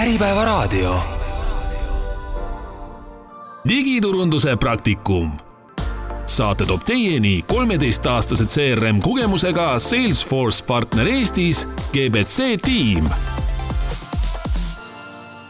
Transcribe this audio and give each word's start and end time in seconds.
Äripäevaraadio. 0.00 0.94
digiturunduse 3.68 4.56
praktikum. 4.56 5.30
saate 6.26 6.66
toob 6.66 6.82
teieni 6.84 7.42
kolmeteistaastase 7.42 8.44
CRM 8.44 9.00
kogemusega 9.00 9.78
Salesforce 9.78 10.64
partner 10.64 11.08
Eestis 11.08 11.68
GBC 11.92 12.62
tiim 12.62 13.08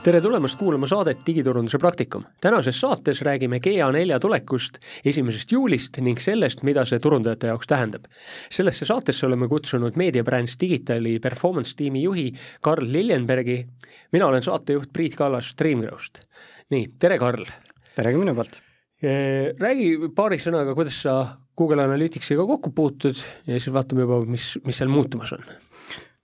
tere 0.01 0.21
tulemast 0.25 0.57
kuulama 0.57 0.89
saadet 0.89 1.19
Digiturunduse 1.27 1.79
praktikum. 1.79 2.23
tänases 2.41 2.81
saates 2.81 3.21
räägime 3.23 3.59
GA4 3.59 4.19
tulekust 4.21 4.79
esimesest 5.05 5.53
juulist 5.53 5.99
ning 6.01 6.19
sellest, 6.19 6.63
mida 6.63 6.85
see 6.89 6.99
turundajate 6.99 7.51
jaoks 7.51 7.67
tähendab. 7.69 8.07
sellesse 8.51 8.87
saatesse 8.89 9.27
oleme 9.27 9.49
kutsunud 9.49 9.97
meediabrändis 10.01 10.57
Digitali 10.61 11.19
performance 11.21 11.77
tiimi 11.77 12.03
juhi 12.03 12.33
Karl 12.61 12.93
Liljenbergi. 12.93 13.67
mina 14.13 14.27
olen 14.27 14.43
saatejuht 14.43 14.93
Priit 14.93 15.17
Kallas 15.17 15.49
Streamgrowst. 15.49 16.21
nii, 16.71 16.89
tere, 16.99 17.19
Karl! 17.19 17.45
tere 17.97 18.13
ka 18.13 18.19
minu 18.19 18.35
poolt! 18.35 18.63
Räägi 19.61 20.09
paari 20.17 20.39
sõnaga, 20.39 20.75
kuidas 20.75 21.03
sa 21.03 21.37
Google 21.57 21.85
Analyticsiga 21.85 22.47
kokku 22.47 22.71
puutud 22.71 23.21
ja 23.47 23.61
siis 23.61 23.73
vaatame 23.73 24.09
juba, 24.09 24.25
mis, 24.25 24.55
mis 24.65 24.81
seal 24.81 24.89
muutumas 24.89 25.33
on. 25.33 25.45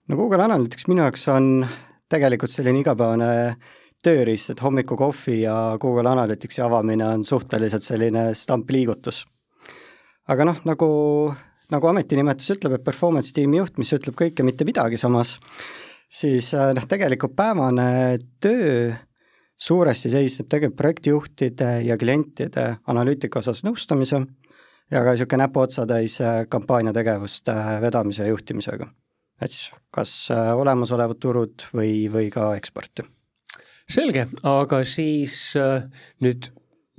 no 0.08 0.16
Google 0.16 0.42
Analytics 0.42 0.88
minu 0.88 1.04
jaoks 1.04 1.28
on 1.28 1.66
tegelikult 2.12 2.52
selline 2.52 2.82
igapäevane 2.82 3.56
tööriist, 4.04 4.52
et 4.52 4.62
hommikukohvi 4.62 5.40
ja 5.42 5.56
Google 5.82 6.10
Analyticsi 6.10 6.62
avamine 6.62 7.06
on 7.08 7.24
suhteliselt 7.24 7.86
selline 7.86 8.28
stampliigutus. 8.34 9.24
aga 10.28 10.44
noh, 10.44 10.60
nagu, 10.66 10.88
nagu 11.70 11.88
ametinimetus 11.88 12.50
ütleb, 12.56 12.76
et 12.76 12.84
performance 12.84 13.32
tiimi 13.34 13.60
juht, 13.60 13.78
mis 13.78 13.92
ütleb 13.94 14.16
kõike, 14.18 14.42
mitte 14.46 14.66
midagi 14.66 14.98
samas, 14.98 15.36
siis 16.10 16.52
äh, 16.54 16.72
noh, 16.74 16.86
tegelikult 16.86 17.36
päevane 17.36 18.18
töö 18.42 18.92
suuresti 19.56 20.10
seisneb 20.12 20.50
tegelikult 20.50 20.78
projektijuhtide 20.78 21.70
ja 21.86 21.96
klientide 21.96 22.66
analüütika 22.86 23.40
osas 23.40 23.64
nõustamise 23.64 24.20
ja 24.90 25.02
ka 25.02 25.14
niisugune 25.14 25.46
näpuotsatäis 25.46 26.20
äh, 26.20 26.44
kampaaniategevuste 26.50 27.54
vedamise 27.82 28.26
ja 28.26 28.34
juhtimisega 28.34 28.90
et 29.40 29.52
siis 29.52 29.70
kas 29.94 30.12
äh, 30.34 30.52
olemasolevad 30.56 31.20
turud 31.22 31.66
või, 31.76 32.06
või 32.12 32.30
ka 32.32 32.54
eksporti. 32.58 33.06
selge, 33.86 34.26
aga 34.42 34.82
siis 34.84 35.34
äh, 35.60 35.86
nüüd 36.24 36.50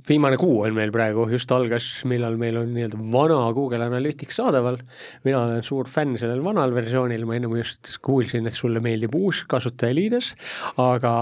viimane 0.08 0.38
kuu 0.40 0.62
on 0.64 0.76
meil 0.76 0.92
praegu, 0.94 1.26
just 1.32 1.50
algas, 1.52 1.86
millal 2.08 2.38
meil 2.40 2.56
on 2.60 2.70
nii-öelda 2.72 2.98
vana 3.12 3.38
Google 3.56 3.84
Analytics 3.84 4.38
saadaval. 4.40 4.78
mina 5.24 5.42
olen 5.42 5.62
suur 5.66 5.88
fänn 5.90 6.16
sellel 6.20 6.40
vanal 6.44 6.72
versioonil, 6.76 7.26
ma 7.28 7.36
ennem 7.36 7.56
just 7.58 7.98
kuulsin, 8.04 8.46
et 8.48 8.56
sulle 8.56 8.80
meeldib 8.84 9.14
uus 9.18 9.42
kasutajaliides, 9.50 10.32
aga 10.84 11.14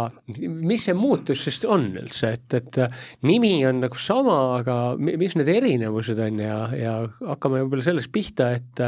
mis 0.47 0.87
see 0.87 0.95
muutus 0.95 1.47
siis 1.47 1.63
on 1.65 1.89
üldse, 1.97 2.35
et, 2.37 2.59
et 2.61 2.81
nimi 3.27 3.59
on 3.67 3.83
nagu 3.83 3.99
sama, 3.99 4.39
aga 4.61 4.79
mis 4.99 5.35
need 5.39 5.51
erinevused 5.51 6.21
on 6.23 6.43
ja, 6.45 6.59
ja 6.77 6.97
hakkame 7.33 7.65
võib-olla 7.65 7.91
sellest 7.91 8.13
pihta, 8.15 8.53
et 8.61 8.87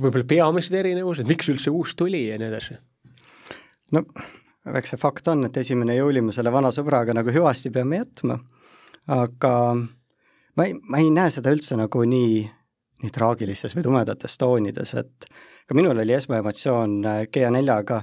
võib-olla 0.00 0.26
peamised 0.28 0.74
erinevused, 0.74 1.28
miks 1.28 1.50
üldse 1.52 1.72
uus 1.74 1.94
tuli 1.98 2.26
ja 2.28 2.38
nii 2.40 2.50
edasi? 2.50 2.78
no 3.94 4.04
eks 4.72 4.94
see 4.94 5.00
fakt 5.00 5.28
on, 5.28 5.44
et 5.48 5.56
esimene 5.60 5.96
juuli 5.98 6.22
me 6.24 6.32
selle 6.32 6.52
vana 6.52 6.70
sõbraga 6.74 7.14
nagu 7.16 7.32
hüvasti 7.32 7.72
peame 7.74 8.00
jätma, 8.00 8.38
aga 9.12 9.54
ma 10.56 10.66
ei, 10.66 10.76
ma 10.88 11.00
ei 11.02 11.10
näe 11.12 11.32
seda 11.34 11.52
üldse 11.54 11.76
nagu 11.78 12.04
nii, 12.08 12.44
nii 13.04 13.14
traagilistes 13.14 13.76
või 13.76 13.84
tumedates 13.86 14.38
toonides, 14.40 14.94
et 15.00 15.28
ka 15.68 15.76
minul 15.76 16.00
oli 16.00 16.16
esmaemotsioon 16.16 16.96
äh, 17.10 17.20
GA4-ga, 17.28 18.00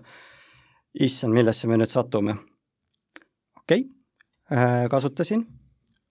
issand, 1.01 1.33
millesse 1.33 1.69
me 1.71 1.79
nüüd 1.81 1.93
satume. 1.93 2.37
okei 3.63 3.81
okay,, 3.81 3.89
äh, 4.53 4.85
kasutasin 4.91 5.47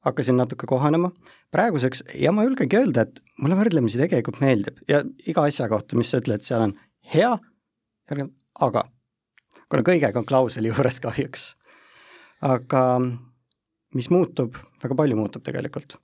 hakkasin 0.07 0.39
natuke 0.41 0.69
kohanema, 0.69 1.11
praeguseks, 1.53 2.03
ja 2.17 2.33
ma 2.33 2.45
julgegi 2.47 2.79
öelda, 2.79 3.05
et 3.05 3.21
mulle 3.41 3.59
võrdlemisi 3.59 4.01
tegelikult 4.01 4.41
meeldib 4.41 4.81
ja 4.89 5.03
iga 5.29 5.45
asja 5.49 5.69
kohta, 5.69 5.99
mis 5.99 6.13
sa 6.13 6.21
ütled, 6.23 6.45
seal 6.47 6.65
on 6.69 6.77
hea, 7.15 7.33
aga, 8.61 8.85
kuna 9.69 9.87
kõigega 9.87 10.21
on 10.21 10.29
klausel 10.29 10.69
juures 10.71 11.01
kahjuks. 11.05 11.51
aga 12.41 12.85
mis 13.95 14.09
muutub, 14.11 14.57
väga 14.83 14.97
palju 14.97 15.19
muutub 15.19 15.45
tegelikult. 15.45 15.99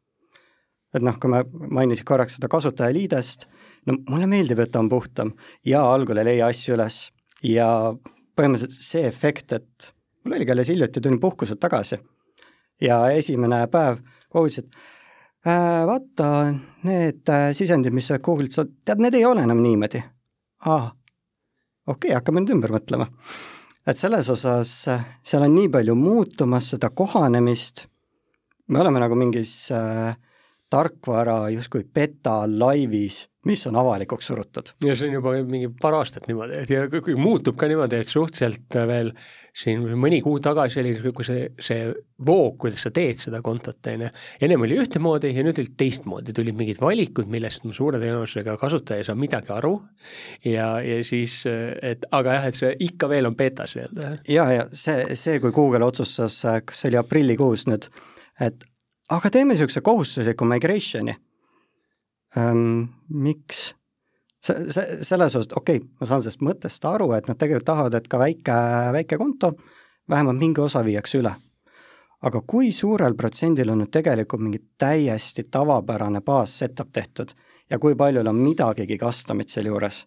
et 0.94 1.03
noh, 1.04 1.16
kui 1.20 1.28
ma 1.28 1.43
mainisin 1.81 2.06
korraks 2.09 2.38
seda 2.38 2.49
kasutajaliidest, 2.49 3.47
no 3.87 3.97
mulle 4.09 4.28
meeldib, 4.31 4.60
et 4.60 4.70
ta 4.72 4.81
on 4.81 4.88
puhtam 4.88 5.34
ja 5.65 5.82
algul 5.84 6.19
ei 6.19 6.25
leia 6.25 6.47
asju 6.49 6.76
üles 6.76 7.10
ja 7.44 7.69
põhimõtteliselt 8.37 8.84
see 8.84 9.04
efekt, 9.09 9.53
et 9.53 9.91
mul 10.25 10.37
oligi 10.37 10.53
alles 10.53 10.70
hiljuti, 10.72 11.00
tulin 11.00 11.20
puhkuselt 11.20 11.60
tagasi 11.60 11.99
ja 12.82 13.00
esimene 13.14 13.64
päev 13.72 14.00
Google'is, 14.32 14.60
et 14.60 14.78
äh, 15.47 15.82
vaata, 15.88 16.31
need 16.87 17.32
äh, 17.32 17.48
sisendid, 17.56 17.94
mis 17.97 18.10
sa 18.10 18.19
Google'it 18.19 18.56
saad, 18.56 18.72
tead, 18.84 19.03
need 19.03 19.16
ei 19.16 19.25
ole 19.25 19.44
enam 19.47 19.62
niimoodi. 19.64 20.03
aa, 20.66 20.87
okei 21.87 22.10
okay,, 22.10 22.16
hakkame 22.19 22.42
nüüd 22.42 22.56
ümber 22.56 22.75
mõtlema. 22.76 23.09
et 23.87 23.98
selles 23.98 24.28
osas 24.32 24.72
äh, 24.92 25.04
seal 25.22 25.47
on 25.47 25.54
nii 25.54 25.70
palju 25.72 25.94
muutumas, 25.98 26.72
seda 26.75 26.91
kohanemist, 26.91 27.87
me 28.69 28.82
oleme 28.82 29.00
nagu 29.03 29.19
mingis 29.19 29.70
äh, 29.72 30.16
tarkvara 30.70 31.47
justkui 31.54 31.84
beta 31.94 32.43
laivis 32.50 33.26
mis 33.46 33.66
on 33.70 33.76
avalikuks 33.78 34.26
surutud. 34.30 34.74
ja 34.84 34.94
see 34.96 35.08
on 35.08 35.18
juba 35.18 35.32
mingi 35.46 35.70
paar 35.80 35.96
aastat 36.00 36.26
niimoodi, 36.28 36.60
et 36.62 36.70
ja 36.72 36.86
muutub 37.16 37.56
ka 37.58 37.68
niimoodi, 37.70 38.00
et 38.02 38.10
suhteliselt 38.10 38.78
veel 38.88 39.12
siin 39.56 39.84
mõni 39.96 40.18
kuu 40.24 40.40
tagasi 40.44 40.80
oli 40.82 40.92
niisugune 40.92 41.26
see, 41.26 41.46
see 41.62 41.86
voog, 42.26 42.56
kuidas 42.60 42.82
sa 42.84 42.92
teed 42.94 43.20
seda 43.20 43.40
kontot, 43.44 43.78
on 43.92 44.06
ju, 44.06 44.10
ennem 44.44 44.66
oli 44.66 44.78
ühtemoodi 44.82 45.32
ja 45.32 45.44
nüüd 45.46 45.60
oli 45.62 45.72
teistmoodi, 45.78 46.34
tulid 46.36 46.58
mingid 46.58 46.80
valikud, 46.82 47.28
millest 47.32 47.64
ma 47.64 47.74
suure 47.76 48.00
tõenäosusega 48.02 48.56
kasutaja 48.60 49.02
ei 49.02 49.08
saa 49.08 49.18
midagi 49.18 49.52
aru 49.54 49.74
ja, 50.44 50.68
ja 50.84 51.00
siis, 51.06 51.38
et 51.46 52.04
aga 52.16 52.38
jah, 52.38 52.48
et 52.50 52.58
see 52.58 52.72
ikka 52.88 53.10
veel 53.12 53.30
on 53.30 53.36
betas 53.38 53.76
nii-öelda. 53.78 54.16
ja, 54.32 54.48
ja 54.58 54.66
see, 54.72 55.16
see, 55.16 55.40
kui 55.44 55.54
Google 55.56 55.86
otsustas, 55.86 56.42
kas 56.66 56.82
see 56.82 56.92
oli 56.92 57.00
aprillikuus 57.00 57.68
nüüd, 57.70 57.88
et 58.42 58.66
aga 59.14 59.32
teeme 59.32 59.54
niisuguse 59.54 59.84
kohustusliku 59.86 60.48
migration'i 60.48 61.16
ähm,. 62.38 62.88
miks? 63.08 63.74
see, 64.47 64.70
see, 64.70 64.98
selles 65.02 65.34
osas, 65.34 65.50
okei 65.56 65.80
okay,, 65.80 65.88
ma 66.00 66.06
saan 66.06 66.22
sellest 66.22 66.44
mõttest 66.44 66.86
aru, 66.88 67.10
et 67.16 67.28
nad 67.30 67.38
tegelikult 67.38 67.66
tahavad, 67.66 67.97
et 67.98 68.08
ka 68.08 68.20
väike, 68.20 68.58
väike 68.97 69.19
konto, 69.20 69.52
vähemalt 70.10 70.38
mingi 70.38 70.62
osa 70.62 70.84
viiakse 70.86 71.20
üle. 71.22 71.34
aga 72.26 72.41
kui 72.48 72.70
suurel 72.72 73.14
protsendil 73.14 73.70
on 73.70 73.82
nüüd 73.82 73.92
tegelikult 73.92 74.42
mingi 74.42 74.62
täiesti 74.78 75.44
tavapärane 75.52 76.22
baas-setup 76.25 76.92
tehtud 76.92 77.34
ja 77.70 77.78
kui 77.78 77.94
paljul 77.94 78.26
on 78.26 78.38
midagigi 78.41 78.98
custom'it 78.98 79.52
sealjuures? 79.52 80.04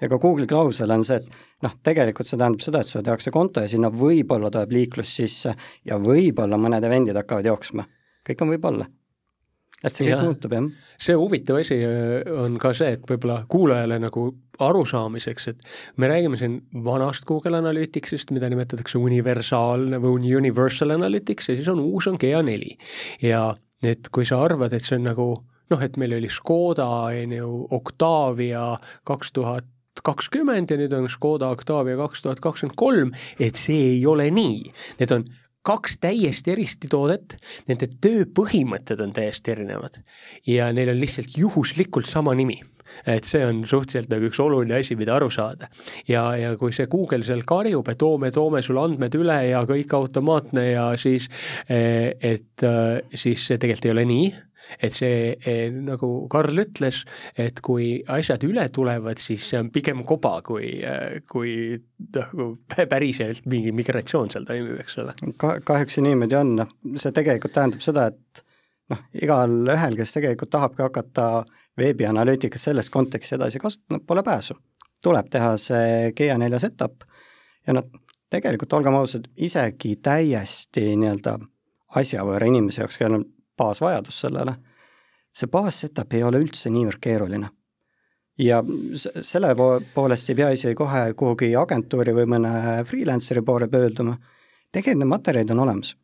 ja 0.00 0.08
ka 0.08 0.18
Google'i 0.20 0.46
klausel 0.46 0.90
on 0.92 1.04
see, 1.04 1.16
et 1.16 1.62
noh, 1.64 1.72
tegelikult 1.82 2.28
see 2.28 2.38
tähendab 2.38 2.64
seda, 2.64 2.80
et 2.80 2.90
sulle 2.90 3.04
tehakse 3.04 3.32
konto 3.32 3.64
ja 3.64 3.68
sinna 3.68 3.90
võib-olla 3.90 4.50
tuleb 4.52 4.74
liiklus 4.76 5.14
sisse 5.16 5.54
ja 5.84 5.98
võib-olla 5.98 6.58
mõned 6.60 6.84
event'id 6.84 7.16
hakkavad 7.16 7.48
jooksma. 7.52 7.86
kõik 8.28 8.42
on 8.42 8.54
võib-olla 8.54 8.88
et 9.84 9.92
see 9.92 10.08
kõik 10.08 10.24
muutub, 10.24 10.54
jah. 10.56 10.68
see 11.00 11.16
huvitav 11.18 11.60
asi 11.60 11.78
äh, 11.84 12.30
on 12.32 12.56
ka 12.62 12.72
see, 12.76 12.94
et 12.96 13.04
võib-olla 13.08 13.42
kuulajale 13.52 13.98
nagu 14.02 14.28
arusaamiseks, 14.66 15.48
et 15.52 15.66
me 16.00 16.08
räägime 16.08 16.38
siin 16.40 16.62
vanast 16.86 17.26
Google 17.28 17.58
Analyticsist, 17.58 18.32
mida 18.32 18.48
nimetatakse 18.52 18.98
universaalne 18.98 20.00
või 20.00 20.32
universal 20.38 20.94
analytics 20.96 21.50
ja 21.50 21.58
siis 21.58 21.68
on 21.72 21.82
uus, 21.84 22.08
on 22.08 22.16
GA4. 22.22 22.72
ja 23.26 23.50
nüüd, 23.84 24.10
kui 24.14 24.24
sa 24.28 24.40
arvad, 24.44 24.72
et 24.72 24.86
see 24.86 24.96
on 24.96 25.10
nagu 25.10 25.30
noh, 25.72 25.82
et 25.82 25.96
meil 26.00 26.16
oli 26.16 26.30
Škoda, 26.30 26.86
on 27.10 27.32
ju, 27.34 27.54
Octavia 27.76 28.68
kaks 29.08 29.34
tuhat 29.36 29.66
kakskümmend 30.04 30.70
ja 30.70 30.78
nüüd 30.78 30.92
on 30.96 31.08
Škoda 31.10 31.50
Octavia 31.54 31.96
kaks 32.00 32.24
tuhat 32.24 32.40
kakskümmend 32.44 32.78
kolm, 32.78 33.12
et 33.40 33.58
see 33.60 33.96
ei 33.96 34.06
ole 34.08 34.28
nii. 34.32 34.62
Need 35.00 35.14
on 35.14 35.26
kaks 35.66 35.98
täiesti 36.02 36.54
eristi 36.54 36.90
toodet, 36.90 37.36
nende 37.66 37.88
tööpõhimõtted 38.02 39.02
on 39.02 39.12
täiesti 39.16 39.54
erinevad. 39.56 40.00
Ja 40.46 40.70
neil 40.72 40.94
on 40.94 41.00
lihtsalt 41.02 41.38
juhuslikult 41.38 42.06
sama 42.10 42.34
nimi 42.38 42.60
et 43.04 43.28
see 43.28 43.44
on 43.46 43.62
suhteliselt 43.68 44.10
nagu 44.12 44.30
üks 44.30 44.40
oluline 44.42 44.80
asi, 44.80 44.96
mida 44.98 45.16
aru 45.16 45.30
saada. 45.32 45.70
ja, 46.08 46.28
ja 46.38 46.54
kui 46.60 46.72
see 46.72 46.88
Google 46.92 47.24
seal 47.26 47.44
karjub, 47.48 47.88
et 47.88 48.00
toome, 48.00 48.32
toome 48.34 48.62
sulle 48.64 48.84
andmed 48.86 49.14
üle 49.18 49.38
ja 49.50 49.62
kõik 49.68 49.94
automaatne 49.96 50.66
ja 50.70 50.88
siis, 51.00 51.28
eh, 51.68 52.12
et 52.20 52.66
eh, 52.66 53.00
siis 53.14 53.46
see 53.46 53.58
tegelikult 53.62 53.90
ei 53.90 53.96
ole 53.96 54.06
nii 54.08 54.28
et 54.82 54.94
see 54.94 55.34
eh, 55.36 55.68
nagu 55.70 56.08
Karl 56.32 56.58
ütles, 56.58 57.02
et 57.38 57.60
kui 57.64 58.00
asjad 58.10 58.42
üle 58.48 58.64
tulevad, 58.74 59.20
siis 59.22 59.44
see 59.52 59.60
on 59.62 59.70
pigem 59.74 60.02
koba, 60.08 60.40
kui, 60.46 60.72
kui 61.30 61.52
nagu 62.16 62.48
päriselt 62.74 63.46
mingi 63.50 63.74
migratsioon 63.76 64.32
seal 64.32 64.48
toimub, 64.48 64.80
eks 64.82 64.98
ole. 65.04 65.14
ka-, 65.38 65.60
kahjuks 65.66 65.98
see 65.98 66.08
niimoodi 66.08 66.38
on, 66.40 66.56
noh, 66.62 66.74
see 66.98 67.14
tegelikult 67.14 67.54
tähendab 67.56 67.84
seda, 67.86 68.08
et 68.10 68.42
noh, 68.92 69.06
igal 69.22 69.56
ühel, 69.76 70.00
kes 70.00 70.16
tegelikult 70.18 70.52
tahabki 70.56 70.86
hakata 70.86 71.28
veebianalüütikas 71.78 72.68
selles 72.68 72.90
kontekstis 72.90 73.36
edasi 73.36 73.58
kasutama, 73.58 74.00
pole 74.06 74.22
pääsu. 74.22 74.54
tuleb 75.04 75.26
teha 75.30 75.56
see 75.60 76.12
GA4 76.18 76.58
setup 76.58 77.04
ja 77.66 77.72
noh, 77.76 77.84
tegelikult 78.30 78.72
olgem 78.72 78.94
ausad, 78.94 79.28
isegi 79.36 79.96
täiesti 80.02 80.96
nii-öelda 80.96 81.36
asjavõõra 82.00 82.48
inimese 82.48 82.82
jaoks, 82.82 82.98
kellel 82.98 83.20
on 83.20 83.26
baasvajadus 83.58 84.20
sellele, 84.24 84.56
see 85.36 85.50
baassetup 85.52 86.16
ei 86.16 86.24
ole 86.26 86.40
üldse 86.44 86.72
niivõrd 86.72 87.00
keeruline. 87.02 87.50
ja 88.38 88.62
selle 89.24 89.54
poolest 89.94 90.30
ei 90.30 90.36
pea 90.36 90.50
isegi 90.52 90.74
kohe 90.76 91.14
kuhugi 91.16 91.54
agentuuri 91.56 92.12
või 92.12 92.26
mõne 92.34 92.50
freelancer'i 92.84 93.42
poole 93.42 93.68
pöörduma, 93.68 94.16
tegelikult 94.72 95.00
need 95.00 95.08
materjalid 95.08 95.50
on 95.50 95.64
olemas. 95.68 95.96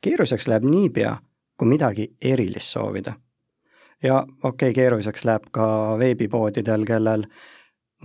keeruliseks 0.00 0.48
läheb 0.48 0.64
niipea, 0.64 1.16
kui 1.56 1.68
midagi 1.68 2.10
erilist 2.20 2.72
soovida. 2.72 3.14
Ja 4.06 4.22
okei 4.22 4.70
okay,, 4.70 4.74
keeruliseks 4.76 5.24
läheb 5.28 5.48
ka 5.54 5.68
veebipoodidel, 6.00 6.84
kellel 6.88 7.26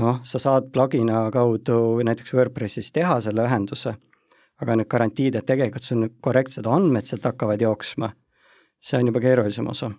noh, 0.01 0.21
sa 0.24 0.42
saad 0.42 0.71
plugina 0.74 1.27
kaudu 1.33 2.01
näiteks 2.07 2.33
WordPressis 2.33 2.92
teha 2.95 3.19
selle 3.24 3.45
ühenduse, 3.48 3.95
aga 4.62 4.77
need 4.77 4.89
garantiid, 4.92 5.38
et 5.38 5.48
tegelikult 5.48 5.86
sul 5.86 6.03
nüüd 6.06 6.18
korrektsed 6.24 6.68
andmed 6.69 7.09
sealt 7.09 7.27
hakkavad 7.30 7.62
jooksma, 7.62 8.12
see 8.81 9.00
on 9.00 9.12
juba 9.12 9.24
keerulisem 9.24 9.69
osa. 9.71 9.92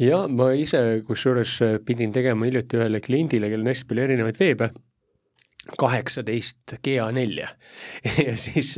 Ja 0.00 0.24
ma 0.28 0.50
ise 0.56 1.02
kusjuures 1.06 1.58
pidin 1.86 2.12
tegema 2.12 2.48
hiljuti 2.48 2.78
ühele 2.78 3.00
kliendile, 3.04 3.50
kellel 3.52 3.66
on 3.66 3.74
hästi 3.74 3.88
palju 3.90 4.06
erinevaid 4.06 4.40
veebe 4.40 4.70
kaheksateist 5.78 6.74
GA4 6.80 7.48
ja 8.26 8.34
siis 8.38 8.72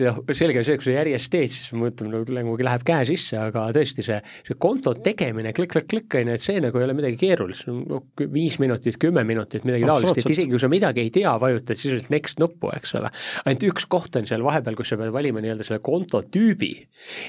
noh, 0.00 0.16
selge 0.34 0.64
see, 0.66 0.78
kui 0.80 0.88
sa 0.88 0.96
järjest 0.96 1.30
teed, 1.30 1.52
siis 1.52 1.70
mõtleme 1.78 2.10
nagu, 2.10 2.34
nagu 2.34 2.56
läheb 2.66 2.84
käe 2.86 3.04
sisse, 3.06 3.38
aga 3.38 3.68
tõesti 3.74 4.02
see, 4.04 4.18
see 4.46 4.56
konto 4.60 4.96
tegemine 4.98 5.52
klikk-klikk-klikk 5.54 6.18
on 6.18 6.32
ju, 6.32 6.38
et 6.38 6.44
see 6.44 6.62
nagu 6.62 6.80
ei 6.80 6.86
ole 6.88 6.96
midagi 6.98 7.18
keerulist, 7.20 7.68
no 7.70 8.02
viis 8.34 8.58
minutit, 8.62 8.98
kümme 9.00 9.22
minutit, 9.26 9.62
midagi 9.68 9.86
taolist, 9.86 10.18
et 10.18 10.32
isegi 10.34 10.50
kui 10.50 10.62
sa 10.62 10.70
midagi 10.72 11.04
ei 11.04 11.12
tea, 11.14 11.36
vajutad 11.40 11.78
sisuliselt 11.78 12.10
next 12.14 12.42
nuppu, 12.42 12.72
eks 12.74 12.96
ole. 12.98 13.12
ainult 13.44 13.68
üks 13.70 13.86
koht 13.94 14.18
on 14.18 14.26
seal 14.26 14.42
vahepeal, 14.46 14.78
kus 14.78 14.90
sa 14.90 14.98
pead 14.98 15.14
valima 15.14 15.42
nii-öelda 15.44 15.68
selle 15.68 15.80
konto 15.86 16.24
tüübi 16.34 16.72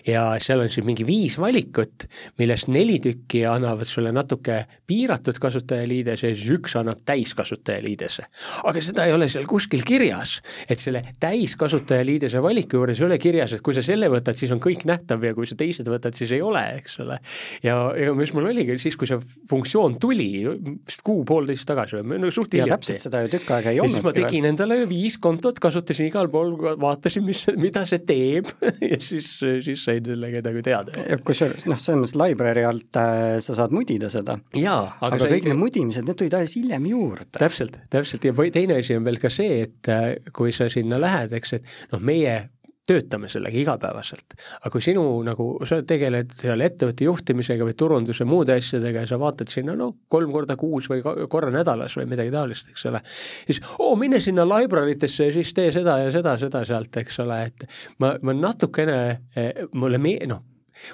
ja 0.10 0.26
seal 0.42 0.66
on 0.66 0.74
siis 0.74 0.86
mingi 0.88 1.06
viis 1.06 1.38
valikut, 1.42 2.08
millest 2.42 2.74
neli 2.74 2.98
tükki 3.06 3.46
annavad 3.50 3.86
sulle 3.86 4.10
natuke 4.16 4.64
piiratud 4.90 5.38
kasutajaliidese 5.42 6.34
ja 6.34 6.38
siis 6.38 6.58
üks 6.58 6.74
annab 6.80 7.06
täiskasutajaliidese. 7.06 8.26
aga 8.66 8.86
seda 8.96 9.10
ei 9.10 9.16
ole 9.16 9.28
seal 9.32 9.46
kuskil 9.50 9.84
kirjas, 9.86 10.38
et 10.72 10.80
selle 10.82 11.02
täiskasutajaliidese 11.22 12.40
valiku 12.44 12.80
juures 12.80 13.02
ei 13.02 13.08
ole 13.10 13.18
kirjas, 13.22 13.56
et 13.58 13.64
kui 13.66 13.76
sa 13.76 13.84
selle 13.86 14.08
võtad, 14.12 14.38
siis 14.38 14.54
on 14.56 14.62
kõik 14.64 14.86
nähtav 14.88 15.24
ja 15.26 15.34
kui 15.36 15.48
sa 15.50 15.58
teised 15.60 15.88
võtad, 15.92 16.16
siis 16.18 16.32
ei 16.36 16.42
ole, 16.46 16.62
eks 16.80 17.00
ole. 17.04 17.20
ja, 17.66 17.76
ja 18.00 18.14
mis 18.16 18.32
mul 18.36 18.48
oligi 18.52 18.78
siis, 18.82 18.96
kui 19.00 19.10
see 19.10 19.20
funktsioon 19.52 19.98
tuli, 20.02 20.30
vist 20.48 21.04
kuu-poolteist 21.06 21.68
tagasi 21.68 22.00
või 22.00 22.22
no 22.24 22.32
suht 22.34 22.56
hiljuti. 22.56 22.72
täpselt 22.72 23.04
seda 23.04 23.26
ju 23.26 23.34
tükk 23.36 23.52
aega 23.58 23.74
ei 23.74 23.82
olnud. 23.84 23.98
siis 23.98 24.06
ma 24.08 24.16
tegin 24.16 24.50
endale 24.52 24.80
viis 24.90 25.20
kontot, 25.22 25.60
kasutasin 25.64 26.10
igal 26.10 26.32
pool, 26.32 26.56
vaatasin, 26.82 27.26
mis, 27.28 27.44
mida 27.60 27.84
see 27.90 28.02
teeb 28.08 28.52
ja 28.94 29.02
siis, 29.04 29.28
siis 29.66 29.84
sain 29.84 30.06
sellega 30.06 30.44
nagu 30.46 30.64
teada. 30.66 30.96
kusjuures 31.28 31.68
noh, 31.68 31.82
selles 31.82 32.06
mõttes 32.06 32.20
library 32.22 32.66
alt 32.68 33.02
äh, 33.02 33.26
sa 33.44 33.58
saad 33.60 33.76
mudida 33.76 34.12
seda. 34.14 34.38
aga, 34.56 34.88
aga 35.10 35.22
kõik 35.26 35.42
ikka... 35.42 35.52
need 35.52 35.62
mudimised, 35.62 36.08
need 36.08 36.22
tulid 36.22 36.40
alles 36.40 36.56
hiljem 36.56 36.90
juurde. 36.94 37.32
täpselt, 37.36 37.80
täpselt 37.92 38.30
ja 38.30 38.36
teine 38.56 38.80
asi 38.80 38.85
on 38.94 39.08
veel 39.08 39.18
ka 39.22 39.32
see, 39.34 39.64
et 39.66 39.90
äh, 39.90 40.12
kui 40.36 40.54
sa 40.54 40.70
sinna 40.70 41.00
lähed, 41.02 41.34
eks, 41.34 41.58
et 41.58 41.74
noh, 41.92 42.04
meie 42.04 42.44
töötame 42.86 43.26
sellega 43.32 43.58
igapäevaselt. 43.58 44.36
aga 44.60 44.70
kui 44.70 44.84
sinu 44.84 45.04
nagu, 45.26 45.48
sa 45.66 45.80
tegeled 45.88 46.36
seal 46.38 46.62
ettevõtte 46.62 47.08
juhtimisega 47.08 47.66
või 47.66 47.74
turunduse 47.78 48.28
muude 48.30 48.54
asjadega 48.60 49.02
ja 49.06 49.10
sa 49.10 49.18
vaatad 49.22 49.50
sinna 49.50 49.74
no 49.78 49.92
kolm 50.08 50.30
korda 50.36 50.58
kuus 50.60 50.90
või 50.92 51.02
korra 51.02 51.50
nädalas 51.54 51.98
või 51.98 52.06
midagi 52.14 52.34
taolist, 52.34 52.70
eks 52.70 52.86
ole, 52.92 53.02
siis 53.48 53.62
oo, 53.80 53.96
mine 53.98 54.22
sinna 54.22 54.46
library 54.46 55.00
tesse 55.02 55.32
ja 55.32 55.34
siis 55.34 55.54
tee 55.58 55.72
seda 55.74 55.98
ja 56.04 56.12
seda, 56.14 56.38
seda 56.42 56.62
sealt, 56.68 57.02
eks 57.02 57.24
ole, 57.26 57.42
et 57.50 57.66
ma, 57.98 58.16
ma 58.22 58.38
natukene, 58.38 59.00
eh, 59.34 59.66
mulle 59.74 60.02
me-, 60.02 60.20
noh 60.30 60.44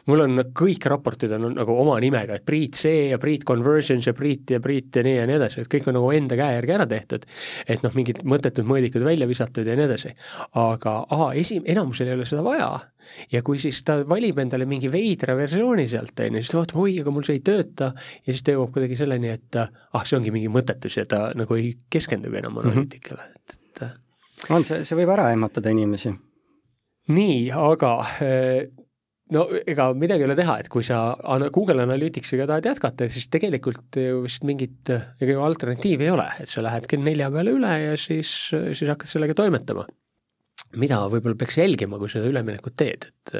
mul 0.09 0.23
on 0.25 0.43
kõik 0.57 0.85
raportid 0.91 1.33
on 1.35 1.49
nagu 1.55 1.75
oma 1.83 1.97
nimega, 2.03 2.37
et 2.37 2.45
Priit 2.47 2.77
see 2.79 3.09
ja 3.11 3.19
Priit 3.21 3.45
Conversions 3.47 4.07
ja 4.07 4.13
Priit 4.17 4.53
ja 4.55 4.61
Priit 4.63 4.95
ja 4.95 5.03
nii 5.05 5.17
ja 5.17 5.27
nii 5.29 5.37
edasi, 5.39 5.61
et 5.63 5.71
kõik 5.71 5.89
on 5.89 5.97
nagu 5.97 6.11
enda 6.15 6.37
käe 6.39 6.57
järgi 6.57 6.75
ära 6.77 6.87
tehtud. 6.89 7.27
et 7.67 7.83
noh, 7.85 7.93
mingid 7.97 8.21
mõttetud 8.27 8.67
mõõdikud 8.67 9.05
välja 9.05 9.27
visatud 9.29 9.67
ja 9.67 9.75
nii 9.77 9.87
edasi. 9.89 10.13
aga 10.61 10.95
aa, 11.09 11.31
esi-, 11.37 11.61
enamusel 11.65 12.11
ei 12.11 12.17
ole 12.17 12.25
seda 12.29 12.43
vaja. 12.45 12.69
ja 13.31 13.41
kui 13.45 13.59
siis 13.59 13.83
ta 13.83 14.01
valib 14.07 14.39
endale 14.39 14.65
mingi 14.65 14.91
veidra 14.91 15.35
versiooni 15.37 15.87
sealt, 15.87 16.19
on 16.19 16.37
ju, 16.37 16.43
siis 16.43 16.51
ta 16.51 16.61
vaatab, 16.61 16.81
oi, 16.83 16.99
aga 17.01 17.13
mul 17.13 17.25
see 17.27 17.39
ei 17.39 17.45
tööta 17.45 17.93
ja 17.95 18.29
siis 18.29 18.43
ta 18.45 18.55
jõuab 18.55 18.73
kuidagi 18.75 18.99
selleni, 18.99 19.33
et 19.33 19.61
ah, 19.61 20.03
see 20.05 20.17
ongi 20.19 20.33
mingi 20.33 20.51
mõttetus 20.51 20.97
ja 21.01 21.07
ta 21.09 21.23
nagu 21.37 21.57
ei 21.57 21.73
keskendugi 21.89 22.41
enam 22.43 22.59
mhm. 22.59 22.67
analüütikale 22.67 23.25
mm, 23.25 23.31
-hmm. 23.31 23.57
et, 23.81 23.89
et 24.41 24.51
on, 24.51 24.65
see, 24.65 24.83
see 24.83 24.97
võib 24.97 25.13
ära 25.13 25.31
ehmatada 25.33 25.73
inimesi 25.73 26.13
nii, 27.11 27.49
aga 27.55 27.95
no 29.35 29.45
ega 29.67 29.87
midagi 29.97 30.25
ei 30.25 30.27
ole 30.27 30.35
teha, 30.37 30.57
et 30.61 30.69
kui 30.71 30.83
sa 30.85 31.15
Google 31.53 31.85
Analyticsiga 31.85 32.47
tahad 32.49 32.67
jätkata, 32.71 33.07
siis 33.11 33.29
tegelikult 33.31 33.99
ju 33.99 34.23
vist 34.25 34.45
mingit 34.47 34.91
ega 34.91 35.31
ju 35.31 35.43
alternatiivi 35.45 36.07
ei 36.07 36.13
ole, 36.13 36.27
et 36.43 36.51
sa 36.51 36.63
lähed 36.65 36.87
kell 36.91 37.03
nelja 37.05 37.31
peale 37.33 37.55
üle 37.55 37.73
ja 37.85 37.97
siis, 37.99 38.31
siis 38.51 38.91
hakkad 38.91 39.11
sellega 39.11 39.37
toimetama. 39.37 39.87
mida 40.81 41.01
võib-olla 41.11 41.35
peaks 41.39 41.57
jälgima, 41.59 41.99
kui 41.99 42.11
seda 42.11 42.29
üleminekut 42.31 42.75
teed, 42.79 43.09
et 43.09 43.35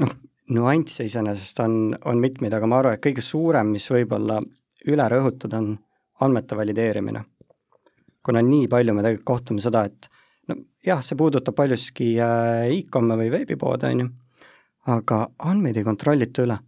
noh, 0.00 0.14
nüansse 0.54 1.04
iseenesest 1.06 1.60
on, 1.64 1.76
on 2.08 2.22
mitmeid, 2.22 2.54
aga 2.56 2.68
ma 2.68 2.80
arvan, 2.80 2.96
et 2.96 3.04
kõige 3.04 3.24
suurem, 3.24 3.72
mis 3.74 3.86
võib-olla 3.90 4.40
üle 4.90 5.10
rõhutada, 5.12 5.60
on 5.60 5.76
andmete 6.24 6.56
valideerimine. 6.56 7.24
kuna 8.22 8.42
nii 8.44 8.66
palju 8.68 8.92
me 8.94 9.02
tegelikult 9.02 9.26
kohtume 9.26 9.62
seda, 9.64 9.86
et 9.88 10.08
no 10.48 10.56
jah, 10.84 11.00
see 11.04 11.16
puudutab 11.16 11.56
paljuski 11.56 12.12
äh, 12.20 12.68
e-com'e 12.76 13.16
või 13.16 13.30
veebipoode, 13.32 13.92
on 13.94 14.02
ju 14.04 14.08
aga 14.86 15.28
andmeid 15.38 15.76
ei 15.76 15.84
kontrollita 15.84 16.44
üle. 16.46 16.58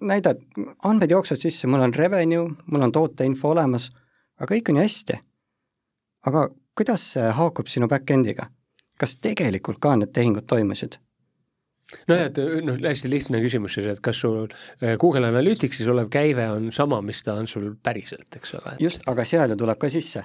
näidad, 0.00 0.38
andmed 0.84 1.10
jooksevad 1.10 1.40
sisse, 1.42 1.66
mul 1.66 1.82
on 1.82 1.94
revenue, 1.94 2.50
mul 2.66 2.82
on 2.86 2.92
tooteinfo 2.92 3.50
olemas, 3.50 3.88
aga 4.38 4.54
kõik 4.54 4.70
on 4.70 4.76
ju 4.76 4.82
hästi. 4.82 5.18
aga 6.26 6.48
kuidas 6.76 7.12
see 7.12 7.32
haakub 7.40 7.66
sinu 7.66 7.88
back-end'iga? 7.88 8.48
kas 8.98 9.16
tegelikult 9.16 9.78
ka 9.80 9.96
need 9.96 10.12
tehingud 10.14 10.46
toimusid? 10.46 10.98
nojah, 12.08 12.26
et 12.28 12.38
noh, 12.64 12.78
hästi 12.84 13.10
lihtne 13.10 13.40
küsimus 13.40 13.74
siis, 13.78 13.86
et 13.86 14.00
kas 14.00 14.20
sul 14.20 14.46
äh, 14.46 14.96
Google 15.00 15.28
Analyticsis 15.28 15.88
olev 15.88 16.10
käive 16.12 16.50
on 16.50 16.72
sama, 16.72 17.00
mis 17.02 17.22
ta 17.24 17.34
on 17.34 17.46
sul 17.46 17.74
päriselt, 17.82 18.28
eks 18.36 18.54
ole 18.54 18.74
et.... 18.74 18.80
just, 18.80 19.06
aga 19.08 19.24
seal 19.24 19.50
ju 19.50 19.56
tuleb 19.56 19.78
ka 19.80 19.90
sisse. 19.92 20.24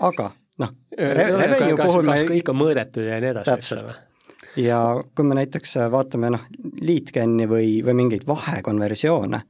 aga 0.00 0.30
noh 0.58 0.74
re, 0.98 1.30
revenue 1.36 1.76
puhul 1.80 2.04
me 2.04 2.18
kas 2.18 2.28
kõik 2.30 2.50
on 2.52 2.60
mõõdetud 2.60 3.08
ja 3.08 3.20
nii 3.20 3.32
edasi, 3.34 3.56
eks 3.58 3.72
ole 3.78 4.13
ja 4.56 4.78
kui 5.14 5.26
me 5.26 5.36
näiteks 5.38 5.76
äh, 5.80 5.90
vaatame 5.92 6.30
noh, 6.34 6.46
lead-gen'i 6.80 7.48
või, 7.50 7.80
või 7.84 7.96
mingeid 8.02 8.26
vahekonversioone, 8.28 9.40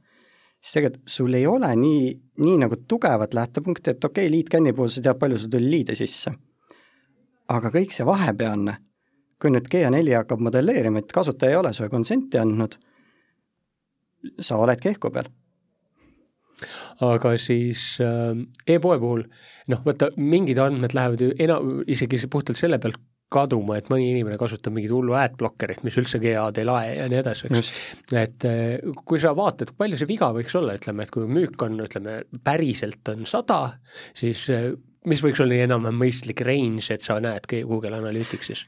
siis 0.59 0.77
tegelikult 0.77 1.15
sul 1.17 1.37
ei 1.37 1.45
ole 1.49 1.71
nii, 1.79 2.09
nii 2.41 2.57
nagu 2.63 2.81
tugevat 2.87 3.37
lähtepunkti, 3.37 3.95
et 3.95 4.09
okei 4.09 4.25
okay,, 4.27 4.33
lead-gen'i 4.33 4.73
puhul 4.73 4.91
sa 4.93 5.03
tead, 5.05 5.19
palju 5.21 5.39
sul 5.41 5.53
tuli 5.53 5.71
liide 5.71 5.95
sisse. 5.97 6.33
aga 7.47 7.69
kõik 7.69 7.91
see 7.93 8.05
vahepealne, 8.05 8.79
kui 9.41 9.51
nüüd 9.53 9.67
GA4 9.69 10.15
hakkab 10.17 10.41
modelleerima, 10.41 11.03
et 11.03 11.11
kasutaja 11.13 11.53
ei 11.53 11.59
ole 11.59 11.73
sulle 11.73 11.89
konsenti 11.89 12.39
andnud, 12.41 12.77
sa 14.41 14.57
oled 14.57 14.81
kehku 14.81 15.11
peal 15.13 15.29
aga 17.03 17.33
siis 17.37 17.99
äh, 18.01 18.31
e-poe 18.67 18.97
puhul 18.99 19.25
noh, 19.69 19.81
vaata 19.85 20.07
mingid 20.15 20.57
andmed 20.63 20.95
lähevad 20.95 21.21
ju 21.21 21.33
enam, 21.43 21.81
isegi 21.91 22.21
puhtalt 22.31 22.57
selle 22.57 22.79
pealt 22.79 22.97
kaduma, 23.33 23.79
et 23.79 23.89
mõni 23.91 24.07
inimene 24.11 24.37
kasutab 24.39 24.75
mingit 24.75 24.93
hullu 24.93 25.15
adblockerit, 25.17 25.81
mis 25.85 25.97
üldse 25.99 26.19
GA-d 26.21 26.61
ei 26.61 26.67
lae 26.67 26.91
ja 26.93 27.07
nii 27.11 27.19
edasi, 27.21 27.49
eks. 27.49 27.71
et 28.13 28.45
eh, 28.47 28.93
kui 29.07 29.21
sa 29.21 29.33
vaatad, 29.37 29.73
palju 29.77 29.99
see 29.99 30.09
viga 30.09 30.29
võiks 30.35 30.55
olla, 30.59 30.75
ütleme, 30.77 31.05
et 31.05 31.13
kui 31.13 31.27
müük 31.27 31.65
on, 31.65 31.79
ütleme, 31.85 32.19
päriselt 32.45 33.13
on 33.13 33.25
sada, 33.29 33.59
siis 34.17 34.45
eh, 34.53 34.71
mis 35.09 35.23
võiks 35.25 35.41
olla 35.43 35.57
enam-vähem 35.65 36.01
mõistlik 36.05 36.45
range, 36.45 36.87
et 36.93 37.05
sa 37.05 37.19
näed 37.23 37.49
Google 37.65 37.97
Analyticsis? 37.97 38.65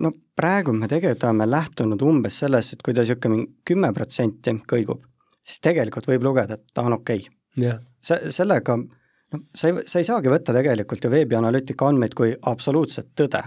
no 0.00 0.12
praegu 0.38 0.72
me 0.72 0.86
tegelikult 0.90 1.24
oleme 1.26 1.46
lähtunud 1.50 2.02
umbes 2.06 2.36
sellest, 2.44 2.76
et 2.76 2.82
kui 2.86 2.94
ta 2.94 3.02
niisugune 3.02 3.46
kümme 3.66 3.90
protsenti 3.94 4.54
kõigub, 4.70 5.02
siis 5.42 5.62
tegelikult 5.64 6.06
võib 6.10 6.26
lugeda, 6.28 6.58
et 6.58 6.74
ta 6.74 6.86
on 6.86 6.98
okei 7.00 7.24
okay.. 7.26 7.78
see, 8.02 8.30
sellega 8.30 8.76
noh, 8.78 9.42
sa 9.54 9.70
ei, 9.70 9.82
sa 9.86 10.02
ei 10.02 10.06
saagi 10.06 10.30
võtta 10.30 10.54
tegelikult 10.54 11.04
ju 11.04 11.10
veebianalüütika 11.10 11.90
andmeid 11.90 12.14
kui 12.18 12.36
absoluutset 12.52 13.10
tõde 13.18 13.42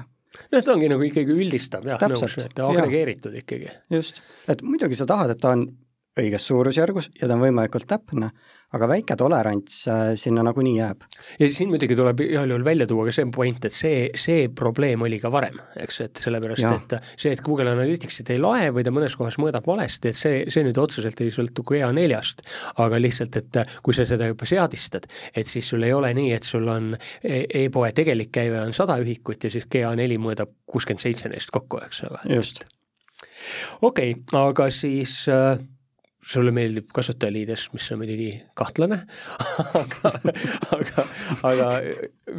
noh, 0.52 0.60
ta 0.62 0.74
ongi 0.74 0.90
nagu 0.92 1.06
ikkagi 1.08 1.36
üldistav 1.36 1.88
jah, 1.88 2.02
nõus, 2.12 2.38
et 2.42 2.62
agregeeritud 2.66 3.38
ikkagi. 3.44 3.72
just, 3.94 4.22
et 4.50 4.64
muidugi 4.66 4.98
sa 5.00 5.08
tahad, 5.10 5.36
et 5.36 5.42
ta 5.44 5.54
on 5.58 5.68
õiges 6.20 6.46
suurusjärgus 6.46 7.10
ja 7.20 7.28
ta 7.28 7.38
on 7.38 7.42
võimalikult 7.42 7.88
täpne, 7.90 8.30
aga 8.74 8.88
väike 8.90 9.16
tolerants 9.18 9.80
äh, 9.90 10.02
sinna 10.20 10.44
nagunii 10.46 10.76
jääb. 10.78 11.06
ja 11.40 11.50
siin 11.54 11.70
muidugi 11.72 11.96
tuleb 11.98 12.22
igal 12.26 12.50
juhul 12.50 12.66
välja 12.66 12.88
tuua 12.90 13.08
ka 13.08 13.14
see 13.16 13.26
point, 13.34 13.66
et 13.66 13.74
see, 13.74 14.04
see 14.18 14.48
probleem 14.54 15.02
oli 15.06 15.20
ka 15.22 15.32
varem, 15.34 15.58
eks, 15.82 16.00
et 16.06 16.22
sellepärast, 16.22 16.66
et 16.66 16.96
see, 17.16 17.34
et 17.34 17.42
Google 17.46 17.74
Analyticsit 17.74 18.30
ei 18.34 18.42
lae 18.42 18.70
või 18.74 18.86
ta 18.86 18.94
mõnes 18.94 19.18
kohas 19.18 19.40
mõõdab 19.42 19.66
valesti, 19.70 20.14
et 20.14 20.20
see, 20.20 20.44
see 20.54 20.66
nüüd 20.66 20.78
otseselt 20.82 21.22
ei 21.26 21.34
sõltu 21.34 21.66
GA4-st, 21.70 22.46
aga 22.86 23.02
lihtsalt, 23.02 23.42
et 23.42 23.62
kui 23.86 23.98
sa 23.98 24.06
seda 24.10 24.30
juba 24.30 24.50
seadistad, 24.50 25.10
et 25.34 25.50
siis 25.50 25.70
sul 25.74 25.86
ei 25.86 25.94
ole 25.98 26.14
nii, 26.18 26.32
et 26.38 26.46
sul 26.46 26.70
on 26.70 26.94
e-, 26.94 27.46
e-poe 27.66 27.94
tegelik 27.98 28.34
käive 28.34 28.62
on 28.62 28.74
sada 28.74 29.00
ühikut 29.02 29.46
ja 29.46 29.54
siis 29.54 29.66
GA4 29.66 30.22
mõõdab 30.22 30.54
kuuskümmend 30.70 31.02
seitse 31.02 31.30
neist 31.34 31.54
kokku, 31.54 31.82
eks 31.86 32.06
ole. 32.10 32.22
just. 32.38 32.66
okei 33.82 34.14
okay,, 34.14 34.42
aga 34.46 34.70
siis 34.74 35.24
äh, 35.30 35.58
sulle 36.24 36.54
meeldib 36.56 36.88
kasutajaliides, 36.96 37.66
mis 37.74 37.86
on 37.92 38.00
muidugi 38.02 38.30
kahtlane 38.58 39.00
aga, 39.82 40.12
aga, 40.78 41.06
aga 41.50 41.68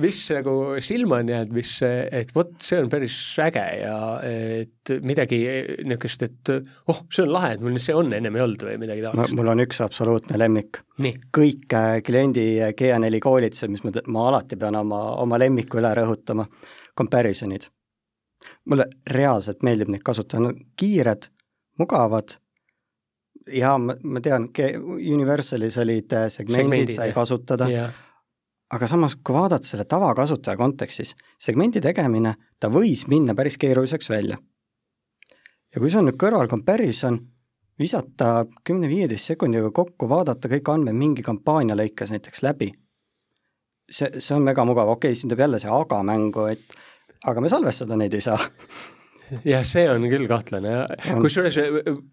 mis 0.01 0.21
nagu 0.33 0.55
silma 0.85 1.21
on 1.23 1.33
jäänud, 1.33 1.53
mis, 1.57 1.73
et 1.85 2.33
vot 2.37 2.55
see 2.65 2.81
on 2.83 2.91
päris 2.93 3.17
äge 3.45 3.65
ja 3.83 3.97
et 4.25 4.95
midagi 5.05 5.41
niisugust, 5.85 6.25
et 6.27 6.53
oh, 6.91 7.05
see 7.13 7.25
on 7.27 7.35
lahe, 7.35 7.55
et 7.57 7.65
mul 7.65 7.77
see 7.83 7.97
on, 7.97 8.13
ennem 8.17 8.39
ei 8.39 8.45
olnud 8.45 8.65
või 8.69 8.79
midagi 8.81 9.05
taolist? 9.05 9.37
mul 9.39 9.53
on 9.53 9.65
üks 9.67 9.83
absoluutne 9.85 10.41
lemmik. 10.41 10.81
kõik 11.35 11.77
äh, 11.77 11.99
kliendi 12.07 12.47
GA4 12.79 13.21
koolitused, 13.23 13.73
mis 13.73 13.85
ma, 13.85 13.95
ma 14.17 14.29
alati 14.31 14.59
pean 14.61 14.81
oma, 14.81 15.03
oma 15.23 15.41
lemmiku 15.41 15.83
üle 15.83 15.93
rõhutama, 16.01 16.47
comparison'id. 16.97 17.69
mulle 18.71 18.89
reaalselt 19.11 19.63
meeldib 19.63 19.93
neid 19.93 20.05
kasutada, 20.05 20.49
no 20.49 20.55
kiired, 20.81 21.29
mugavad 21.81 22.39
jaa, 23.53 23.77
ma, 23.79 23.97
ma 24.03 24.21
tean, 24.25 24.49
Universalis 24.95 25.79
olid 25.83 26.13
äh, 26.13 26.29
segmendid, 26.33 26.65
segmendid, 26.65 26.97
sai 26.97 27.13
kasutada 27.17 27.69
yeah., 27.71 27.93
aga 28.75 28.89
samas, 28.91 29.17
kui 29.23 29.37
vaadata 29.37 29.67
selle 29.69 29.85
tavakasutaja 29.89 30.59
kontekstis, 30.59 31.15
segmendi 31.41 31.83
tegemine, 31.85 32.35
ta 32.61 32.71
võis 32.73 33.05
minna 33.11 33.35
päris 33.37 33.59
keeruliseks 33.61 34.11
välja. 34.11 34.39
ja 35.75 35.81
kui 35.81 35.91
sul 35.91 36.03
on 36.03 36.11
nüüd 36.11 36.19
kõrval 36.19 36.51
comparison, 36.51 37.19
visata 37.79 38.47
kümne-viieteist 38.67 39.33
sekundiga 39.33 39.71
kokku, 39.75 40.09
vaadata 40.09 40.49
kõik 40.51 40.71
andmed 40.73 40.97
mingi 40.99 41.23
kampaania 41.23 41.77
lõikes 41.79 42.15
näiteks 42.15 42.43
läbi, 42.47 42.73
see, 43.91 44.11
see 44.19 44.35
on 44.37 44.47
väga 44.47 44.67
mugav, 44.67 44.91
okei 44.97 45.13
okay,, 45.13 45.21
siin 45.21 45.31
tuleb 45.31 45.47
jälle 45.47 45.63
see 45.63 45.71
aga 45.71 46.03
mängu, 46.07 46.49
et 46.51 46.79
aga 47.25 47.41
me 47.41 47.51
salvestada 47.53 47.99
neid 47.99 48.15
ei 48.15 48.25
saa 48.25 48.39
jah, 49.53 49.65
see 49.67 49.87
on 49.91 50.05
küll 50.11 50.27
kahtlane 50.31 50.83
kusjuures, 51.23 51.59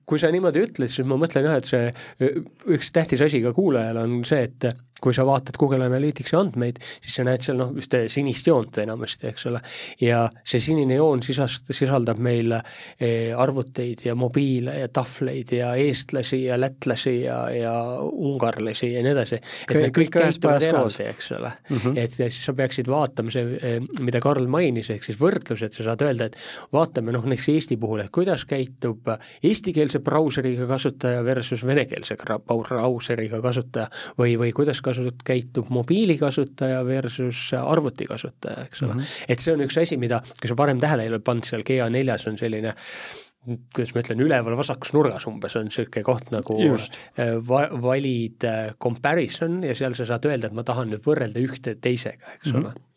kui 0.07 0.21
sa 0.21 0.31
niimoodi 0.33 0.65
ütled, 0.67 0.91
siis 0.91 1.07
ma 1.07 1.17
mõtlen 1.21 1.47
jah, 1.49 1.59
et 1.59 1.69
see 1.69 2.31
üks 2.71 2.93
tähtis 2.95 3.23
asi 3.25 3.41
ka 3.43 3.53
kuulajal 3.55 4.01
on 4.03 4.21
see, 4.27 4.47
et 4.47 4.71
kui 5.01 5.15
sa 5.17 5.25
vaatad 5.25 5.57
Google 5.57 5.87
Analyticsi 5.87 6.35
andmeid, 6.37 6.77
siis 7.01 7.15
sa 7.17 7.25
näed 7.25 7.41
seal 7.41 7.57
noh, 7.57 7.71
ühte 7.77 8.03
sinist 8.11 8.45
joont 8.47 8.77
enamasti, 8.83 9.31
eks 9.31 9.47
ole, 9.49 9.61
ja 10.03 10.23
see 10.45 10.61
sinine 10.61 10.99
joon 10.99 11.23
sisast-, 11.25 11.71
sisaldab 11.73 12.21
meil 12.21 12.53
arvuteid 12.53 14.05
ja 14.05 14.15
mobiile 14.17 14.77
ja 14.83 14.91
tahvleid 14.93 15.55
ja 15.57 15.73
eestlasi 15.79 16.43
ja 16.45 16.59
lätlasi 16.59 17.15
ja, 17.23 17.39
ja 17.55 17.73
ungarlasi 18.01 18.91
ja 18.93 19.01
nii 19.05 19.13
edasi. 19.15 19.41
et 19.41 19.75
need 19.79 19.95
kõik 19.97 20.13
käituvad 20.19 20.67
eraldi, 20.69 21.07
eks 21.09 21.31
ole 21.37 21.51
mm. 21.51 21.77
-hmm. 21.77 21.97
et 21.97 22.19
siis 22.19 22.41
sa 22.45 22.53
peaksid 22.57 22.89
vaatama 22.91 23.33
see, 23.33 23.79
mida 23.99 24.21
Karl 24.21 24.47
mainis, 24.51 24.91
ehk 24.93 25.07
siis 25.07 25.19
võrdlus, 25.21 25.65
et 25.65 25.73
sa 25.73 25.87
saad 25.89 26.05
öelda, 26.05 26.29
et 26.29 26.37
vaatame 27.01 27.15
noh, 27.15 27.25
näiteks 27.25 27.49
Eesti 27.49 27.77
puhul, 27.77 28.03
et 28.03 28.11
kuidas 28.13 28.45
käitub 28.45 29.09
eestikeelse 29.43 29.99
brauseriga 29.99 30.67
kasutaja 30.67 31.23
versus 31.23 31.65
venekeelse 31.65 32.15
brauseriga 32.19 33.41
kasutaja 33.41 33.89
või, 34.17 34.37
või 34.37 34.51
kuidas 34.53 34.81
kasut-, 34.81 35.23
käitub 35.25 35.69
mobiilikasutaja 35.69 36.83
versus 36.85 37.51
arvutikasutaja, 37.57 38.67
eks 38.69 38.83
ole 38.83 38.93
mm. 38.93 38.99
-hmm. 38.99 39.25
et 39.27 39.39
see 39.39 39.53
on 39.53 39.65
üks 39.65 39.81
asi, 39.81 39.97
mida, 39.97 40.21
kui 40.39 40.49
sa 40.49 40.57
varem 40.57 40.79
tähele 40.79 41.03
ei 41.03 41.09
ole 41.09 41.19
pannud, 41.19 41.45
seal 41.45 41.65
GA4-s 41.65 42.27
on 42.29 42.37
selline 42.37 42.75
kuidas 43.73 43.95
ma 43.95 44.03
ütlen, 44.03 44.21
üleval 44.21 44.57
vasakus 44.57 44.93
nurgas 44.93 45.25
umbes 45.25 45.55
on 45.57 45.65
niisugune 45.65 46.03
koht 46.05 46.29
nagu 46.31 46.59
Just. 46.61 46.97
Äh, 47.17 47.39
va-, 47.41 47.71
valid 47.81 48.45
äh, 48.45 48.75
comparison 48.77 49.63
ja 49.65 49.73
seal 49.75 49.97
sa 49.97 50.05
saad 50.05 50.29
öelda, 50.29 50.51
et 50.51 50.53
ma 50.53 50.63
tahan 50.63 50.93
nüüd 50.93 51.01
võrrelda 51.05 51.41
ühte 51.41 51.75
teisega, 51.81 52.37
eks 52.37 52.53
mm 52.53 52.59
-hmm. 52.59 52.65
ole 52.69 52.90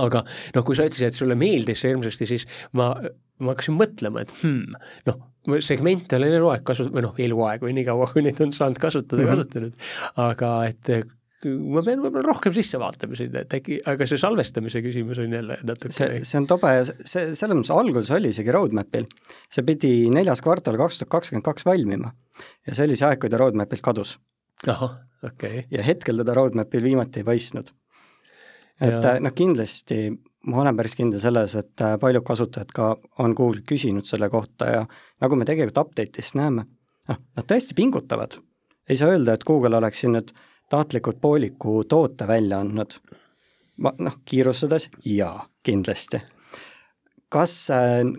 aga 0.00 0.24
noh, 0.56 0.64
kui 0.64 0.78
sa 0.78 0.86
ütlesid, 0.88 1.10
et 1.10 1.18
sulle 1.18 1.36
meeldis 1.38 1.82
see 1.82 1.92
hirmsasti, 1.92 2.28
siis 2.28 2.46
ma, 2.78 2.92
ma 3.42 3.54
hakkasin 3.54 3.76
mõtlema, 3.78 4.24
et 4.24 4.34
hmm, 4.42 4.76
noh, 5.10 5.24
segmente 5.64 6.16
olen 6.16 6.36
eluaeg 6.38 6.62
kasutanud, 6.66 6.96
või 6.96 7.06
noh, 7.08 7.18
eluaeg 7.26 7.66
või 7.66 7.74
nii 7.78 7.88
kaua, 7.88 8.08
kui 8.12 8.24
neid 8.24 8.40
on 8.44 8.54
saanud 8.56 8.80
kasutada 8.82 9.24
-hmm. 9.24 9.34
kasutanud, 9.34 9.90
aga 10.22 10.54
et 10.70 10.94
ma 11.50 11.82
pean 11.82 12.02
võib-olla 12.02 12.24
rohkem 12.26 12.54
sisse 12.54 12.78
vaatama 12.80 13.16
sinna, 13.18 13.42
et 13.42 13.54
äkki, 13.56 13.78
aga 13.90 14.06
see 14.08 14.20
salvestamise 14.20 14.82
küsimus 14.84 15.20
on 15.22 15.34
jälle 15.34 15.58
natuke 15.66 15.94
see, 15.96 16.20
see 16.28 16.38
on 16.38 16.46
tobe 16.50 16.70
ja 16.70 16.84
see, 16.86 17.32
selles 17.38 17.56
mõttes 17.58 17.72
alguses 17.74 18.12
oli 18.14 18.30
isegi 18.34 18.54
roadmap'il, 18.54 19.08
see 19.52 19.66
pidi 19.66 19.92
neljas 20.14 20.42
kvartal 20.44 20.78
kaks 20.80 21.00
tuhat 21.00 21.12
kakskümmend 21.16 21.46
kaks 21.46 21.66
valmima 21.66 22.12
ja 22.66 22.76
see 22.76 22.86
oli 22.86 22.98
see 22.98 23.08
aeg, 23.08 23.22
kui 23.22 23.32
ta 23.32 23.40
roadmap'ilt 23.42 23.84
kadus. 23.84 24.16
ahah, 24.66 24.98
okei 25.22 25.64
okay.. 25.64 25.66
ja 25.74 25.86
hetkel 25.86 26.22
teda 26.22 26.36
roadmap'il 26.38 26.84
viimati 26.84 27.22
ei 27.22 27.28
paistnud. 27.32 27.74
Et 28.82 28.98
ja. 28.98 29.16
noh, 29.22 29.32
kindlasti 29.36 30.10
ma 30.46 30.62
olen 30.62 30.76
päris 30.76 30.96
kindel 30.98 31.22
selles, 31.22 31.54
et 31.58 31.84
äh, 31.84 31.96
paljud 32.00 32.24
kasutajad 32.26 32.72
ka 32.74 32.88
on 33.22 33.34
Google'ilt 33.38 33.66
küsinud 33.68 34.08
selle 34.08 34.28
kohta 34.32 34.70
ja 34.70 34.84
nagu 35.22 35.38
me 35.38 35.46
tegelikult 35.48 35.84
update'ist 35.86 36.36
näeme, 36.38 36.66
noh, 37.10 37.20
nad 37.36 37.48
tõesti 37.48 37.76
pingutavad. 37.78 38.38
ei 38.88 38.98
saa 38.98 39.12
öelda, 39.14 39.34
et 39.34 39.44
Google 39.46 39.76
oleks 39.78 40.02
siin 40.02 40.16
nüüd 40.16 40.32
tahtlikult 40.70 41.20
pooliku 41.20 41.82
toote 41.84 42.26
välja 42.28 42.60
andnud? 42.60 42.98
ma 43.82 43.92
noh, 43.98 44.18
kiirustades 44.24 44.88
jaa, 45.06 45.46
kindlasti. 45.62 46.20
kas, 47.28 47.54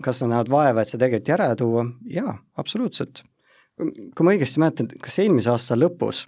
kas 0.02 0.22
nad 0.22 0.32
näevad 0.32 0.50
vaeva, 0.50 0.82
et 0.82 0.88
see 0.88 0.98
tegelikult 0.98 1.28
järele 1.28 1.56
tuua? 1.60 1.86
jaa, 2.08 2.38
absoluutselt. 2.56 3.22
kui 3.76 4.24
ma 4.24 4.32
õigesti 4.32 4.62
mäletan, 4.62 4.88
kas 5.02 5.18
eelmise 5.18 5.52
aasta 5.52 5.76
lõpus 5.76 6.24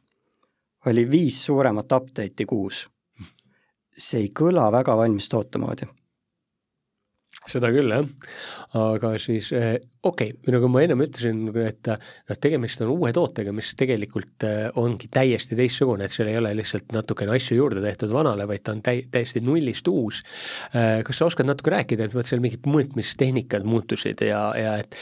oli 0.87 1.09
viis 1.11 1.41
suuremat 1.47 1.93
update'i 1.93 2.47
kuus? 2.47 2.85
See 3.99 4.27
ei 4.27 4.33
kõla 4.37 4.69
väga 4.73 4.97
valmis 4.99 5.29
toote 5.33 5.59
moodi 5.63 5.89
seda 7.47 7.71
küll, 7.75 7.93
jah. 7.93 8.07
aga 8.81 9.13
siis 9.23 9.53
eh, 9.55 9.77
okei 10.07 10.33
okay,, 10.35 10.53
nagu 10.55 10.71
ma 10.73 10.83
ennem 10.85 11.05
ütlesin, 11.07 11.43
et 11.63 11.91
noh, 11.91 12.39
tegemist 12.41 12.83
on 12.85 12.93
uue 12.95 13.13
tootega, 13.17 13.55
mis 13.57 13.73
tegelikult 13.79 14.47
eh, 14.47 14.67
ongi 14.81 15.11
täiesti 15.13 15.59
teistsugune, 15.59 16.07
et 16.07 16.15
seal 16.15 16.31
ei 16.31 16.39
ole 16.41 16.53
lihtsalt 16.59 16.95
natukene 16.97 17.35
asju 17.37 17.59
juurde 17.59 17.83
tehtud 17.85 18.13
vanale, 18.15 18.47
vaid 18.49 18.65
ta 18.67 18.75
on 18.77 18.83
täi-, 18.87 19.07
täiesti 19.13 19.43
nullist 19.45 19.89
uus. 19.91 20.23
Eh, 20.73 21.03
kas 21.07 21.21
sa 21.21 21.31
oskad 21.31 21.49
natuke 21.49 21.75
rääkida, 21.75 22.07
et 22.07 22.17
vot 22.17 22.27
seal 22.27 22.43
mingid 22.45 22.67
mõõtmistehnikad 22.71 23.67
muutusid 23.67 24.23
ja, 24.27 24.43
ja 24.59 24.77
et 24.83 24.97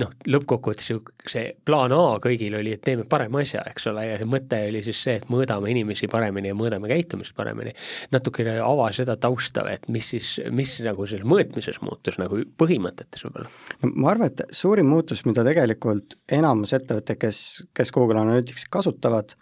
noh, 0.00 0.12
lõppkokkuvõttes 0.28 0.92
ju 0.92 1.02
see 1.28 1.52
plaan 1.66 1.92
A 1.94 2.18
kõigil 2.22 2.54
oli, 2.58 2.72
et 2.76 2.82
teeme 2.84 3.04
parema 3.08 3.42
asja, 3.42 3.62
eks 3.68 3.88
ole, 3.90 4.04
ja 4.06 4.18
see 4.20 4.28
mõte 4.28 4.60
oli 4.68 4.82
siis 4.86 5.00
see, 5.04 5.16
et 5.20 5.28
mõõdame 5.32 5.70
inimesi 5.72 6.08
paremini 6.10 6.52
ja 6.52 6.56
mõõdame 6.58 6.90
käitumist 6.90 7.34
paremini. 7.36 7.74
natukene 8.14 8.58
ava 8.64 8.88
seda 8.96 9.16
tausta, 9.20 9.64
et 9.72 9.88
mis 9.92 10.08
siis, 10.14 10.30
mis 10.54 10.74
nagu 10.84 11.06
selles 11.06 11.26
mõõtmises 11.28 11.80
muutus 11.84 12.18
nagu 12.20 12.40
põhimõtetes 12.60 13.24
võib-olla? 13.26 13.50
no 13.82 13.92
ma 13.94 14.12
arvan, 14.14 14.32
et 14.32 14.47
suurim 14.52 14.88
muutus, 14.88 15.24
mida 15.26 15.44
tegelikult 15.46 16.16
enamus 16.32 16.72
ettevõtteid, 16.76 17.18
kes, 17.20 17.40
kes 17.76 17.92
Google 17.94 18.20
Analyticsit 18.20 18.70
kasutavad, 18.72 19.34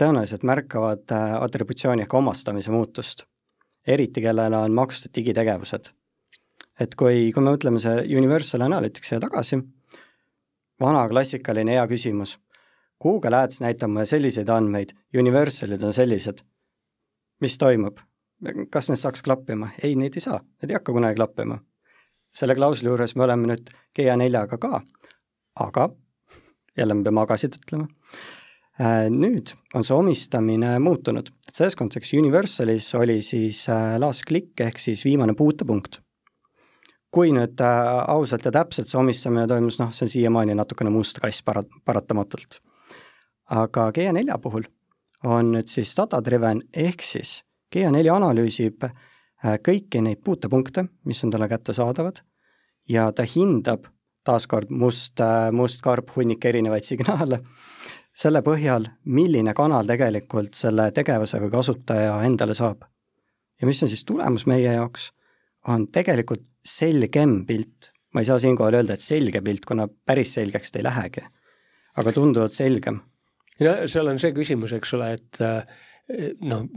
tõenäoliselt 0.00 0.46
märkavad 0.46 1.12
äh, 1.14 1.36
atributsiooni 1.42 2.04
ehk 2.04 2.14
omastamise 2.14 2.72
muutust. 2.74 3.24
eriti, 3.86 4.22
kellel 4.24 4.54
on 4.56 4.72
makstud 4.72 5.12
digitegevused. 5.14 5.90
et 6.80 6.94
kui, 6.94 7.32
kui 7.32 7.42
me 7.42 7.52
mõtleme 7.52 7.78
see 7.78 8.16
Universal 8.16 8.64
Analyticsi 8.66 9.20
tagasi, 9.20 9.60
vana 10.80 11.08
klassikaline 11.08 11.72
hea 11.72 11.86
küsimus, 11.86 12.38
Google 13.02 13.36
Ads 13.36 13.60
näitab 13.60 13.90
mulle 13.90 14.06
selliseid 14.06 14.48
andmeid, 14.48 14.94
Universalid 15.18 15.82
on 15.82 15.94
sellised, 15.94 16.42
mis 17.40 17.58
toimub? 17.58 18.00
kas 18.70 18.90
need 18.90 19.00
saaks 19.00 19.22
klappima? 19.22 19.70
ei, 19.82 19.94
neid 19.96 20.16
ei 20.16 20.24
saa, 20.24 20.40
need 20.60 20.72
ei 20.72 20.78
hakka 20.78 20.92
kunagi 20.92 21.16
klappima. 21.20 21.58
Selle 22.34 22.56
klausli 22.58 22.90
juures 22.90 23.14
me 23.16 23.26
oleme 23.26 23.50
nüüd 23.52 23.70
GA4-ga 23.96 24.58
ka, 24.60 24.80
aga 25.62 25.88
jälle 26.78 26.96
me 26.98 27.06
peame 27.06 27.22
agasid 27.22 27.58
ütlema, 27.60 27.86
äh, 28.80 29.06
nüüd 29.12 29.54
on 29.74 29.86
see 29.86 29.94
omistamine 29.96 30.74
muutunud, 30.82 31.30
et 31.48 31.54
selles 31.54 31.78
kontekstis 31.78 32.18
Universalis 32.18 32.90
oli 32.98 33.20
siis 33.22 33.64
äh, 33.70 33.94
last 34.02 34.26
click 34.28 34.60
ehk 34.60 34.80
siis 34.82 35.04
viimane 35.06 35.36
puutepunkt. 35.38 36.00
kui 37.14 37.30
nüüd 37.30 37.60
äh, 37.62 38.10
ausalt 38.10 38.44
ja 38.44 38.50
täpselt 38.50 38.88
see 38.90 38.98
omistamine 38.98 39.46
toimus, 39.46 39.78
noh, 39.78 39.92
see 39.94 40.08
on 40.08 40.10
siiamaani 40.10 40.56
natukene 40.58 40.90
must 40.90 41.20
kass 41.22 41.44
para-, 41.46 41.62
paratamatult. 41.84 42.58
aga 43.46 43.90
GA4 43.94 44.38
puhul 44.42 44.66
on 45.24 45.52
nüüd 45.54 45.70
siis 45.70 45.94
data 45.96 46.18
driven 46.24 46.62
ehk 46.72 47.02
siis 47.02 47.44
GA4 47.74 48.10
analüüsib 48.10 48.84
äh, 48.84 48.96
kõiki 49.44 50.00
neid 50.00 50.22
puutepunkte, 50.24 50.86
mis 51.04 51.20
on 51.24 51.32
talle 51.34 51.48
kättesaadavad, 51.48 52.22
ja 52.88 53.10
ta 53.12 53.26
hindab 53.28 53.88
taaskord 54.24 54.70
must, 54.70 55.20
must 55.52 55.82
karp, 55.84 56.14
hunnik 56.16 56.44
erinevaid 56.48 56.86
signaale, 56.86 57.40
selle 58.14 58.40
põhjal, 58.46 58.86
milline 59.04 59.54
kanal 59.56 59.88
tegelikult 59.88 60.54
selle 60.56 60.88
tegevuse 60.94 61.40
või 61.42 61.52
kasutaja 61.52 62.16
endale 62.26 62.54
saab. 62.54 62.84
ja 63.60 63.66
mis 63.66 63.82
on 63.82 63.88
siis 63.88 64.04
tulemus 64.04 64.46
meie 64.46 64.72
jaoks, 64.72 65.10
on 65.68 65.86
tegelikult 65.86 66.44
selgem 66.64 67.44
pilt. 67.46 67.90
ma 68.14 68.22
ei 68.22 68.28
saa 68.28 68.38
siinkohal 68.38 68.78
öelda, 68.78 68.94
et 68.94 69.02
selge 69.02 69.40
pilt, 69.42 69.64
kuna 69.66 69.88
päris 69.88 70.34
selgeks 70.34 70.70
ta 70.70 70.78
ei 70.78 70.84
lähegi, 70.84 71.24
aga 71.96 72.12
tunduvalt 72.12 72.52
selgem. 72.52 73.00
no 73.60 73.74
seal 73.86 74.08
on 74.08 74.18
see 74.18 74.32
küsimus, 74.32 74.72
eks 74.72 74.94
ole, 74.94 75.12
et 75.18 75.42
noh, 76.40 76.68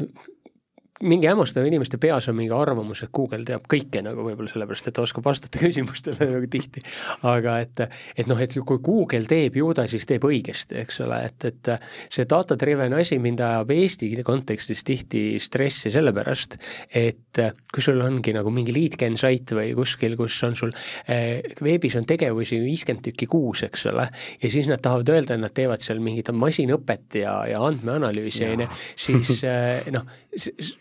mingi 1.04 1.28
hämmastav 1.30 1.66
inimeste 1.68 2.00
peas 2.02 2.28
on 2.30 2.38
mingi 2.38 2.54
arvamus, 2.56 3.04
et 3.06 3.12
Google 3.14 3.46
teab 3.46 3.68
kõike 3.70 4.02
nagu 4.06 4.24
võib-olla 4.26 4.50
sellepärast, 4.50 4.90
et 4.90 4.96
ta 4.98 5.04
oskab 5.06 5.26
vastata 5.28 5.60
küsimustele 5.64 6.30
nagu 6.32 6.50
tihti. 6.50 6.82
aga 7.28 7.60
et, 7.62 7.84
et 8.18 8.30
noh, 8.30 8.40
et 8.42 8.56
kui 8.58 8.82
Google 8.84 9.30
teeb, 9.30 9.60
ju 9.60 9.70
ta 9.78 9.88
siis 9.90 10.08
teeb 10.10 10.26
õigesti, 10.28 10.78
eks 10.82 11.02
ole, 11.06 11.20
et, 11.30 11.48
et 11.52 11.72
see 12.14 12.26
data 12.30 12.58
driven 12.58 12.96
asi 12.98 13.20
mind 13.22 13.44
ajab 13.46 13.74
Eesti 13.78 14.10
kontekstis 14.26 14.84
tihti 14.88 15.24
stressi 15.42 15.92
sellepärast, 15.94 16.58
et 16.98 17.42
kui 17.74 17.86
sul 17.86 18.02
ongi 18.02 18.34
nagu 18.36 18.52
mingi 18.54 18.74
lead 18.74 18.98
gen 19.00 19.18
sait 19.20 19.52
või 19.54 19.76
kuskil, 19.78 20.18
kus 20.18 20.40
on 20.48 20.58
sul 20.58 20.74
eh, 21.08 21.46
veebis 21.62 21.98
on 22.00 22.08
tegevusi 22.10 22.60
viiskümmend 22.64 23.06
tükki 23.06 23.30
kuus, 23.30 23.62
eks 23.68 23.86
ole, 23.92 24.08
ja 24.42 24.52
siis 24.52 24.70
nad 24.72 24.82
tahavad 24.84 25.14
öelda, 25.14 25.38
et 25.38 25.44
nad 25.44 25.54
teevad 25.54 25.84
seal 25.84 26.02
mingit 26.04 26.32
masinõpet 26.34 27.20
ja, 27.22 27.40
ja 27.52 27.62
andmeanalüüsi, 27.68 28.48
on 28.50 28.66
ju, 28.66 28.72
siis 28.98 29.44
eh, 29.46 29.86
noh, 29.94 30.08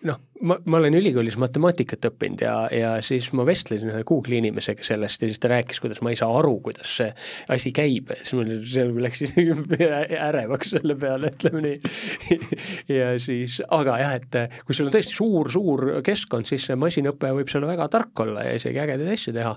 noh, 0.06 0.20
ma, 0.46 0.56
ma 0.64 0.78
olen 0.80 0.96
ülikoolis 0.98 1.36
matemaatikat 1.40 2.08
õppinud 2.10 2.42
ja, 2.44 2.54
ja 2.72 2.92
siis 3.04 3.28
ma 3.36 3.46
vestlesin 3.48 3.92
ühe 3.92 4.02
Google'i 4.06 4.40
inimesega 4.42 4.84
sellest 4.86 5.22
ja 5.22 5.30
siis 5.30 5.42
ta 5.42 5.50
rääkis, 5.52 5.80
kuidas 5.82 6.02
ma 6.04 6.12
ei 6.12 6.18
saa 6.20 6.30
aru, 6.38 6.56
kuidas 6.64 6.96
see 7.00 7.10
asi 7.52 7.72
käib, 7.76 8.12
siis 8.22 8.34
mul 8.38 8.52
see 8.66 8.88
läks 9.06 9.24
ärevaks 10.28 10.74
selle 10.76 10.98
peale, 11.00 11.32
ütleme 11.34 11.64
nii. 11.68 11.94
ja 12.98 13.14
siis, 13.22 13.60
aga 13.74 14.00
jah, 14.02 14.18
et 14.20 14.60
kui 14.64 14.76
sul 14.76 14.90
on 14.90 14.96
tõesti 14.96 15.18
suur-suur 15.18 15.88
keskkond, 16.06 16.48
siis 16.48 16.68
see 16.68 16.78
masinõpe 16.80 17.32
võib 17.40 17.50
seal 17.52 17.68
väga 17.68 17.90
tark 17.92 18.26
olla 18.26 18.46
ja 18.48 18.60
isegi 18.60 18.82
ägedaid 18.82 19.16
asju 19.16 19.34
teha 19.36 19.56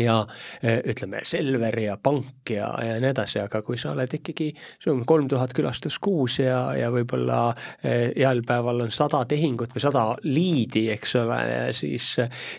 ja 0.00 0.18
e, 0.62 0.78
ütleme, 0.92 1.22
Selver 1.26 1.78
ja 1.80 1.96
pank 2.02 2.52
ja, 2.54 2.70
ja 2.84 2.96
nii 3.02 3.12
edasi, 3.12 3.40
aga 3.42 3.62
kui 3.66 3.78
sa 3.80 3.92
oled 3.94 4.16
ikkagi, 4.18 4.50
sul 4.82 4.94
on 4.96 5.04
kolm 5.08 5.28
tuhat 5.32 5.54
külastust 5.56 6.00
kuus 6.04 6.38
ja, 6.42 6.60
ja 6.76 6.90
võib-olla 6.94 7.40
heal 7.82 8.42
päeval 8.46 8.86
on 8.86 8.94
sada 8.94 9.24
tehingut 9.28 9.74
või 9.74 9.84
sada 9.84 10.06
liidi, 10.26 10.86
eks 10.94 11.16
ole, 11.20 11.40
siis, 11.76 12.14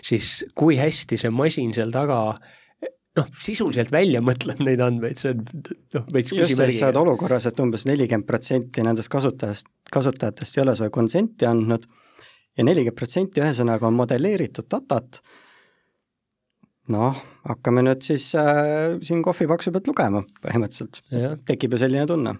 siis 0.06 0.32
kui 0.58 0.78
hästi 0.80 1.20
see 1.20 1.34
masin 1.34 1.74
seal 1.76 1.94
taga 1.94 2.22
noh, 3.18 3.30
sisuliselt 3.42 3.92
välja 3.94 4.22
mõtleb 4.24 4.62
neid 4.66 4.82
andmeid, 4.84 5.20
see 5.20 5.34
on 5.34 5.44
noh, 5.96 6.06
veits 6.14 6.34
küsimärgi. 6.34 6.78
sa 6.80 6.90
oled 6.90 7.02
olukorras, 7.02 7.48
et 7.50 7.62
umbes 7.64 7.88
nelikümmend 7.90 8.28
protsenti 8.30 8.86
nendest 8.86 9.12
kasutajast, 9.14 9.70
kasutajatest 9.94 10.58
ei 10.58 10.64
ole 10.64 10.76
sulle 10.78 10.94
konsenti 10.94 11.50
andnud 11.50 11.88
ja 12.58 12.66
nelikümmend 12.68 12.98
protsenti 12.98 13.44
ühesõnaga 13.44 13.90
on 13.90 13.98
modelleeritud 13.98 14.70
datat 14.72 15.22
noh, 16.94 17.20
hakkame 17.48 17.84
nüüd 17.86 18.06
siis 18.06 18.30
äh, 18.40 18.98
siin 19.06 19.24
kohvipaksu 19.26 19.74
pealt 19.76 19.90
lugema 19.90 20.24
põhimõtteliselt, 20.44 21.02
tekib 21.50 21.76
ju 21.76 21.82
selline 21.84 22.08
tunne. 22.10 22.38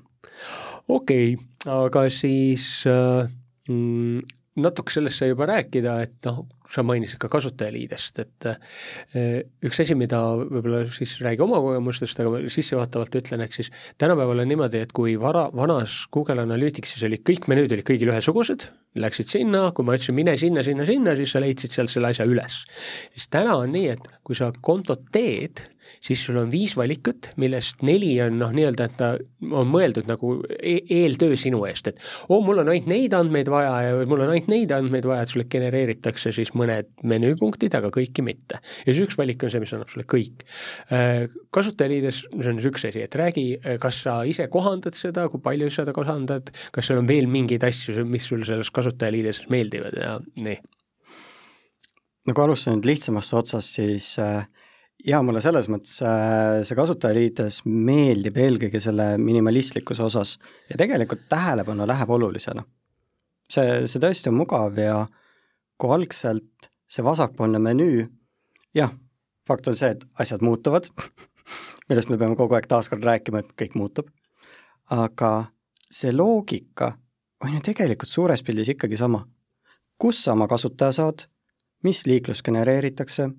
okei 0.88 1.36
okay,, 1.36 1.46
aga 1.74 2.08
siis 2.14 2.66
äh, 2.90 3.28
mm, 3.70 4.22
natuke 4.64 4.94
sellest 4.94 5.22
sai 5.22 5.32
juba 5.32 5.50
rääkida, 5.52 6.00
et 6.08 6.18
noh, 6.30 6.44
sa 6.74 6.84
mainisid 6.84 7.20
ka 7.22 7.30
kasutajaliidest, 7.32 8.20
et 8.24 8.48
eh, 8.50 9.44
üks 9.66 9.82
asi, 9.84 9.96
mida 9.98 10.20
võib-olla 10.40 10.84
siis 10.94 11.16
räägi 11.24 11.44
oma 11.46 11.62
kogemustest, 11.64 12.20
aga 12.24 12.42
sissejuhatavalt 12.54 13.20
ütlen, 13.22 13.44
et 13.46 13.56
siis 13.56 13.72
tänapäeval 14.02 14.44
on 14.44 14.52
niimoodi, 14.52 14.82
et 14.84 14.94
kui 14.96 15.16
vara, 15.22 15.48
vanas 15.56 16.04
Google 16.14 16.44
Analyticsis 16.44 17.06
olid 17.08 17.24
kõik 17.28 17.48
menüüd 17.52 17.74
olid 17.76 17.88
kõigil 17.88 18.12
ühesugused, 18.12 18.68
läksid 18.98 19.32
sinna, 19.32 19.68
kui 19.76 19.88
ma 19.88 19.98
ütlesin, 19.98 20.18
mine 20.18 20.36
sinna, 20.40 20.66
sinna, 20.66 20.88
sinna, 20.90 21.16
siis 21.20 21.34
sa 21.36 21.44
leidsid 21.44 21.74
sealt 21.74 21.94
selle 21.94 22.12
asja 22.12 22.28
üles. 22.28 22.64
siis 23.16 23.32
täna 23.34 23.58
on 23.62 23.74
nii, 23.76 23.90
et 23.96 24.12
kui 24.28 24.36
sa 24.38 24.52
kontot 24.62 25.06
teed, 25.14 25.64
siis 26.04 26.22
sul 26.26 26.38
on 26.42 26.50
viis 26.52 26.76
valikut, 26.78 27.32
millest 27.42 27.84
neli 27.86 28.12
on 28.24 28.38
noh, 28.42 28.52
nii-öelda, 28.56 28.88
et 28.88 28.98
ta 29.00 29.12
on 29.48 29.70
mõeldud 29.72 30.10
nagu 30.10 30.34
e 30.58 30.78
eeltöö 31.00 31.38
sinu 31.40 31.64
eest, 31.70 31.92
et 31.92 32.02
oo 32.28 32.40
oh,, 32.40 32.44
mul 32.46 32.64
on 32.64 32.72
ainult 32.74 32.90
neid 32.92 33.16
andmeid 33.18 33.52
vaja 33.52 33.74
ja 33.88 34.08
mul 34.10 34.26
on 34.26 34.34
ainult 34.34 34.52
neid 34.52 34.74
andmeid 34.76 35.08
vaja, 35.08 35.24
et 35.26 35.34
sulle 35.34 35.48
genereeritakse 35.52 36.34
siis 36.36 36.54
mõned 36.58 36.90
menüüpunktid, 37.08 37.76
aga 37.78 37.92
kõiki 37.94 38.26
mitte. 38.26 38.62
ja 38.86 38.94
siis 38.94 39.04
üks 39.06 39.18
valik 39.20 39.44
on 39.46 39.54
see, 39.54 39.64
mis 39.64 39.74
annab 39.78 39.92
sulle 39.94 40.08
kõik. 40.10 40.46
Äh, 40.94 41.28
kasutajaliides, 41.56 42.24
see 42.34 42.52
on 42.52 42.62
siis 42.62 42.72
üks 42.72 42.88
asi, 42.90 43.04
et 43.06 43.20
räägi, 43.20 43.48
kas 43.84 44.04
sa 44.06 44.20
ise 44.28 44.50
kohandad 44.54 44.98
seda, 44.98 45.28
kui 45.32 45.44
palju 45.44 45.70
sa 45.72 45.84
seda 45.84 45.96
kohandad, 45.96 46.52
kas 46.76 46.90
seal 46.90 47.04
on 47.04 47.10
veel 47.10 47.30
mingeid 47.32 47.64
asju, 47.68 48.06
mis 48.10 48.28
sul 48.28 48.44
selles 48.48 48.72
kasutajaliides 48.74 49.46
meeldivad 49.54 49.98
ja 50.02 50.18
nii? 50.44 50.58
no 52.28 52.36
kui 52.36 52.44
alustada 52.44 52.76
nüüd 52.76 52.88
lihtsamast 52.90 53.36
otsast, 53.38 53.78
siis 53.78 54.10
äh, 54.20 54.44
jaa, 55.08 55.22
mulle 55.26 55.42
selles 55.44 55.70
mõttes 55.72 55.96
äh, 56.04 56.64
see 56.68 56.78
kasutajaliides 56.78 57.62
meeldib 57.68 58.40
eelkõige 58.42 58.82
selle 58.84 59.14
minimalistlikkuse 59.22 60.04
osas 60.08 60.36
ja 60.72 60.80
tegelikult 60.80 61.28
tähelepanu 61.32 61.88
läheb 61.90 62.12
olulisena. 62.18 62.66
see, 63.52 63.86
see 63.88 64.04
tõesti 64.04 64.32
on 64.32 64.40
mugav 64.42 64.78
ja 64.82 65.06
kui 65.78 65.94
algselt 65.94 66.70
see 66.88 67.04
vasakpoolne 67.04 67.60
menüü, 67.60 68.08
jah, 68.76 68.94
fakt 69.48 69.68
on 69.68 69.76
see, 69.76 69.92
et 69.96 70.06
asjad 70.20 70.42
muutuvad 70.46 70.90
millest 71.90 72.12
me 72.12 72.18
peame 72.20 72.36
kogu 72.36 72.58
aeg 72.58 72.68
taaskord 72.70 73.04
rääkima, 73.08 73.42
et 73.42 73.54
kõik 73.60 73.76
muutub, 73.80 74.10
aga 74.94 75.32
see 75.92 76.12
loogika 76.16 76.94
on 77.44 77.56
ju 77.56 77.64
tegelikult 77.64 78.12
suures 78.12 78.44
pildis 78.44 78.74
ikkagi 78.74 78.98
sama. 78.98 79.26
kus 79.98 80.20
sa 80.24 80.34
oma 80.34 80.48
kasutaja 80.48 80.94
saad, 80.94 81.24
mis 81.84 82.04
liiklus 82.06 82.44
genereeritakse, 82.46 83.30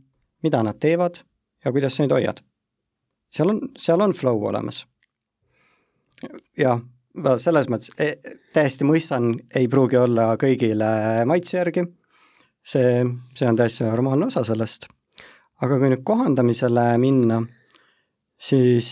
mida 0.43 0.63
nad 0.63 0.79
teevad 0.81 1.21
ja 1.65 1.73
kuidas 1.73 1.97
sa 1.97 2.03
neid 2.03 2.13
hoiad. 2.13 2.41
seal 3.31 3.51
on, 3.51 3.61
seal 3.79 4.01
on 4.01 4.13
flow 4.13 4.43
olemas. 4.51 4.87
jah, 6.57 6.81
selles 7.37 7.69
mõttes 7.69 7.93
e, 7.99 8.15
täiesti 8.55 8.85
mõistan, 8.85 9.35
ei 9.55 9.69
pruugi 9.69 9.97
olla 9.97 10.37
kõigile 10.37 11.25
maitse 11.27 11.59
järgi, 11.59 11.85
see, 12.65 13.05
see 13.37 13.49
on 13.49 13.59
täiesti 13.59 13.87
normaalne 13.87 14.29
osa 14.29 14.45
sellest, 14.47 14.89
aga 15.63 15.79
kui 15.79 15.93
nüüd 15.93 16.05
kohandamisele 16.07 16.87
minna, 17.03 17.43
siis 18.39 18.91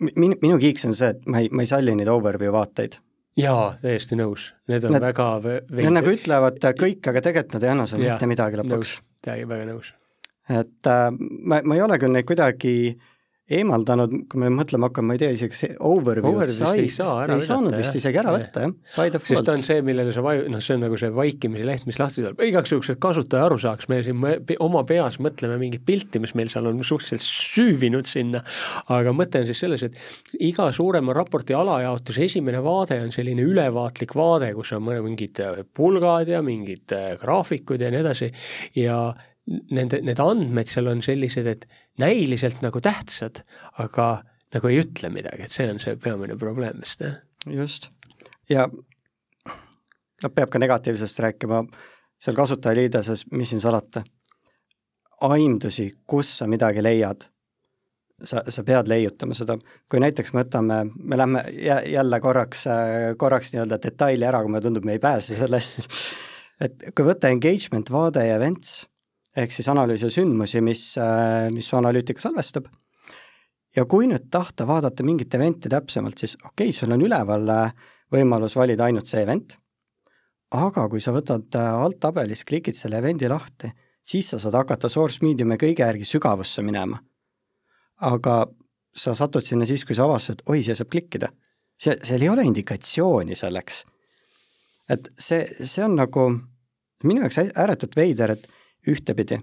minu, 0.00 0.36
minu 0.42 0.58
kiiks 0.62 0.86
on 0.88 0.96
see, 0.98 1.14
et 1.14 1.24
ma 1.26 1.42
ei, 1.42 1.50
ma 1.52 1.64
ei 1.64 1.70
salli 1.70 1.96
neid 1.98 2.10
overview 2.12 2.52
vaateid 2.54 2.98
jaa, 3.38 3.72
täiesti 3.80 4.18
nõus, 4.18 4.50
need 4.68 4.84
on 4.84 4.96
need, 4.96 5.04
väga 5.04 5.30
Need 5.72 5.96
nagu 5.96 6.12
ütlevad 6.12 6.60
kõik, 6.78 7.00
aga 7.08 7.24
tegelikult 7.24 7.56
nad 7.56 7.66
ei 7.66 7.72
anna 7.72 7.88
sulle 7.88 8.10
mitte 8.10 8.28
midagi 8.28 8.60
lõpuks. 8.60 8.98
täiega 9.24 9.48
väga 9.54 9.70
nõus. 9.72 9.94
et 10.50 10.90
äh, 10.90 11.08
ma, 11.18 11.62
ma 11.64 11.78
ei 11.78 11.84
ole 11.84 11.98
küll 12.02 12.12
neid 12.12 12.28
kuidagi 12.28 12.74
äh, 12.92 13.11
eemaldanud, 13.58 14.14
kui 14.30 14.40
me 14.42 14.50
mõtlema 14.52 14.88
hakkame, 14.88 15.10
ma 15.10 15.16
ei 15.16 15.22
tea, 15.22 15.30
isegi 15.36 15.58
see 15.58 15.76
overview 15.88 16.42
sai, 16.52 16.84
ei, 16.84 16.90
saa 16.92 17.26
ei 17.26 17.44
saanud 17.44 17.76
vist 17.76 17.98
isegi 17.98 18.20
ära 18.22 18.34
võtta, 18.34 18.64
jah, 18.66 18.74
by 18.96 19.12
default. 19.14 19.28
sest 19.30 19.48
ta 19.48 19.56
on 19.56 19.64
see, 19.66 19.84
millele 19.86 20.14
sa 20.14 20.24
vaju-, 20.24 20.48
noh, 20.52 20.62
see 20.64 20.76
on 20.76 20.84
nagu 20.86 21.00
see 21.00 21.12
vaikimise 21.16 21.66
leht, 21.68 21.86
mis 21.88 22.00
lahti 22.00 22.22
tuleb, 22.22 22.42
igaks 22.48 22.74
juhuks, 22.74 22.92
et 22.94 23.00
kasutaja 23.02 23.48
aru 23.48 23.58
saaks, 23.62 23.88
me 23.92 24.02
siin 24.06 24.20
me, 24.22 24.34
oma 24.64 24.84
peas 24.88 25.18
mõtleme 25.22 25.58
mingit 25.60 25.86
pilti, 25.88 26.22
mis 26.22 26.34
meil 26.38 26.52
seal 26.52 26.70
on 26.70 26.82
suhteliselt 26.86 27.24
süüvinud 27.26 28.08
sinna, 28.10 28.44
aga 28.92 29.14
mõte 29.16 29.42
on 29.42 29.50
siis 29.50 29.64
selles, 29.64 29.86
et 29.86 30.38
iga 30.42 30.68
suurema 30.74 31.16
raporti 31.16 31.56
alajaotuse 31.56 32.26
esimene 32.28 32.62
vaade 32.64 33.00
on 33.02 33.12
selline 33.14 33.44
ülevaatlik 33.46 34.16
vaade, 34.18 34.52
kus 34.56 34.74
on 34.76 34.88
mingid 34.88 35.42
pulgad 35.74 36.30
ja 36.30 36.42
mingid 36.44 36.92
graafikud 37.20 37.82
ja 37.82 37.90
nii 37.92 38.02
edasi. 38.02 38.30
Ja 38.78 38.98
nende, 39.74 40.00
need 40.06 40.20
andmed 40.22 40.70
seal 40.70 40.90
on 40.92 41.02
sellised, 41.04 41.48
et 41.50 41.66
näiliselt 42.00 42.62
nagu 42.64 42.80
tähtsad, 42.80 43.42
aga 43.82 44.22
nagu 44.52 44.68
ei 44.68 44.80
ütle 44.82 45.10
midagi, 45.12 45.46
et 45.46 45.54
see 45.54 45.68
on 45.72 45.80
see 45.82 45.96
peamine 46.00 46.36
probleem 46.40 46.80
vist, 46.80 47.04
jah. 47.04 47.18
just, 47.48 47.88
ja 48.50 48.66
noh, 48.68 50.32
peab 50.34 50.52
ka 50.52 50.60
negatiivsest 50.62 51.20
rääkima, 51.24 51.62
seal 52.22 52.36
kasutajaliideses, 52.38 53.26
mis 53.34 53.52
siin 53.52 53.62
salata, 53.62 54.04
aimdusi, 55.22 55.88
kus 56.06 56.36
sa 56.38 56.48
midagi 56.50 56.82
leiad, 56.84 57.26
sa, 58.22 58.44
sa 58.48 58.64
pead 58.66 58.90
leiutama 58.90 59.34
seda, 59.36 59.56
kui 59.90 60.02
näiteks 60.02 60.32
me 60.34 60.44
võtame, 60.44 60.78
me 60.94 61.18
lähme 61.18 61.44
jälle 61.58 62.20
korraks, 62.22 62.66
korraks 63.18 63.52
nii-öelda 63.54 63.80
detaili 63.82 64.28
ära, 64.28 64.42
kui 64.42 64.52
mulle 64.52 64.64
tundub, 64.64 64.86
me 64.86 64.96
ei 64.96 65.02
pääse 65.02 65.38
sellest, 65.38 65.88
et 66.64 66.90
kui 66.94 67.06
võtta 67.06 67.32
engagement 67.32 67.90
vaade 67.92 68.26
ja 68.28 68.38
events 68.38 68.82
ehk 69.36 69.52
siis 69.52 69.68
analüüsi 69.72 70.10
sündmusi, 70.12 70.60
mis, 70.60 70.84
äh, 71.00 71.48
mis 71.54 71.68
su 71.70 71.76
analüütika 71.76 72.20
salvestab. 72.20 72.66
ja 73.76 73.84
kui 73.88 74.06
nüüd 74.06 74.28
tahta 74.30 74.66
vaadata 74.68 75.04
mingit 75.04 75.34
event'i 75.34 75.70
täpsemalt, 75.72 76.18
siis 76.18 76.36
okei 76.44 76.68
okay,, 76.68 76.72
sul 76.72 76.92
on 76.92 77.00
üleval 77.00 77.48
äh, 77.48 77.72
võimalus 78.12 78.56
valida 78.56 78.84
ainult 78.84 79.08
see 79.08 79.22
event, 79.22 79.56
aga 80.50 80.88
kui 80.88 81.00
sa 81.00 81.14
võtad 81.16 81.56
äh, 81.56 81.72
alt 81.84 82.00
tabelis, 82.00 82.44
klikid 82.44 82.76
selle 82.76 83.00
event'i 83.00 83.30
lahti 83.32 83.72
siis 84.02 84.30
sa 84.30 84.38
saad 84.38 84.56
hakata 84.58 84.90
source 84.90 85.22
medium'i 85.22 85.58
kõige 85.60 85.84
järgi 85.84 86.06
sügavusse 86.08 86.62
minema. 86.62 87.00
aga 88.02 88.46
sa 88.94 89.14
satud 89.14 89.44
sinna 89.46 89.66
siis, 89.66 89.84
kui 89.86 89.94
sa 89.94 90.04
avastad, 90.04 90.42
oi, 90.50 90.62
siia 90.62 90.74
saab 90.76 90.90
klikkida. 90.90 91.28
see, 91.78 91.96
seal 92.02 92.22
ei 92.22 92.28
ole 92.28 92.42
indikatsiooni 92.44 93.34
selleks. 93.34 93.84
et 94.88 95.08
see, 95.18 95.46
see 95.64 95.84
on 95.84 95.96
nagu 95.96 96.30
minu 97.04 97.22
jaoks 97.22 97.38
ääretult 97.54 97.96
veider, 97.96 98.30
et 98.30 98.46
ühtepidi, 98.88 99.40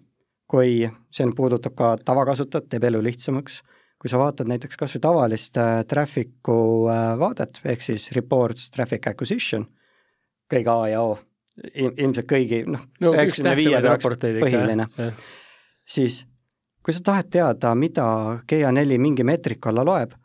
kui 0.49 0.89
see 1.11 1.27
nüüd 1.27 1.37
puudutab 1.37 1.75
ka 1.77 1.91
tavakasutajat, 2.05 2.69
teeb 2.71 2.87
elu 2.89 3.01
lihtsamaks, 3.05 3.61
kui 3.99 4.11
sa 4.11 4.19
vaatad 4.21 4.49
näiteks 4.49 4.79
kas 4.79 4.95
või 4.95 5.03
tavalist 5.03 5.59
äh, 5.59 5.81
traffic'u 5.87 6.59
äh, 6.89 7.13
vaadet, 7.19 7.61
ehk 7.67 7.83
siis 7.83 8.09
reports 8.15 8.69
traffic 8.71 9.07
acquisition, 9.11 9.67
kõige 10.51 10.73
A 10.73 10.87
ja 10.93 11.03
O, 11.03 11.17
ilmselt 11.75 12.27
kõigi 12.27 12.63
noh 12.67 12.85
no, 13.03 13.13
üheksakümne 13.13 13.55
viie 13.59 13.81
põhiline, 14.39 14.87
siis 15.87 16.23
kui 16.83 16.95
sa 16.95 17.03
tahad 17.11 17.29
teada, 17.31 17.75
mida 17.75 18.05
GA4 18.49 18.97
mingi 18.97 19.25
meetrika 19.27 19.69
alla 19.69 19.83
loeb, 19.85 20.15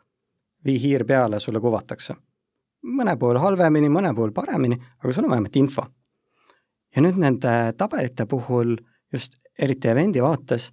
vii 0.65 0.79
hiir 0.81 1.05
peale, 1.05 1.39
sulle 1.39 1.59
kuvatakse. 1.59 2.15
mõne 2.85 3.15
puhul 3.17 3.37
halvemini, 3.41 3.89
mõne 3.89 4.11
puhul 4.15 4.31
paremini, 4.31 4.77
aga 5.03 5.13
sul 5.13 5.25
on 5.25 5.31
vähemalt 5.31 5.55
info. 5.55 5.85
ja 6.95 7.01
nüüd 7.01 7.17
nende 7.17 7.73
tabelite 7.77 8.25
puhul 8.25 8.77
just 9.15 9.39
eriti 9.59 9.91
event'i 9.91 10.23
vaates, 10.23 10.69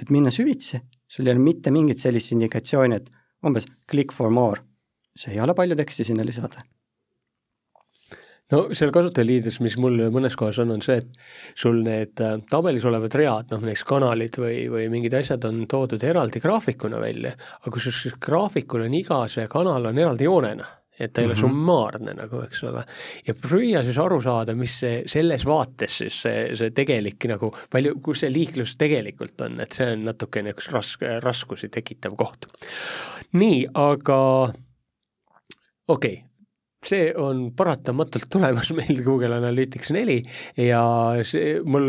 et 0.00 0.10
minna 0.14 0.32
süvitsi, 0.34 0.80
sul 1.10 1.26
ei 1.26 1.34
ole 1.34 1.44
mitte 1.44 1.72
mingit 1.74 2.00
sellist 2.00 2.32
indikatsiooni, 2.34 3.00
et 3.00 3.10
umbes 3.46 3.66
click 3.90 4.14
for 4.14 4.30
more, 4.30 4.62
see 5.16 5.34
ei 5.34 5.40
ole 5.42 5.56
palju 5.56 5.78
teksti 5.78 6.06
sinna 6.10 6.26
lisada. 6.26 6.62
No 8.50 8.64
seal 8.74 8.90
kasutajaliides, 8.90 9.60
mis 9.62 9.76
mul 9.78 10.08
mõnes 10.10 10.34
kohas 10.38 10.58
on, 10.58 10.72
on 10.74 10.80
see, 10.82 10.96
et 10.98 11.58
sul 11.58 11.84
need 11.86 12.18
äh, 12.18 12.40
tabelis 12.50 12.86
olevad 12.88 13.14
read, 13.14 13.52
noh 13.52 13.62
näiteks 13.62 13.84
kanalid 13.86 14.40
või, 14.42 14.64
või 14.72 14.88
mingid 14.90 15.14
asjad 15.20 15.46
on 15.46 15.62
toodud 15.70 16.02
eraldi 16.02 16.42
graafikuna 16.42 16.98
välja, 16.98 17.36
aga 17.60 17.74
kusjuures 17.76 18.18
graafikul 18.18 18.88
on 18.88 18.96
iga 18.98 19.20
see 19.30 19.46
kanal 19.52 19.86
on 19.92 20.02
eraldi 20.02 20.26
joonena 20.26 20.66
et 21.00 21.12
ta 21.12 21.20
ei 21.20 21.26
mm 21.26 21.32
-hmm. 21.32 21.44
ole 21.44 21.48
mhm. 21.48 21.58
summaarne 21.58 22.14
nagu, 22.14 22.42
eks 22.44 22.62
ole. 22.64 22.84
ja 23.26 23.34
püüa 23.34 23.84
siis 23.84 23.98
aru 23.98 24.20
saada, 24.22 24.54
mis 24.54 24.78
see 24.80 25.02
selles 25.06 25.46
vaates 25.46 25.98
siis 25.98 26.22
see, 26.22 26.54
see 26.56 26.70
tegelik 26.70 27.24
nagu, 27.24 27.52
palju, 27.70 27.98
kus 28.02 28.20
see 28.20 28.32
liiklus 28.32 28.76
tegelikult 28.76 29.40
on, 29.40 29.60
et 29.60 29.72
see 29.72 29.92
on 29.92 30.04
natukene 30.04 30.54
üks 30.54 30.70
raske, 30.72 31.20
raskusi 31.20 31.68
tekitav 31.68 32.16
koht. 32.16 32.46
nii, 33.32 33.66
aga 33.74 34.18
okei 35.88 36.14
okay,, 36.14 36.29
see 36.86 37.10
on 37.18 37.50
paratamatult 37.56 38.28
tulemas 38.32 38.70
meil 38.78 39.02
Google 39.04 39.36
Analytics 39.36 39.92
neli 39.92 40.20
ja 40.56 40.80
see 41.28 41.58
mul, 41.64 41.88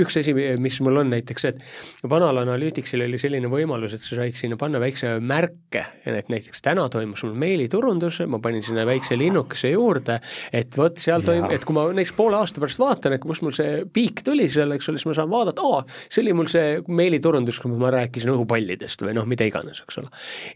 üks 0.00 0.20
asi, 0.20 0.34
mis 0.60 0.78
mul 0.84 1.02
on 1.02 1.10
näiteks 1.14 1.48
et 1.50 1.62
vanal 2.10 2.38
Analyticsil 2.42 3.02
oli 3.04 3.18
selline 3.20 3.50
võimalus, 3.50 3.94
et 3.96 4.04
sa 4.04 4.18
said 4.20 4.36
sinna 4.36 4.58
panna 4.60 4.80
väikse 4.82 5.16
märke, 5.24 5.84
et 6.08 6.30
näiteks 6.32 6.62
täna 6.64 6.86
toimus 6.92 7.24
mul 7.26 7.34
meiliturundus, 7.40 8.20
ma 8.30 8.40
panin 8.42 8.64
sinna 8.64 8.84
väikse 8.88 9.18
linnukese 9.20 9.72
juurde, 9.74 10.20
et 10.56 10.78
vot 10.78 10.98
seal 11.00 11.24
toim-, 11.26 11.48
et 11.52 11.64
kui 11.66 11.76
ma 11.76 11.88
näiteks 11.90 12.14
poole 12.16 12.38
aasta 12.40 12.62
pärast 12.62 12.80
vaatan, 12.82 13.16
et 13.16 13.24
kust 13.24 13.44
mul 13.46 13.54
see 13.56 13.84
piik 13.92 14.22
tuli 14.26 14.48
seal, 14.52 14.76
eks 14.76 14.90
ole, 14.90 15.00
siis 15.00 15.10
ma 15.10 15.16
saan 15.18 15.30
vaadata, 15.32 15.66
aa, 15.66 15.82
see 16.08 16.22
oli 16.24 16.36
mul 16.36 16.50
see 16.50 16.78
meiliturundus, 17.00 17.60
kui 17.62 17.72
ma 17.80 17.92
rääkisin 17.94 18.32
õhupallidest 18.34 19.04
või 19.06 19.16
noh, 19.18 19.28
mida 19.30 19.48
iganes, 19.48 19.82
eks 19.84 20.00
ole. 20.02 20.12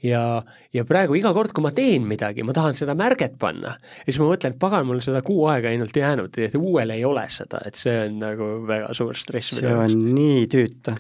ja, 0.07 0.25
ja 0.75 0.87
praegu 0.89 1.19
iga 1.19 1.33
kord, 1.37 1.55
kui 1.55 1.65
ma 1.65 1.73
teen 1.75 2.07
midagi, 2.09 2.45
ma 2.47 2.55
tahan 2.57 2.77
seda 2.79 2.97
märget 2.99 3.39
panna, 3.41 3.64
panna. 3.65 3.79
ja 4.05 4.13
siis 4.13 4.21
ma 4.21 4.31
mõtlen, 4.31 4.55
et 4.55 4.61
pagan, 4.61 4.87
mul 4.89 5.03
seda 5.05 5.23
kuu 5.25 5.47
aega 5.51 5.71
ainult 5.73 5.97
jäänud, 5.97 6.39
et 6.39 6.57
uuel 6.59 6.95
ei 6.95 7.05
ole 7.05 7.27
seda, 7.33 7.63
et 7.67 7.79
see 7.79 7.95
on 8.07 8.19
nagu 8.23 8.51
väga 8.69 8.95
suur 8.97 9.17
stress. 9.17 9.61
see 9.61 9.75
on 9.75 9.95
nii 10.15 10.47
tüütu. 10.53 10.95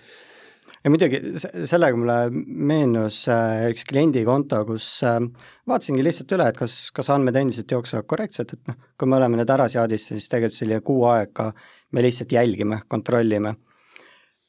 ja 0.85 0.93
muidugi 0.93 1.21
sellega 1.41 1.97
mulle 1.97 2.19
meenus 2.33 3.25
äh, 3.33 3.69
üks 3.73 3.87
kliendikonto, 3.89 4.65
kus 4.69 4.89
äh, 5.07 5.21
vaatasingi 5.69 6.05
lihtsalt 6.05 6.37
üle, 6.37 6.49
et 6.49 6.61
kas, 6.61 6.79
kas 6.95 7.11
andmed 7.15 7.37
endiselt 7.41 7.71
jooksevad 7.71 8.09
korrektselt, 8.11 8.57
et 8.57 8.73
noh, 8.73 8.81
kui 8.99 9.11
me 9.11 9.21
oleme 9.21 9.41
need 9.41 9.55
ära 9.55 9.69
seadistanud, 9.71 10.23
siis 10.23 10.33
tegelikult 10.33 10.59
selline 10.59 10.85
kuu 10.85 11.07
aega 11.13 11.51
me 11.93 12.05
lihtsalt 12.05 12.33
jälgime, 12.33 12.83
kontrollime. 12.89 13.57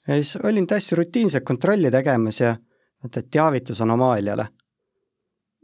ja 0.08 0.22
siis 0.22 0.38
olin 0.44 0.68
täiesti 0.68 0.96
rutiinset 1.02 1.44
kontrolli 1.44 1.92
tegemas 1.92 2.42
ja 2.42 2.56
et, 3.06 3.18
et 3.18 3.28
teavitus 3.32 3.82
anomaaliale 3.86 4.48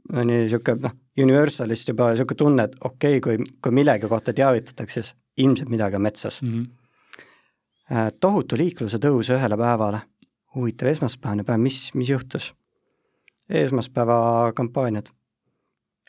on 0.10 0.28
niisugune 0.28 0.88
noh, 0.88 0.96
Universalist 1.22 1.90
juba 1.92 2.12
niisugune 2.12 2.38
tunne, 2.38 2.68
et 2.68 2.78
okei 2.82 3.18
okay,, 3.18 3.38
kui, 3.38 3.58
kui 3.62 3.76
millegi 3.76 4.10
kohta 4.10 4.34
teavitatakse, 4.34 5.02
siis 5.02 5.16
ilmselt 5.38 5.70
midagi 5.70 5.96
on 5.96 6.02
metsas 6.02 6.42
mm. 6.42 6.62
-hmm. 6.62 8.12
tohutu 8.20 8.58
liikluse 8.58 8.98
tõus 8.98 9.32
ühele 9.34 9.58
päevale, 9.58 10.02
huvitav 10.56 10.88
esmaspäevane 10.88 11.44
päev, 11.44 11.60
mis, 11.60 11.94
mis 11.94 12.10
juhtus? 12.10 12.54
esmaspäeva 13.50 14.54
kampaaniad. 14.56 15.10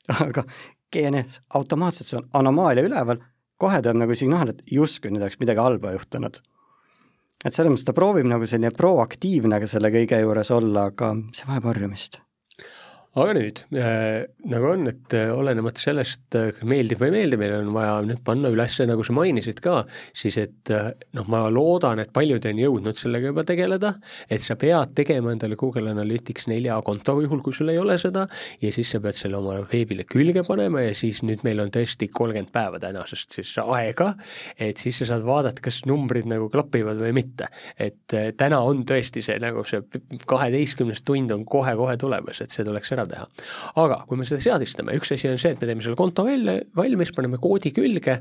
aga 0.26 0.44
GNS, 0.92 1.40
automaatselt 1.54 2.06
see 2.06 2.18
on 2.18 2.28
anomaalia 2.32 2.84
üleval, 2.86 3.18
kohe 3.56 3.82
tuleb 3.82 3.96
nagu 3.96 4.14
signaal, 4.14 4.48
et 4.48 4.62
justkui 4.70 5.10
nüüd 5.10 5.22
oleks 5.22 5.40
midagi 5.40 5.60
halba 5.60 5.92
juhtunud. 5.92 6.40
et 7.44 7.54
selles 7.54 7.72
mõttes 7.72 7.84
ta 7.84 7.92
proovib 7.92 8.26
nagu 8.26 8.46
selline 8.46 8.70
proaktiivne 8.70 9.60
ka 9.60 9.66
selle 9.66 9.90
kõige 9.90 10.20
juures 10.20 10.50
olla, 10.50 10.84
aga 10.84 11.16
see 11.32 11.48
vajab 11.48 11.64
harjumist 11.64 12.20
aga 13.12 13.32
nüüd 13.36 13.58
äh,, 13.76 14.24
nagu 14.48 14.70
on, 14.70 14.86
et 14.88 15.12
äh, 15.16 15.28
olenemata 15.36 15.82
sellest, 15.82 16.22
äh, 16.38 16.62
meeldib 16.64 17.00
või 17.02 17.10
ei 17.10 17.16
meeldi, 17.18 17.38
meil 17.40 17.54
on 17.58 17.68
vaja 17.74 17.98
nüüd 18.06 18.22
panna 18.24 18.48
üles, 18.52 18.78
nagu 18.88 19.04
sa 19.04 19.12
mainisid 19.12 19.58
ka, 19.64 19.82
siis 20.16 20.38
et 20.40 20.72
äh, 20.72 20.88
noh, 21.18 21.26
ma 21.28 21.42
loodan, 21.52 22.00
et 22.00 22.12
paljud 22.16 22.46
on 22.48 22.62
jõudnud 22.62 22.96
sellega 22.96 23.28
juba 23.28 23.44
tegeleda, 23.48 23.90
et 24.32 24.40
sa 24.40 24.56
pead 24.56 24.94
tegema 24.96 25.34
endale 25.34 25.58
Google 25.60 25.92
Analytics 25.92 26.48
nelja 26.48 26.78
konto, 26.86 27.18
juhul 27.20 27.42
kui 27.44 27.52
sul 27.56 27.74
ei 27.74 27.80
ole 27.82 27.98
seda, 28.00 28.24
ja 28.64 28.72
siis 28.72 28.94
sa 28.94 29.02
pead 29.04 29.18
selle 29.18 29.36
oma 29.42 29.58
veebile 29.68 30.08
külge 30.08 30.46
panema 30.48 30.86
ja 30.86 30.96
siis 30.96 31.20
nüüd 31.26 31.44
meil 31.44 31.60
on 31.60 31.72
tõesti 31.74 32.08
kolmkümmend 32.08 32.52
päeva 32.54 32.80
tänasest 32.80 33.36
siis 33.36 33.52
aega, 33.60 34.14
et 34.56 34.80
siis 34.80 35.02
sa 35.02 35.10
saad 35.12 35.28
vaadata, 35.28 35.60
kas 35.68 35.82
numbrid 35.84 36.32
nagu 36.32 36.48
klapivad 36.52 36.96
või 37.04 37.12
mitte. 37.20 37.52
et 37.76 38.16
äh, 38.16 38.32
täna 38.40 38.62
on 38.64 38.86
tõesti 38.88 39.20
see 39.20 39.36
nagu 39.42 39.68
see 39.68 39.84
kaheteistkümnes 40.24 41.04
tund 41.04 41.36
on 41.36 41.44
kohe-kohe 41.44 42.00
tulemas, 42.00 42.40
et 42.40 42.56
see 42.56 42.64
tuleks 42.64 42.96
ära 42.96 43.01
ära 43.02 43.08
teha. 43.10 43.28
aga 43.82 44.02
kui 44.08 44.20
me 44.20 44.26
seda 44.28 44.42
seadistame, 44.44 44.96
üks 44.98 45.14
asi 45.16 45.30
on 45.30 45.40
see, 45.40 45.54
et 45.54 45.62
me 45.62 45.70
teeme 45.70 45.84
selle 45.84 45.98
konto 45.98 46.26
välja, 46.28 46.60
valmis, 46.78 47.12
paneme 47.16 47.40
koodi 47.42 47.74
külge, 47.76 48.20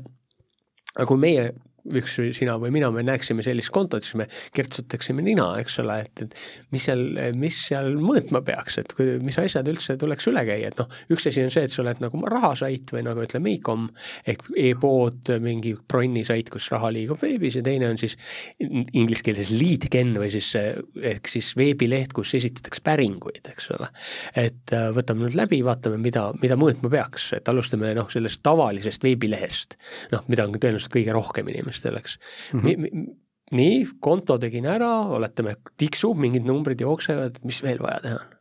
aga 0.94 1.08
kui 1.08 1.20
meie 1.22 1.52
üks 1.82 2.14
sina 2.36 2.54
või 2.62 2.70
mina, 2.74 2.90
me 2.94 3.02
näeksime 3.02 3.42
sellist 3.42 3.72
kontot, 3.74 4.04
siis 4.06 4.14
me 4.20 4.28
kertsutaksime 4.54 5.22
nina, 5.24 5.48
eks 5.58 5.80
ole, 5.82 5.98
et, 6.04 6.22
et 6.26 6.36
mis 6.74 6.84
seal, 6.86 7.02
mis 7.38 7.56
seal 7.66 7.96
mõõtma 7.98 8.42
peaks, 8.46 8.78
et 8.82 8.94
kui, 8.96 9.16
mis 9.24 9.38
asjad 9.40 9.66
üldse 9.70 9.96
tuleks 9.98 10.28
üle 10.30 10.44
käia, 10.46 10.70
et 10.70 10.78
noh, 10.78 10.90
üks 11.12 11.26
asi 11.30 11.42
on 11.42 11.50
see, 11.52 11.66
et 11.66 11.74
sa 11.74 11.82
oled 11.82 12.02
nagu 12.04 12.22
rahasait 12.30 12.92
või 12.94 13.02
nagu 13.06 13.24
ütleme 13.24 13.54
e-com 13.56 13.88
ehk 14.30 14.46
e-pood, 14.62 15.32
mingi 15.42 15.74
bronnisait, 15.90 16.52
kus 16.52 16.68
raha 16.72 16.92
liigub 16.94 17.20
veebis 17.22 17.58
ja 17.58 17.64
teine 17.66 17.90
on 17.90 17.98
siis 18.00 18.14
inglise 18.62 19.26
keeles 19.26 19.50
lead 19.56 19.88
gen 19.92 20.14
või 20.20 20.30
siis 20.34 20.52
ehk 20.54 21.30
siis 21.30 21.52
veebileht, 21.58 22.14
kus 22.14 22.36
esitatakse 22.38 22.84
päringuid, 22.86 23.42
eks 23.50 23.70
ole. 23.74 23.90
et 24.38 24.74
äh, 24.76 24.88
võtame 24.94 25.26
nüüd 25.26 25.36
läbi, 25.38 25.62
vaatame, 25.66 25.98
mida, 26.02 26.28
mida 26.42 26.58
mõõtma 26.60 26.90
peaks, 26.92 27.32
et 27.38 27.50
alustame 27.50 27.90
noh, 27.98 28.06
sellest 28.12 28.42
tavalisest 28.46 29.02
veebilehest, 29.02 29.78
noh, 30.14 30.22
mida 30.30 30.46
on 30.46 30.54
tõenäoliselt 30.54 30.94
kõige 30.94 31.14
rohkem 31.16 31.50
inimesi 31.50 31.71
inimestel, 31.72 31.98
eks 32.00 32.18
mm. 32.52 32.60
-hmm. 32.60 33.08
nii, 33.56 33.80
konto 34.00 34.38
tegin 34.38 34.66
ära, 34.66 35.08
oletame, 35.16 35.56
tiksub, 35.76 36.18
mingid 36.20 36.46
numbrid 36.48 36.80
jooksevad, 36.80 37.40
mis 37.44 37.62
veel 37.62 37.82
vaja 37.82 38.00
teha 38.02 38.20
on? 38.20 38.38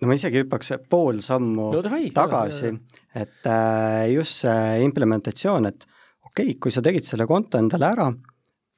no 0.00 0.08
ma 0.08 0.14
isegi 0.14 0.42
hüppaks 0.44 0.72
pool 0.90 1.20
sammu 1.22 1.72
no, 1.74 1.82
vai, 1.82 2.10
tagasi, 2.14 2.72
et 3.14 3.46
äh, 3.46 4.12
just 4.12 4.44
see 4.44 4.82
implementatsioon, 4.84 5.66
et 5.66 5.86
okei 6.24 6.52
okay,, 6.52 6.58
kui 6.58 6.70
sa 6.70 6.82
tegid 6.82 7.04
selle 7.04 7.26
konto 7.26 7.58
endale 7.58 7.88
ära, 7.88 8.08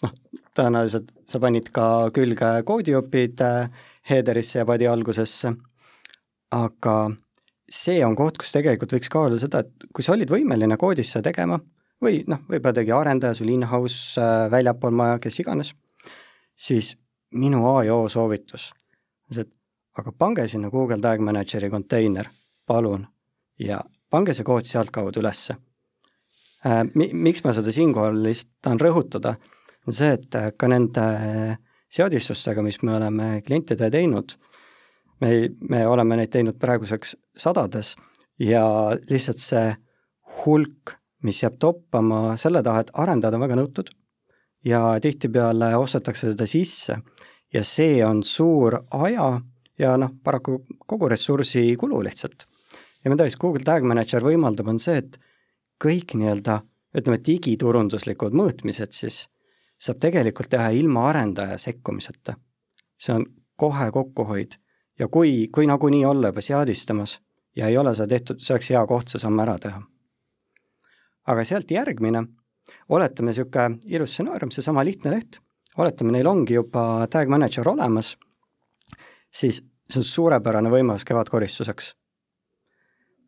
noh, 0.03 0.15
tõenäoliselt 0.57 1.11
sa 1.29 1.39
panid 1.39 1.69
ka 1.73 2.11
külge 2.17 2.55
koodiopid 2.65 3.43
äh, 3.45 3.69
header'isse 4.09 4.63
ja 4.63 4.69
padi 4.69 4.89
algusesse, 4.89 5.53
aga 6.57 6.97
see 7.71 8.01
on 8.05 8.17
koht, 8.19 8.41
kus 8.41 8.53
tegelikult 8.55 8.97
võiks 8.97 9.13
kaaluda 9.13 9.39
seda, 9.45 9.63
et 9.63 9.91
kui 9.95 10.05
sa 10.05 10.17
olid 10.17 10.31
võimeline 10.33 10.77
koodis 10.81 11.13
seda 11.13 11.29
tegema, 11.29 11.61
või 12.03 12.23
noh, 12.31 12.43
võib-olla 12.49 12.77
tegi 12.77 12.93
arendaja 12.97 13.37
sul 13.37 13.53
in-house 13.53 14.21
äh, 14.21 14.49
väljapool 14.53 14.95
maja, 14.97 15.19
kes 15.23 15.41
iganes, 15.43 15.75
siis 16.57 16.95
minu 17.37 17.63
A 17.71 17.85
ja 17.87 17.97
O 17.97 18.09
soovitus 18.09 18.71
on 19.29 19.37
see, 19.37 19.47
et 19.47 20.01
aga 20.01 20.13
pange 20.17 20.47
sinna 20.49 20.71
Google 20.73 21.01
Tag 21.03 21.23
Manageri 21.25 21.71
konteiner, 21.71 22.31
palun, 22.67 23.07
ja 23.59 23.81
pange 24.11 24.35
see 24.35 24.47
kood 24.47 24.69
sealtkaudu 24.69 25.23
ülesse 25.23 25.57
äh,. 26.65 26.85
Mi-, 26.95 27.13
miks 27.13 27.45
ma 27.45 27.55
seda 27.57 27.73
siinkohal 27.75 28.23
lihtsalt 28.25 28.53
tahan 28.63 28.81
rõhutada, 28.81 29.35
on 29.87 29.97
see, 29.97 30.15
et 30.17 30.39
äh, 30.39 30.53
ka 30.57 30.71
nende 30.71 31.07
seadistustega, 31.91 32.63
mis 32.63 32.81
me 32.87 32.95
oleme 32.97 33.33
klientidele 33.47 33.91
teinud, 33.91 34.37
me, 35.21 35.51
me 35.69 35.85
oleme 35.87 36.21
neid 36.21 36.33
teinud 36.33 36.59
praeguseks 36.61 37.17
sadades 37.37 37.95
ja 38.41 38.65
lihtsalt 39.11 39.43
see 39.43 39.67
hulk 40.45 41.00
mis 41.23 41.43
jääb 41.43 41.59
toppama 41.59 42.37
selle 42.41 42.63
taha, 42.63 42.85
et 42.85 42.93
arendajad 42.95 43.37
on 43.37 43.45
väga 43.45 43.59
nõutud 43.61 43.91
ja 44.65 44.83
tihtipeale 45.03 45.75
ostetakse 45.77 46.33
seda 46.33 46.47
sisse 46.47 46.97
ja 47.55 47.65
see 47.65 48.05
on 48.05 48.23
suur 48.25 48.79
aja 48.91 49.41
ja 49.79 49.97
noh, 49.97 50.13
paraku 50.25 50.61
kogu 50.87 51.09
ressursi 51.09 51.77
kulu 51.77 52.03
lihtsalt. 52.05 52.47
ja 53.05 53.11
mida 53.11 53.25
siis 53.25 53.37
Google 53.37 53.65
Tag 53.65 53.85
Manager 53.85 54.23
võimaldab, 54.25 54.69
on 54.69 54.79
see, 54.79 54.99
et 54.99 55.19
kõik 55.81 56.15
nii-öelda 56.15 56.61
ütleme, 56.97 57.21
digiturunduslikud 57.25 58.35
mõõtmised 58.37 58.93
siis 58.93 59.23
saab 59.81 60.01
tegelikult 60.03 60.51
teha 60.51 60.69
ilma 60.77 61.09
arendaja 61.09 61.59
sekkumiseta. 61.59 62.37
see 62.99 63.15
on 63.15 63.27
kohe 63.57 63.91
kokkuhoid 63.91 64.57
ja 64.99 65.09
kui, 65.09 65.49
kui 65.53 65.67
nagunii 65.67 66.05
olla 66.05 66.29
juba 66.29 66.41
seadistamas 66.41 67.19
ja 67.57 67.69
ei 67.69 67.79
ole 67.79 67.95
seda 67.95 68.09
tehtud, 68.09 68.41
see 68.41 68.55
oleks 68.55 68.71
hea 68.71 68.87
koht 68.87 69.09
see 69.09 69.21
samm 69.23 69.41
ära 69.41 69.59
teha. 69.59 69.81
Aga 71.27 71.45
sealt 71.45 71.71
järgmine, 71.71 72.25
oletame 72.89 73.31
niisugune 73.31 73.81
ilus 73.93 74.15
stsenaarium, 74.15 74.53
seesama 74.55 74.85
lihtne 74.85 75.15
leht, 75.15 75.41
oletame, 75.79 76.13
neil 76.15 76.29
ongi 76.31 76.57
juba 76.57 77.07
tag 77.11 77.31
manager 77.31 77.69
olemas, 77.69 78.15
siis 79.31 79.61
see 79.91 80.01
on 80.01 80.07
suurepärane 80.07 80.71
võimalus 80.71 81.05
kevadkoristuseks. 81.07 81.95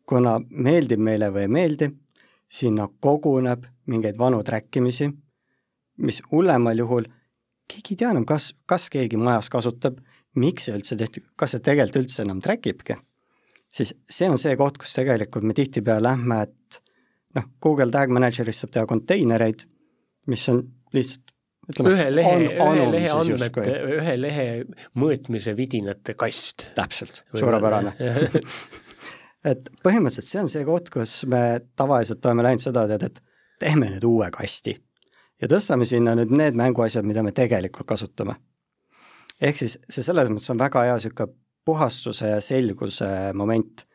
kuna 0.07 0.41
meeldib 0.51 0.99
meile 0.99 1.29
või 1.31 1.47
ei 1.47 1.49
meeldi, 1.49 1.87
sinna 2.51 2.89
koguneb 3.01 3.65
mingeid 3.87 4.19
vanu 4.19 4.43
track 4.43 4.77
imisi, 4.77 5.09
mis 5.97 6.21
hullemal 6.31 6.79
juhul 6.79 7.07
keegi 7.69 7.95
ei 7.95 8.01
tea 8.01 8.11
enam, 8.11 8.27
kas, 8.27 8.53
kas 8.67 8.89
keegi 8.91 9.17
majas 9.17 9.49
kasutab, 9.49 10.01
miks 10.35 10.67
see 10.67 10.75
üldse 10.77 10.99
tehti, 10.99 11.23
kas 11.37 11.55
see 11.55 11.65
tegelikult 11.65 12.03
üldse 12.03 12.23
enam 12.27 12.41
track 12.45 12.67
ibki, 12.67 12.97
siis 13.73 13.95
see 14.11 14.29
on 14.29 14.41
see 14.41 14.57
koht, 14.61 14.79
kus 14.81 14.95
tegelikult 14.99 15.47
me 15.47 15.57
tihtipeale 15.57 16.11
lähme, 16.11 16.43
et 16.43 16.55
noh, 17.39 17.51
Google 17.63 17.91
Tag 17.95 18.13
Managerist 18.15 18.65
saab 18.65 18.73
teha 18.77 18.87
konteinereid, 18.91 19.67
mis 20.31 20.47
on 20.53 20.63
lihtsalt 20.95 21.33
ütleme, 21.71 21.95
ühe 21.95 22.07
lehe, 22.13 22.37
ühe 22.51 22.87
lehe 22.91 23.11
andmete, 23.15 23.67
ühe 23.97 24.15
lehe 24.19 24.47
mõõtmise 24.99 25.55
vidinate 25.59 26.17
kast. 26.19 26.69
täpselt, 26.77 27.23
suurepärane 27.39 27.95
et 29.51 29.71
põhimõtteliselt 29.85 30.29
see 30.29 30.41
on 30.43 30.51
see 30.51 30.65
koht, 30.67 30.91
kus 30.93 31.21
me 31.31 31.61
tavaliselt 31.79 32.25
oleme 32.27 32.47
läinud 32.49 32.65
seda 32.65 32.87
teed, 32.91 33.07
et 33.11 33.23
teeme 33.63 33.93
nüüd 33.95 34.07
uue 34.09 34.31
kasti 34.35 34.75
ja 35.43 35.51
tõstame 35.51 35.87
sinna 35.89 36.17
nüüd 36.19 36.35
need 36.35 36.59
mänguasjad, 36.59 37.07
mida 37.07 37.25
me 37.27 37.35
tegelikult 37.37 37.89
kasutame. 37.95 38.37
ehk 39.41 39.59
siis 39.59 39.79
see 39.89 40.05
selles 40.05 40.31
mõttes 40.31 40.51
on 40.53 40.61
väga 40.61 40.85
hea 40.89 40.99
niisugune 40.99 41.35
puhastuse 41.65 42.33
ja 42.33 42.41
selguse 42.43 43.09
moment 43.39 43.87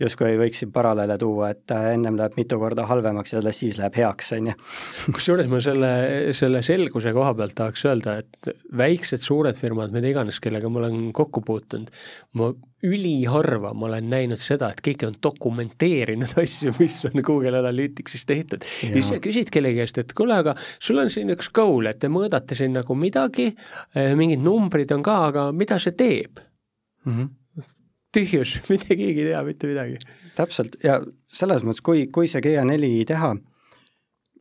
justkui 0.00 0.36
võiksin 0.40 0.72
paralleele 0.72 1.16
tuua, 1.20 1.50
et 1.54 1.74
äh, 1.74 1.90
ennem 1.94 2.16
läheb 2.18 2.36
mitu 2.38 2.58
korda 2.60 2.86
halvemaks 2.88 3.34
ja 3.34 3.40
alles 3.42 3.60
siis 3.62 3.78
läheb 3.80 3.98
heaks, 4.00 4.32
on 4.36 4.50
ju. 4.50 4.56
kusjuures 5.16 5.50
ma 5.50 5.60
selle, 5.64 5.92
selle 6.36 6.62
selguse 6.66 7.12
koha 7.16 7.34
pealt 7.38 7.56
tahaks 7.58 7.84
öelda, 7.90 8.16
et 8.22 8.50
väiksed, 8.76 9.22
suured 9.24 9.58
firmad, 9.58 9.92
mida 9.94 10.10
iganes, 10.10 10.40
kellega 10.42 10.70
ma 10.72 10.82
olen 10.84 11.10
kokku 11.16 11.44
puutunud, 11.46 11.90
ma 12.40 12.52
üliharva 12.86 13.74
ma 13.76 13.90
olen 13.90 14.08
näinud 14.10 14.40
seda, 14.40 14.70
et 14.72 14.80
keegi 14.84 15.08
on 15.08 15.16
dokumenteerinud 15.22 16.36
asju, 16.42 16.72
mis 16.78 16.96
on 17.08 17.20
Google 17.26 17.58
Analyticsis 17.60 18.24
tehtud. 18.28 18.64
ja 18.64 18.94
siis 18.94 19.10
sa 19.12 19.20
küsid 19.22 19.52
kellegi 19.52 19.82
käest, 19.82 20.00
et 20.00 20.14
kuule, 20.16 20.38
aga 20.40 20.56
sul 20.78 21.02
on 21.02 21.12
siin 21.12 21.32
üks 21.36 21.52
goal, 21.54 21.90
et 21.90 22.00
te 22.00 22.08
mõõdate 22.12 22.56
siin 22.56 22.72
nagu 22.78 22.96
midagi, 22.96 23.50
eh, 23.94 24.14
mingid 24.16 24.40
numbrid 24.44 24.96
on 24.96 25.04
ka, 25.04 25.18
aga 25.28 25.50
mida 25.52 25.78
see 25.82 25.96
teeb 25.96 26.40
mm? 27.04 27.12
-hmm 27.12 27.36
tühjus, 28.14 28.56
mitte 28.70 28.96
keegi 28.96 29.24
ei 29.24 29.30
tea 29.30 29.44
mitte 29.46 29.70
midagi. 29.70 29.98
täpselt 30.36 30.76
ja 30.84 31.00
selles 31.32 31.64
mõttes, 31.66 31.82
kui, 31.84 32.06
kui 32.12 32.30
see 32.30 32.42
GA4 32.44 33.06
teha 33.10 33.34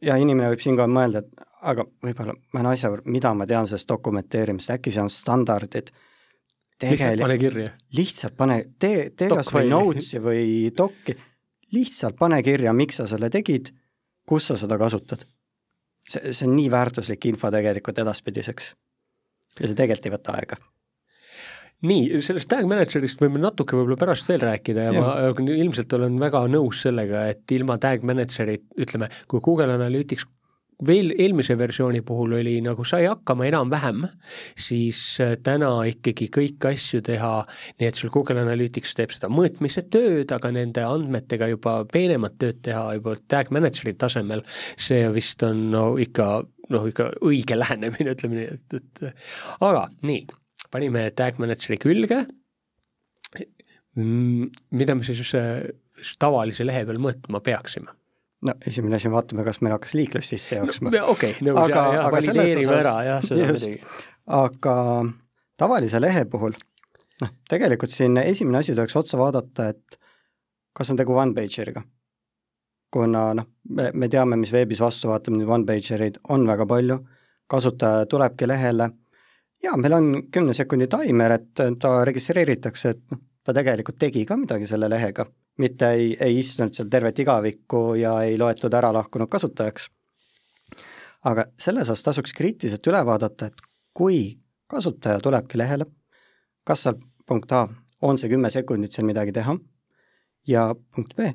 ja 0.05 0.17
inimene 0.19 0.51
võib 0.53 0.63
siinkohal 0.63 0.91
mõelda, 0.93 1.23
et 1.23 1.47
aga 1.69 1.86
võib-olla 2.05 2.36
ma 2.53 2.62
olen 2.62 2.71
asja, 2.71 2.91
mida 3.05 3.34
ma 3.36 3.47
tean 3.49 3.67
sellest 3.67 3.89
dokumenteerimisest, 3.89 4.75
äkki 4.77 4.93
see 4.95 5.03
on 5.03 5.12
standardid. 5.13 5.91
lihtsalt 6.84 7.19
pane 7.25 7.38
kirja. 7.38 7.73
lihtsalt 7.97 8.38
pane, 8.38 8.62
tee, 8.79 9.10
tee 9.10 9.27
kas 9.32 9.51
või 9.53 9.67
notes'i 9.71 10.21
või 10.23 10.71
dok'i, 10.77 11.17
lihtsalt 11.75 12.17
pane 12.19 12.41
kirja, 12.43 12.73
miks 12.73 13.01
sa 13.01 13.08
selle 13.08 13.29
tegid, 13.29 13.73
kus 14.25 14.47
sa 14.47 14.58
seda 14.58 14.77
kasutad. 14.77 15.27
see, 16.10 16.34
see 16.34 16.47
on 16.47 16.55
nii 16.55 16.71
väärtuslik 16.71 17.25
info 17.25 17.51
tegelikult 17.51 17.99
edaspidiseks. 17.99 18.73
ja 19.60 19.67
see 19.67 19.75
tegelikult 19.75 20.05
ei 20.05 20.17
võta 20.17 20.38
aega 20.39 20.62
nii, 21.88 22.22
sellest 22.26 22.50
tag 22.52 22.68
manager'ist 22.70 23.22
võime 23.24 23.39
natuke 23.42 23.78
võib-olla 23.78 24.00
pärast 24.00 24.28
veel 24.30 24.42
rääkida 24.44 24.89
ja, 24.89 24.96
ja. 24.96 25.06
ma 25.06 25.54
ilmselt 25.56 25.94
olen 25.96 26.18
väga 26.20 26.44
nõus 26.52 26.84
sellega, 26.86 27.28
et 27.32 27.56
ilma 27.56 27.80
tag 27.82 28.04
manager'it, 28.08 28.65
ütleme, 28.80 29.12
kui 29.32 29.44
Google 29.46 29.78
Analytics 29.78 30.28
veel 30.88 31.12
eelmise 31.20 31.58
versiooni 31.60 32.02
puhul 32.06 32.38
oli 32.38 32.56
nagu 32.63 32.86
sai 32.88 33.04
hakkama 33.10 33.48
enam-vähem, 33.50 34.06
siis 34.60 35.00
äh, 35.24 35.36
täna 35.44 35.72
ikkagi 35.89 36.30
kõiki 36.32 36.70
asju 36.72 37.02
teha, 37.06 37.34
nii 37.80 37.89
et 37.89 38.00
sul 38.00 38.12
Google 38.13 38.39
Analytics 38.46 38.96
teeb 38.96 39.13
seda 39.15 39.32
mõõtmise 39.32 39.84
tööd, 39.92 40.32
aga 40.36 40.54
nende 40.56 40.86
andmetega 40.88 41.52
juba 41.52 41.82
peenemat 41.92 42.39
tööd 42.39 42.62
teha 42.68 42.86
juba 43.00 43.18
tag 43.32 43.52
manager'i 43.56 43.96
tasemel, 44.00 44.46
see 44.80 45.04
vist 45.15 45.44
on 45.48 45.68
no 45.74 45.86
ikka 46.00 46.30
noh, 46.70 46.88
ikka 46.88 47.12
õige 47.28 47.60
lähenemine, 47.60 48.13
ütleme 48.15 48.39
nii, 48.39 48.60
et, 48.60 48.80
et 48.80 49.60
aga 49.60 49.89
nii 50.06 50.24
panime 50.73 51.10
tag 51.17 51.39
manager'i 51.41 51.79
külge, 51.82 52.23
mm, 53.97 54.49
mida 54.77 54.95
me 54.95 55.08
siis 55.08 55.34
tavalise 56.21 56.67
lehe 56.67 56.86
peal 56.88 57.01
mõõtma 57.01 57.41
peaksime? 57.45 57.95
no 58.41 58.55
esimene 58.67 58.95
asi, 58.95 59.12
vaatame, 59.12 59.43
kas 59.47 59.60
meil 59.63 59.75
hakkas 59.75 59.95
liiklus 59.97 60.29
sisse 60.32 60.60
jooksma 60.60 60.93
no,. 60.93 61.03
okei 61.13 61.34
okay,, 61.36 61.45
nõus 61.45 61.60
aga, 61.65 61.82
ja, 61.82 61.95
ja 61.97 62.03
valideerime 62.13 62.75
ära 62.77 62.95
jah, 63.08 63.25
seda 63.25 63.49
muidugi. 63.49 63.79
aga 64.39 64.75
tavalise 65.60 65.99
lehe 65.99 66.25
puhul, 66.32 66.55
noh, 67.23 67.34
tegelikult 67.51 67.91
siin 67.95 68.15
esimene 68.21 68.62
asi 68.62 68.75
tuleks 68.75 68.95
otsa 68.99 69.19
vaadata, 69.19 69.69
et 69.73 69.99
kas 70.75 70.93
on 70.93 70.99
tegu 70.99 71.17
one-pager'iga. 71.19 71.84
kuna 72.93 73.25
noh, 73.38 73.49
me, 73.75 73.91
me 73.93 74.10
teame, 74.10 74.39
mis 74.39 74.53
veebis 74.55 74.79
vastuvaatamine 74.82 75.45
one-pager'id 75.45 76.23
on 76.29 76.47
väga 76.47 76.65
palju, 76.69 77.01
kasutaja 77.49 78.08
tulebki 78.10 78.47
lehele 78.47 78.91
jaa, 79.63 79.78
meil 79.78 79.93
on 79.93 80.10
kümne 80.32 80.54
sekundi 80.56 80.88
taimer, 80.91 81.36
et 81.36 81.63
ta 81.80 81.93
registreeritakse, 82.08 82.93
et 82.93 83.02
noh, 83.12 83.22
ta 83.43 83.56
tegelikult 83.56 84.00
tegi 84.00 84.26
ka 84.28 84.38
midagi 84.38 84.67
selle 84.69 84.89
lehega, 84.91 85.26
mitte 85.63 85.91
ei, 85.95 86.12
ei 86.22 86.39
istunud 86.39 86.76
seal 86.76 86.89
tervet 86.91 87.19
igavikku 87.24 87.84
ja 88.00 88.19
ei 88.28 88.38
loetud 88.39 88.74
ära 88.74 88.91
lahkunud 88.95 89.30
kasutajaks. 89.32 89.89
aga 91.30 91.45
selles 91.60 91.89
osas 91.89 92.04
tasuks 92.04 92.34
kriitiliselt 92.34 92.88
üle 92.88 93.02
vaadata, 93.06 93.50
et 93.50 93.65
kui 93.93 94.39
kasutaja 94.72 95.19
tulebki 95.19 95.58
lehele, 95.58 95.86
kas 96.63 96.86
seal 96.86 96.95
punkt 97.28 97.52
A, 97.52 97.67
on 98.02 98.17
see 98.17 98.30
kümme 98.32 98.50
sekundit 98.50 98.95
seal 98.95 99.08
midagi 99.08 99.34
teha 99.36 99.58
ja 100.48 100.69
punkt 100.95 101.15
B, 101.15 101.34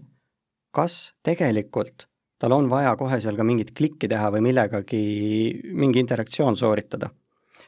kas 0.72 1.14
tegelikult 1.22 2.08
tal 2.38 2.52
on 2.52 2.70
vaja 2.70 2.96
kohe 2.96 3.20
seal 3.20 3.36
ka 3.36 3.44
mingit 3.44 3.74
klikki 3.76 4.08
teha 4.08 4.30
või 4.32 4.40
millegagi 4.48 5.02
mingi 5.76 6.00
interaktsioon 6.00 6.56
sooritada 6.56 7.10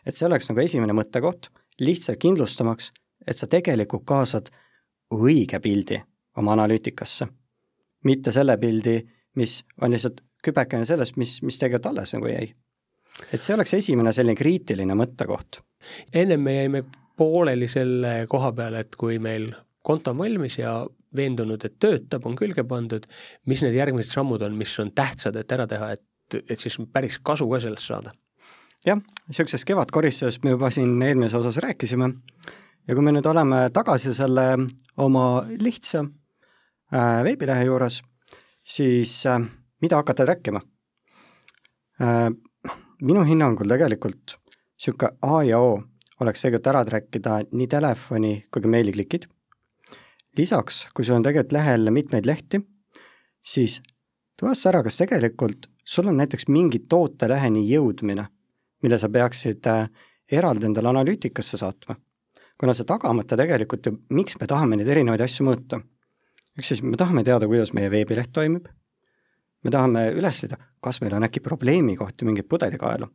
et 0.07 0.14
see 0.14 0.27
oleks 0.29 0.51
nagu 0.51 0.62
esimene 0.62 0.95
mõttekoht, 0.97 1.51
lihtsalt 1.83 2.21
kindlustamaks, 2.23 2.92
et 3.27 3.37
sa 3.37 3.49
tegelikult 3.51 4.07
kaasad 4.07 4.53
õige 5.14 5.61
pildi 5.62 5.99
oma 6.37 6.55
analüütikasse. 6.57 7.27
mitte 8.05 8.33
selle 8.33 8.57
pildi, 8.59 9.01
mis 9.35 9.64
on 9.83 9.90
lihtsalt 9.90 10.21
kübekene 10.45 10.87
sellest, 10.87 11.16
mis, 11.16 11.40
mis 11.42 11.59
tegelikult 11.59 11.90
alles 11.90 12.14
nagu 12.14 12.27
jäi. 12.27 12.55
et 13.33 13.42
see 13.42 13.55
oleks 13.55 13.75
esimene 13.75 14.12
selline 14.12 14.37
kriitiline 14.37 14.95
mõttekoht. 14.95 15.61
ennem 16.12 16.40
me 16.40 16.55
jäime 16.55 16.85
pooleli 17.16 17.69
selle 17.69 18.27
koha 18.29 18.53
peale, 18.53 18.81
et 18.81 18.97
kui 18.97 19.19
meil 19.19 19.51
konto 19.83 20.11
on 20.11 20.19
valmis 20.19 20.59
ja 20.59 20.87
veendunud, 21.16 21.64
et 21.64 21.79
töötab, 21.79 22.27
on 22.27 22.37
külge 22.37 22.64
pandud, 22.64 23.07
mis 23.47 23.62
need 23.62 23.75
järgmised 23.75 24.12
sammud 24.12 24.42
on, 24.42 24.57
mis 24.57 24.79
on 24.79 24.90
tähtsad, 24.92 25.37
et 25.37 25.53
ära 25.53 25.66
teha, 25.66 25.92
et, 25.92 26.38
et 26.51 26.59
siis 26.59 26.77
päris 26.92 27.19
kasu 27.23 27.49
ka 27.49 27.61
sellest 27.61 27.87
saada 27.87 28.12
jah, 28.87 29.01
niisugusest 29.27 29.66
kevadkoristusest 29.66 30.44
me 30.44 30.55
juba 30.55 30.70
siin 30.70 30.94
eelmises 31.03 31.35
osas 31.40 31.59
rääkisime 31.62 32.11
ja 32.87 32.94
kui 32.94 33.03
me 33.03 33.14
nüüd 33.14 33.27
oleme 33.27 33.66
tagasi 33.75 34.14
selle 34.14 34.46
oma 35.03 35.27
lihtsa 35.59 36.05
äh, 36.05 37.22
veebilehe 37.27 37.66
juures, 37.66 38.01
siis 38.62 39.18
äh, 39.27 39.40
mida 39.83 40.03
hakata 40.03 40.27
trackima 40.29 40.62
äh,? 42.01 42.31
minu 43.03 43.27
hinnangul 43.29 43.68
tegelikult 43.68 44.38
niisugune 44.77 45.12
A 45.22 45.42
ja 45.44 45.59
O 45.61 45.81
oleks 46.20 46.42
tegelikult 46.42 46.70
ära 46.70 46.85
track 46.88 47.18
ida 47.18 47.40
nii 47.53 47.66
telefoni 47.68 48.33
kui 48.51 48.62
ka 48.62 48.68
meiliklikid. 48.68 49.27
lisaks, 50.37 50.87
kui 50.94 51.05
sul 51.05 51.18
on 51.18 51.25
tegelikult 51.25 51.53
lehel 51.53 51.90
mitmeid 51.90 52.27
lehti, 52.29 52.61
siis 53.40 53.81
tuvasta 54.37 54.70
ära, 54.70 54.83
kas 54.85 54.96
tegelikult 55.01 55.68
sul 55.85 56.09
on 56.09 56.16
näiteks 56.20 56.49
mingi 56.49 56.83
tooteleheni 56.88 57.64
jõudmine 57.68 58.27
mille 58.83 58.99
sa 58.99 59.09
peaksid 59.09 59.67
äh, 59.71 59.89
eraldi 60.33 60.67
endale 60.67 60.89
analüütikasse 60.89 61.57
saatma. 61.57 61.97
kuna 62.59 62.73
see 62.75 62.89
tagamata 62.89 63.37
tegelikult 63.37 63.87
ju, 63.87 63.93
miks 64.11 64.39
me 64.41 64.47
tahame 64.47 64.77
neid 64.77 64.89
erinevaid 64.89 65.21
asju 65.21 65.47
mõõta? 65.47 65.81
üks 66.59 66.73
siis, 66.73 66.83
me 66.83 66.97
tahame 66.97 67.25
teada, 67.25 67.47
kuidas 67.47 67.73
meie 67.77 67.91
veebileht 67.91 68.33
toimib, 68.33 68.69
me 69.65 69.71
tahame 69.71 70.09
üles 70.17 70.43
leida, 70.43 70.59
kas 70.81 71.01
meil 71.03 71.15
on 71.19 71.27
äkki 71.29 71.43
probleemikohti, 71.45 72.25
mingeid 72.25 72.49
pudelikaelu. 72.49 73.09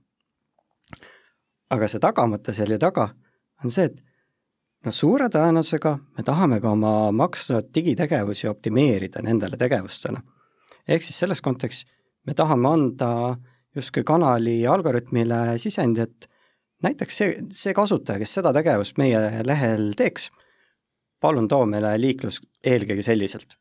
aga 1.71 1.87
see 1.87 1.99
tagamõte 2.03 2.53
seal 2.53 2.71
ju 2.71 2.77
taga 2.77 3.09
on 3.63 3.71
see, 3.71 3.85
et 3.89 4.01
no 4.85 4.91
suure 4.91 5.29
tõenäosusega 5.31 5.95
me 6.17 6.25
tahame 6.25 6.59
ka 6.61 6.73
oma 6.75 7.11
maksnud 7.15 7.69
digitegevusi 7.75 8.47
optimeerida 8.47 9.21
nendele 9.21 9.57
tegevustele. 9.57 10.21
ehk 10.87 11.03
siis 11.03 11.17
selles 11.17 11.41
kontekstis 11.41 11.85
me 12.25 12.33
tahame 12.33 12.69
anda 12.69 13.37
justkui 13.75 14.03
kanali 14.07 14.61
algoritmile 14.67 15.57
sisendi, 15.61 16.03
et 16.05 16.27
näiteks 16.83 17.17
see, 17.17 17.35
see 17.55 17.73
kasutaja, 17.77 18.19
kes 18.21 18.37
seda 18.39 18.53
tegevust 18.55 18.97
meie 19.01 19.43
lehel 19.47 19.91
teeks, 19.97 20.29
palun 21.21 21.47
too 21.51 21.67
meile 21.69 21.93
liiklus 22.01 22.41
eelkõige 22.65 23.05
selliselt. 23.05 23.57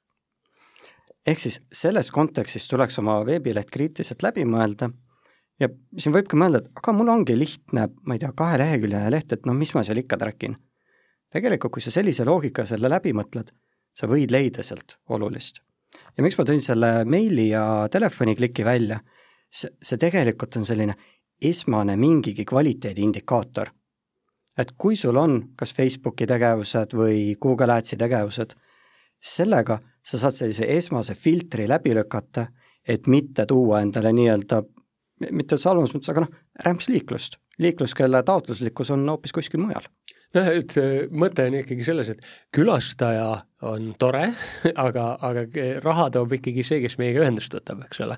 ehk 1.27 1.39
siis 1.39 1.61
selles 1.73 2.09
kontekstis 2.11 2.67
tuleks 2.69 2.99
oma 2.99 3.19
veebileht 3.27 3.71
kriitiliselt 3.71 4.23
läbi 4.25 4.47
mõelda 4.49 4.89
ja 5.61 5.69
siin 6.01 6.15
võibki 6.15 6.39
mõelda, 6.41 6.63
et 6.63 6.81
aga 6.81 6.95
mul 6.97 7.13
ongi 7.13 7.37
lihtne, 7.37 7.89
ma 8.07 8.17
ei 8.17 8.23
tea, 8.23 8.33
kaheleheküljeline 8.37 9.13
leht, 9.13 9.33
et 9.37 9.47
noh, 9.47 9.57
mis 9.57 9.75
ma 9.77 9.85
seal 9.85 10.01
ikka 10.01 10.19
track 10.21 10.49
in. 10.49 10.57
tegelikult, 11.31 11.77
kui 11.77 11.85
sa 11.85 11.93
sellise 11.95 12.25
loogika 12.25 12.65
selle 12.67 12.89
läbi 12.91 13.13
mõtled, 13.15 13.53
sa 13.95 14.09
võid 14.11 14.33
leida 14.33 14.65
sealt 14.67 14.97
olulist. 15.09 15.61
ja 16.17 16.25
miks 16.25 16.39
ma 16.39 16.47
tõin 16.49 16.65
selle 16.65 17.05
meili 17.05 17.51
ja 17.51 17.87
telefonikliki 17.93 18.65
välja, 18.65 19.01
see, 19.51 19.71
see 19.83 19.99
tegelikult 20.01 20.57
on 20.57 20.67
selline 20.67 20.97
esmane 21.43 21.97
mingigi 21.97 22.45
kvaliteedi 22.45 23.03
indikaator. 23.03 23.71
et 24.59 24.73
kui 24.77 24.97
sul 24.97 25.17
on 25.17 25.55
kas 25.57 25.73
Facebooki 25.73 26.27
tegevused 26.27 26.93
või 26.93 27.37
Google 27.41 27.73
Adsi 27.73 27.97
tegevused, 27.97 28.51
sellega 29.21 29.79
sa 30.03 30.19
saad 30.19 30.37
sellise 30.37 30.67
esmase 30.69 31.15
filtri 31.15 31.69
läbi 31.69 31.95
lükata, 31.95 32.47
et 32.85 33.07
mitte 33.07 33.47
tuua 33.47 33.81
endale 33.81 34.13
nii-öelda 34.13 34.63
mitte 35.31 35.55
üldse 35.55 35.69
halvemas 35.69 35.95
mõttes, 35.95 36.11
aga 36.13 36.25
noh, 36.25 36.35
rämpsliiklust, 36.65 37.39
liiklust, 37.61 37.95
kelle 37.97 38.23
taotluslikkus 38.27 38.91
on 38.91 39.09
hoopis 39.09 39.33
kuskil 39.37 39.61
mujal 39.63 39.87
noh, 40.37 40.51
et 40.55 40.75
mõte 41.11 41.47
on 41.49 41.57
ikkagi 41.61 41.87
selles, 41.87 42.11
et 42.13 42.27
külastaja 42.55 43.29
on 43.67 43.91
tore, 44.01 44.23
aga, 44.87 45.07
aga 45.27 45.45
raha 45.85 46.07
toob 46.15 46.37
ikkagi 46.39 46.65
see, 46.67 46.81
kes 46.85 46.97
meiega 47.01 47.25
ühendust 47.25 47.55
võtab, 47.57 47.83
eks 47.87 48.03
ole. 48.07 48.17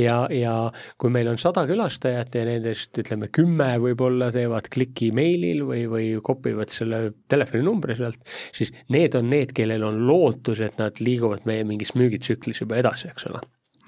ja, 0.00 0.18
ja 0.34 0.56
kui 1.00 1.12
meil 1.14 1.30
on 1.32 1.40
sada 1.40 1.64
külastajat 1.68 2.36
ja 2.38 2.44
nendest 2.48 2.98
ütleme, 3.02 3.30
kümme 3.32 3.70
võib-olla 3.82 4.32
teevad 4.34 4.68
kliki 4.72 5.12
meilil 5.16 5.64
või, 5.68 5.86
või 5.90 6.10
kopivad 6.24 6.74
selle 6.74 7.04
telefoninumbri 7.32 7.96
sealt, 8.00 8.20
siis 8.54 8.74
need 8.92 9.16
on 9.18 9.30
need, 9.32 9.54
kellel 9.56 9.86
on 9.88 10.04
lootus, 10.08 10.60
et 10.64 10.78
nad 10.82 11.00
liiguvad 11.02 11.48
meie 11.48 11.64
mingis 11.68 11.96
müügitsüklis 11.98 12.64
juba 12.64 12.80
edasi, 12.82 13.10
eks 13.12 13.30
ole. 13.30 13.42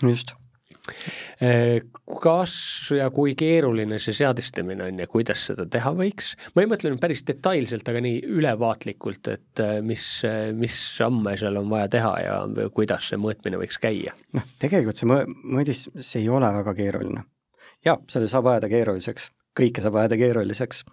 just 0.04 0.34
kas 2.22 2.54
ja 2.94 3.08
kui 3.14 3.34
keeruline 3.38 3.98
see 4.02 4.14
seadistamine 4.14 4.86
on 4.86 4.98
ja 5.02 5.06
kuidas 5.10 5.46
seda 5.48 5.66
teha 5.70 5.90
võiks? 5.96 6.34
ma 6.54 6.62
ei 6.62 6.70
mõtle 6.70 6.92
nüüd 6.92 7.02
päris 7.02 7.24
detailselt, 7.26 7.88
aga 7.90 8.02
nii 8.04 8.20
ülevaatlikult, 8.36 9.30
et 9.32 9.62
äh, 9.62 9.78
mis, 9.82 10.04
mis 10.54 10.76
samme 10.98 11.36
seal 11.40 11.58
on 11.60 11.70
vaja 11.72 11.88
teha 11.96 12.12
ja 12.22 12.34
kuidas 12.74 13.10
see 13.10 13.20
mõõtmine 13.20 13.58
võiks 13.60 13.80
käia? 13.82 14.14
noh, 14.36 14.44
tegelikult 14.62 15.00
see 15.00 15.10
mõ-, 15.10 15.24
mõõdis, 15.56 15.86
see 15.98 16.22
ei 16.22 16.28
ole 16.30 16.50
väga 16.60 16.76
keeruline. 16.78 17.24
jaa, 17.86 17.98
selle 18.12 18.30
saab 18.30 18.52
ajada 18.52 18.70
keeruliseks, 18.70 19.30
kõike 19.58 19.82
saab 19.82 19.98
ajada 20.02 20.18
keeruliseks, 20.20 20.84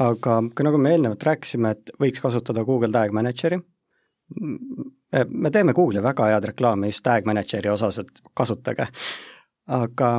aga 0.00 0.40
nagu 0.64 0.80
me 0.80 0.94
eelnevalt 0.94 1.28
rääkisime, 1.28 1.74
et 1.76 1.92
võiks 2.00 2.24
kasutada 2.24 2.64
Google 2.64 2.92
Tag 2.94 3.12
Manageri, 3.16 3.60
me 4.40 5.50
teeme 5.50 5.74
Google'i 5.74 6.02
väga 6.02 6.30
head 6.30 6.48
reklaami 6.52 6.92
just 6.92 7.04
Tag 7.04 7.26
Manageri 7.28 7.68
osas, 7.72 7.98
et 7.98 8.24
kasutage 8.36 8.86
aga 9.70 10.10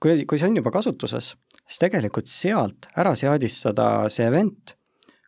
kui, 0.00 0.24
kui 0.28 0.40
see 0.40 0.48
on 0.48 0.58
juba 0.58 0.72
kasutuses, 0.74 1.34
siis 1.64 1.82
tegelikult 1.82 2.30
sealt 2.30 2.88
ära 3.00 3.14
seadistada 3.18 4.08
see 4.12 4.26
event, 4.28 4.74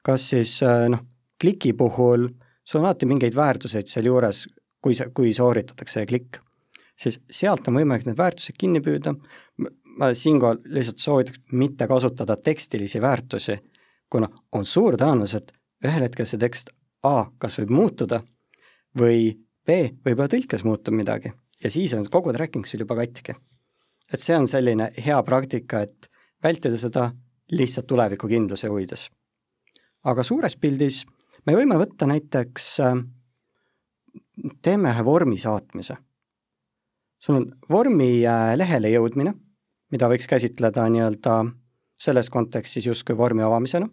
kas 0.06 0.30
siis 0.32 0.58
äh, 0.64 0.88
noh, 0.92 1.04
kliki 1.40 1.74
puhul 1.76 2.28
sul 2.66 2.80
on 2.80 2.88
alati 2.88 3.08
mingeid 3.08 3.36
väärtuseid 3.36 3.90
sealjuures, 3.90 4.46
kui 4.82 4.96
see, 4.96 5.10
kui 5.14 5.32
sooritatakse 5.36 6.06
klikk, 6.08 6.40
siis 6.98 7.20
sealt 7.30 7.68
on 7.68 7.78
võimalik 7.80 8.06
need 8.08 8.18
väärtused 8.18 8.56
kinni 8.58 8.82
püüda, 8.84 9.14
ma 10.00 10.12
siinkohal 10.16 10.62
lihtsalt 10.72 11.02
soovitaks 11.02 11.42
mitte 11.52 11.88
kasutada 11.90 12.36
tekstilisi 12.36 13.00
väärtusi, 13.02 13.58
kuna 14.10 14.28
on 14.56 14.66
suur 14.68 14.96
tõenäosus, 15.00 15.40
et 15.40 15.54
ühel 15.86 16.06
hetkel 16.06 16.28
see 16.28 16.40
tekst 16.40 16.72
A 17.06 17.28
kas 17.38 17.58
võib 17.60 17.74
muutuda 17.76 18.22
või 18.98 19.36
B 19.66 19.76
võib-olla 20.02 20.30
tõlkes 20.32 20.64
muutub 20.66 20.96
midagi 20.96 21.30
ja 21.62 21.70
siis 21.70 21.94
on 21.94 22.06
kogu 22.10 22.32
tracking 22.34 22.66
sul 22.66 22.82
juba 22.82 22.96
katki 22.98 23.36
et 24.12 24.22
see 24.22 24.36
on 24.36 24.48
selline 24.48 24.90
hea 25.06 25.18
praktika, 25.26 25.82
et 25.82 26.10
vältida 26.42 26.78
seda 26.78 27.10
lihtsalt 27.52 27.86
tulevikukindluse 27.86 28.68
huvides. 28.68 29.08
aga 30.06 30.22
suures 30.22 30.56
pildis 30.56 31.04
me 31.46 31.54
võime 31.54 31.78
võtta 31.78 32.06
näiteks, 32.06 32.66
äh, 32.80 32.98
teeme 34.62 34.90
ühe 34.90 35.04
vormi 35.04 35.38
saatmise. 35.38 35.96
sul 37.18 37.36
on 37.36 37.46
vormi 37.70 38.26
äh, 38.26 38.56
lehele 38.56 38.90
jõudmine, 38.90 39.34
mida 39.90 40.08
võiks 40.08 40.26
käsitleda 40.26 40.88
nii-öelda 40.88 41.44
selles 41.96 42.30
kontekstis 42.30 42.86
justkui 42.86 43.16
vormi 43.16 43.42
avamisena, 43.42 43.88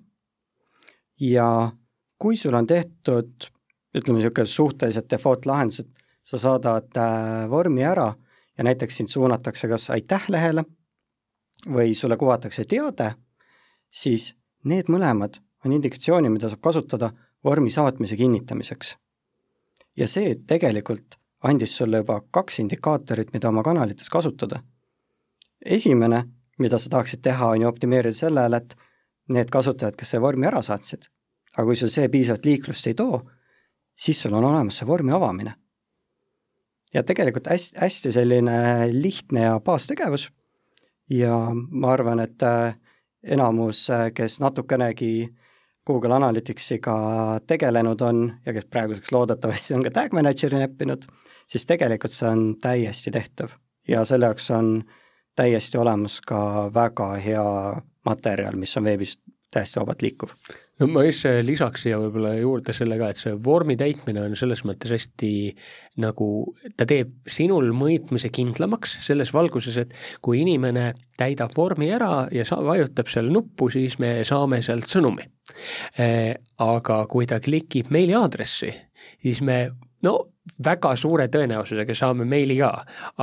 ja 1.19 1.71
kui 2.17 2.36
sul 2.38 2.54
on 2.54 2.67
tehtud 2.67 3.49
ütleme, 3.93 4.19
niisugune 4.19 4.49
suhteliselt 4.49 5.10
default 5.10 5.45
lahendus, 5.45 5.84
et 5.84 5.89
sa 6.23 6.39
saadad 6.39 6.97
äh, 6.97 7.49
vormi 7.49 7.84
ära 7.86 8.13
ja 8.58 8.63
näiteks 8.63 8.98
sind 8.98 9.08
suunatakse 9.08 9.68
kas 9.68 9.89
aitäh 9.89 10.26
lehele 10.30 10.63
või 11.68 11.94
sulle 11.96 12.18
kuvatakse 12.18 12.66
teade, 12.66 13.13
siis 13.92 14.34
need 14.63 14.89
mõlemad 14.89 15.39
on 15.66 15.74
indikatsioonid, 15.74 16.32
mida 16.32 16.50
saab 16.50 16.62
kasutada 16.62 17.12
vormi 17.44 17.72
saatmise 17.72 18.16
kinnitamiseks. 18.16 18.98
ja 19.98 20.08
see 20.08 20.36
tegelikult 20.48 21.16
andis 21.44 21.78
sulle 21.78 21.98
juba 21.98 22.22
kaks 22.32 22.60
indikaatorit, 22.60 23.34
mida 23.34 23.50
oma 23.50 23.63
kanalites 23.63 24.10
kasutada. 24.10 24.63
esimene, 25.66 26.24
mida 26.60 26.78
sa 26.78 26.89
tahaksid 26.89 27.22
teha, 27.22 27.48
on 27.48 27.62
ju 27.62 27.68
optimeerida 27.68 28.16
sellele, 28.16 28.58
et 28.58 28.76
need 29.30 29.50
kasutajad, 29.50 29.96
kes 29.96 30.10
selle 30.10 30.22
vormi 30.22 30.48
ära 30.48 30.62
saatsid, 30.62 31.08
aga 31.58 31.66
kui 31.66 31.76
sul 31.76 31.89
see 31.89 32.10
piisavalt 32.10 32.46
liiklust 32.46 32.88
ei 32.88 32.94
too, 32.94 33.22
siis 33.96 34.22
sul 34.22 34.34
on 34.34 34.44
olemas 34.44 34.78
see 34.78 34.88
vormi 34.88 35.12
avamine 35.12 35.56
ja 36.93 37.03
tegelikult 37.03 37.47
hästi, 37.49 37.77
hästi 37.82 38.12
selline 38.12 38.88
lihtne 38.91 39.47
ja 39.47 39.60
baastegevus 39.60 40.29
ja 41.10 41.38
ma 41.53 41.91
arvan, 41.93 42.19
et 42.19 42.43
äh, 42.43 42.75
enamus, 43.23 43.89
äh, 43.89 44.12
kes 44.13 44.39
natukenegi 44.39 45.29
Google 45.88 46.15
Analyticsiga 46.15 46.95
tegelenud 47.47 48.01
on 48.01 48.23
ja 48.45 48.53
kes 48.53 48.65
praeguseks 48.65 49.12
loodetavasti 49.12 49.73
on 49.73 49.84
ka 49.84 49.91
Tag 49.91 50.13
Manageri 50.13 50.60
näppinud, 50.60 51.08
siis 51.47 51.65
tegelikult 51.65 52.13
see 52.15 52.29
on 52.29 52.43
täiesti 52.62 53.12
tehtav. 53.12 53.58
Ja 53.88 54.06
selle 54.08 54.29
jaoks 54.32 54.51
on 54.51 54.84
täiesti 55.36 55.77
olemas 55.77 56.21
ka 56.21 56.69
väga 56.73 57.13
hea 57.19 57.47
materjal, 58.06 58.56
mis 58.56 58.77
on 58.77 58.88
veebis 58.88 59.17
täiesti 59.51 59.79
vabalt 59.79 60.01
liikuv 60.01 60.32
no 60.82 60.88
ma 60.90 61.04
just 61.06 61.28
lisaks 61.46 61.86
siia 61.86 62.00
võib-olla 62.02 62.34
juurde 62.40 62.74
selle 62.76 62.98
ka, 63.00 63.12
et 63.14 63.22
see 63.22 63.36
vormi 63.46 63.76
täitmine 63.80 64.24
on 64.26 64.36
selles 64.40 64.64
mõttes 64.68 64.94
hästi 64.96 65.32
nagu, 66.04 66.28
ta 66.78 66.88
teeb 66.90 67.14
sinul 67.30 67.70
mõõtmise 67.78 68.32
kindlamaks 68.34 68.98
selles 69.06 69.34
valguses, 69.36 69.78
et 69.84 69.94
kui 70.26 70.42
inimene 70.42 70.92
täidab 71.20 71.54
vormi 71.58 71.92
ära 71.94 72.26
ja 72.34 72.46
sa-, 72.48 72.62
vajutab 72.66 73.12
seal 73.12 73.30
nuppu, 73.34 73.70
siis 73.74 74.00
me 74.02 74.16
saame 74.28 74.64
sealt 74.66 74.90
sõnumi. 74.90 75.28
Äh, 76.00 76.34
aga 76.64 77.04
kui 77.12 77.28
ta 77.30 77.40
klikib 77.44 77.92
meiliaadressi, 77.94 78.72
siis 79.22 79.44
me 79.46 79.66
no 80.04 80.18
väga 80.63 80.91
suure 80.99 81.29
tõenäosusega 81.32 81.95
saame 81.95 82.25
meili 82.27 82.58
ka, 82.60 82.69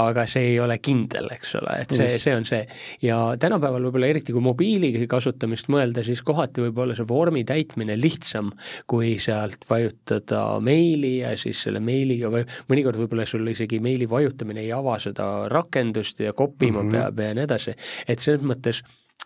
aga 0.01 0.25
see 0.31 0.55
ei 0.55 0.61
ole 0.63 0.79
kindel, 0.81 1.29
eks 1.35 1.53
ole, 1.61 1.75
et 1.83 1.93
see, 1.93 2.09
see 2.21 2.37
on 2.37 2.47
see. 2.49 2.63
ja 3.05 3.19
tänapäeval 3.41 3.85
võib-olla 3.89 4.09
eriti 4.09 4.33
kui 4.33 4.45
mobiili 4.45 4.93
kasutamist 5.11 5.69
mõelda, 5.73 6.05
siis 6.07 6.23
kohati 6.27 6.65
võib 6.65 6.81
olla 6.85 6.97
see 6.97 7.09
vormi 7.09 7.45
täitmine 7.49 7.97
lihtsam, 8.01 8.51
kui 8.91 9.17
sealt 9.21 9.67
vajutada 9.69 10.45
meili 10.65 11.19
ja 11.19 11.35
siis 11.41 11.61
selle 11.67 11.83
meiliga 11.85 12.33
või 12.33 12.47
mõnikord 12.73 13.03
võib-olla 13.03 13.29
sul 13.29 13.53
isegi 13.53 13.83
meili 13.85 14.09
vajutamine 14.11 14.65
ei 14.65 14.73
ava 14.73 14.97
seda 15.03 15.29
rakendust 15.53 16.25
ja 16.25 16.33
kopima 16.33 16.81
mm 16.83 16.89
-hmm. 16.89 16.97
peab 16.97 17.21
ja 17.27 17.35
nii 17.37 17.45
edasi, 17.45 17.77
et 18.09 18.19
selles 18.19 18.47
mõttes 18.47 18.81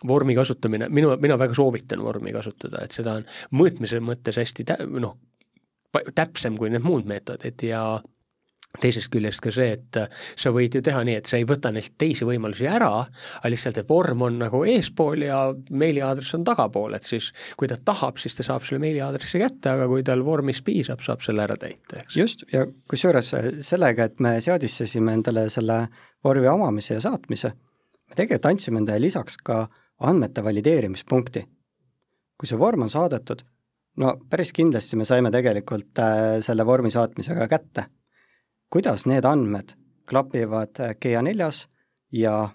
vormi 0.07 0.35
kasutamine, 0.35 0.89
minu, 0.89 1.15
mina 1.21 1.39
väga 1.39 1.55
soovitan 1.55 2.03
vormi 2.03 2.33
kasutada, 2.35 2.83
et 2.83 2.91
seda 2.91 3.15
on 3.21 3.25
mõõtmise 3.55 4.01
mõttes 4.03 4.35
hästi 4.41 4.67
tä-, 4.67 4.83
noh, 4.99 5.15
täpsem 6.15 6.57
kui 6.59 6.69
need 6.73 6.83
muud 6.85 7.07
meetodid 7.09 7.63
ja 7.65 7.85
teisest 8.81 9.11
küljest 9.13 9.41
ka 9.43 9.51
see, 9.53 9.75
et 9.77 9.99
sa 10.39 10.51
võid 10.53 10.75
ju 10.75 10.81
teha 10.85 11.01
nii, 11.07 11.19
et 11.21 11.29
sa 11.29 11.39
ei 11.39 11.45
võta 11.47 11.71
neilt 11.73 11.93
teisi 12.01 12.27
võimalusi 12.27 12.67
ära, 12.69 12.89
aga 13.39 13.51
lihtsalt, 13.51 13.79
et 13.81 13.89
vorm 13.89 14.25
on 14.27 14.39
nagu 14.41 14.63
eespool 14.67 15.25
ja 15.25 15.39
meiliaadress 15.71 16.35
on 16.37 16.45
tagapool, 16.47 16.97
et 16.97 17.07
siis 17.07 17.31
kui 17.59 17.69
ta 17.71 17.77
tahab, 17.77 18.19
siis 18.21 18.37
ta 18.37 18.45
saab 18.47 18.65
selle 18.67 18.81
meiliaadressi 18.83 19.41
kätte, 19.41 19.75
aga 19.75 19.87
kui 19.91 20.03
tal 20.07 20.25
vormis 20.27 20.61
piisab, 20.65 21.03
saab 21.05 21.23
selle 21.25 21.45
ära 21.45 21.57
täita, 21.61 22.01
eks. 22.03 22.19
just, 22.19 22.45
ja 22.53 22.65
kusjuures 22.91 23.33
sellega, 23.65 24.09
et 24.09 24.23
me 24.23 24.37
seadistasime 24.43 25.15
endale 25.19 25.47
selle 25.53 25.85
vormi 26.25 26.51
omamise 26.51 26.97
ja 26.97 27.03
saatmise, 27.07 27.55
me 28.09 28.19
tegelikult 28.19 28.51
andsime 28.51 28.83
endale 28.83 29.03
lisaks 29.07 29.39
ka 29.43 29.65
andmete 30.05 30.43
valideerimispunkti. 30.43 31.47
kui 32.35 32.49
see 32.49 32.57
vorm 32.59 32.81
on 32.83 32.89
saadetud, 32.91 33.45
no 34.01 34.15
päris 34.29 34.53
kindlasti 34.55 34.99
me 34.99 35.05
saime 35.05 35.31
tegelikult 35.31 36.01
äh, 36.01 36.39
selle 36.45 36.65
vormi 36.65 36.91
saatmisega 36.91 37.47
kätte. 37.47 37.85
kuidas 38.69 39.05
need 39.05 39.25
andmed 39.25 39.75
klapivad 40.09 40.79
äh, 40.79 40.95
GA4-s 41.05 41.67
ja 42.11 42.49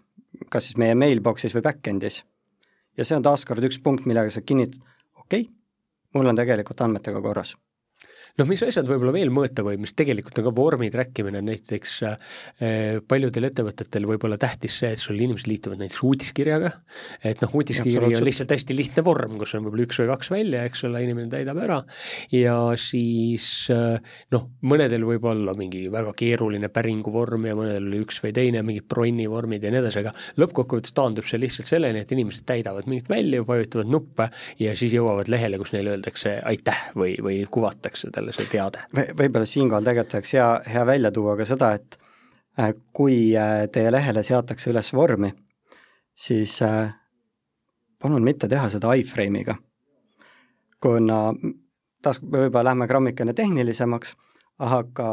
kas 0.51 0.69
siis 0.69 0.77
meie 0.77 0.95
mailbox'is 0.95 1.55
või 1.57 1.65
back-end'is. 1.67 2.23
ja 2.97 3.05
see 3.05 3.17
on 3.17 3.23
taaskord 3.23 3.65
üks 3.65 3.81
punkt, 3.83 4.07
millega 4.07 4.31
sa 4.31 4.41
kinnitad, 4.41 4.81
okei 5.17 5.47
okay,, 5.47 5.55
mul 6.15 6.27
on 6.27 6.37
tegelikult 6.37 6.81
andmetega 6.81 7.23
korras 7.23 7.57
noh, 8.39 8.49
mis 8.49 8.63
asjad 8.65 8.89
võib-olla 8.89 9.15
veel 9.15 9.33
mõõta 9.35 9.65
või 9.67 9.79
mis 9.81 9.95
tegelikult 9.97 10.39
on 10.41 10.47
ka 10.49 10.53
vormi 10.55 10.91
track 10.93 11.23
imine, 11.23 11.43
näiteks 11.47 11.95
äh, 12.09 12.17
paljudel 13.09 13.49
ettevõtetel 13.51 14.07
võib-olla 14.09 14.39
tähtis 14.41 14.79
see, 14.81 14.93
et 14.95 15.03
sul 15.03 15.19
inimesed 15.21 15.51
liituvad 15.51 15.81
näiteks 15.83 16.03
uudiskirjaga, 16.07 16.73
et 17.27 17.43
noh, 17.45 17.55
uudiskiri 17.57 17.99
on 18.01 18.27
lihtsalt 18.27 18.55
hästi 18.55 18.77
lihtne 18.77 19.05
vorm, 19.07 19.39
kus 19.41 19.55
on 19.59 19.67
võib-olla 19.67 19.87
üks 19.89 20.01
või 20.03 20.11
kaks 20.13 20.33
välja, 20.35 20.65
eks 20.69 20.85
ole, 20.89 21.03
inimene 21.07 21.33
täidab 21.33 21.61
ära. 21.65 21.81
Ja 22.35 22.57
siis 22.81 23.47
äh, 23.75 23.99
noh, 24.35 24.49
mõnedel 24.67 25.05
võib 25.09 25.27
olla 25.31 25.55
mingi 25.59 25.87
väga 25.93 26.15
keeruline 26.19 26.71
päringuvorm 26.73 27.49
ja 27.51 27.57
mõnedel 27.59 28.01
üks 28.03 28.21
või 28.25 28.35
teine, 28.37 28.65
mingid 28.67 28.89
bronni 28.91 29.29
vormid 29.31 29.65
ja 29.65 29.73
nii 29.73 29.83
edasi, 29.83 30.03
aga 30.05 30.15
lõppkokkuvõttes 30.41 30.95
taandub 30.97 31.29
see 31.29 31.41
lihtsalt 31.41 31.71
selleni, 31.71 32.05
et 32.05 32.15
inimesed 32.15 32.47
täidavad 32.49 32.89
mingit 32.91 33.11
välja, 33.11 33.45
vajutavad 33.47 33.91
nuppe 33.91 34.31
ja 34.61 34.75
siis 34.79 34.95
jõuavad 34.97 35.31
lehele, 35.33 35.59
kus 35.61 35.75
neile 35.75 35.95
öeldakse 35.97 36.37
aitäh 36.47 36.91
või, 36.99 37.17
või 37.23 37.43
kuvatakse 37.51 38.11
talle 38.21 38.37
see 38.37 38.49
teade 38.51 38.85
v. 38.95 39.09
võib-olla 39.17 39.49
siinkohal 39.49 39.87
tegelikult 39.87 40.19
oleks 40.19 40.35
hea, 40.37 40.49
hea 40.75 40.85
välja 40.87 41.13
tuua 41.15 41.37
ka 41.39 41.47
seda, 41.49 41.73
et 41.79 41.97
äh, 42.61 42.75
kui 42.97 43.33
äh, 43.39 43.65
teie 43.73 43.93
lehele 43.93 44.23
seatakse 44.27 44.71
üles 44.73 44.93
vormi, 44.97 45.33
siis 46.15 46.59
äh, 46.67 46.93
palun 48.01 48.27
mitte 48.27 48.49
teha 48.51 48.69
seda 48.73 48.93
iframe'iga. 49.01 49.57
kuna 50.81 51.21
taas 52.03 52.21
võib-olla 52.23 52.71
lähme 52.71 52.89
grammikene 52.89 53.35
tehnilisemaks, 53.37 54.15
aga 54.65 55.09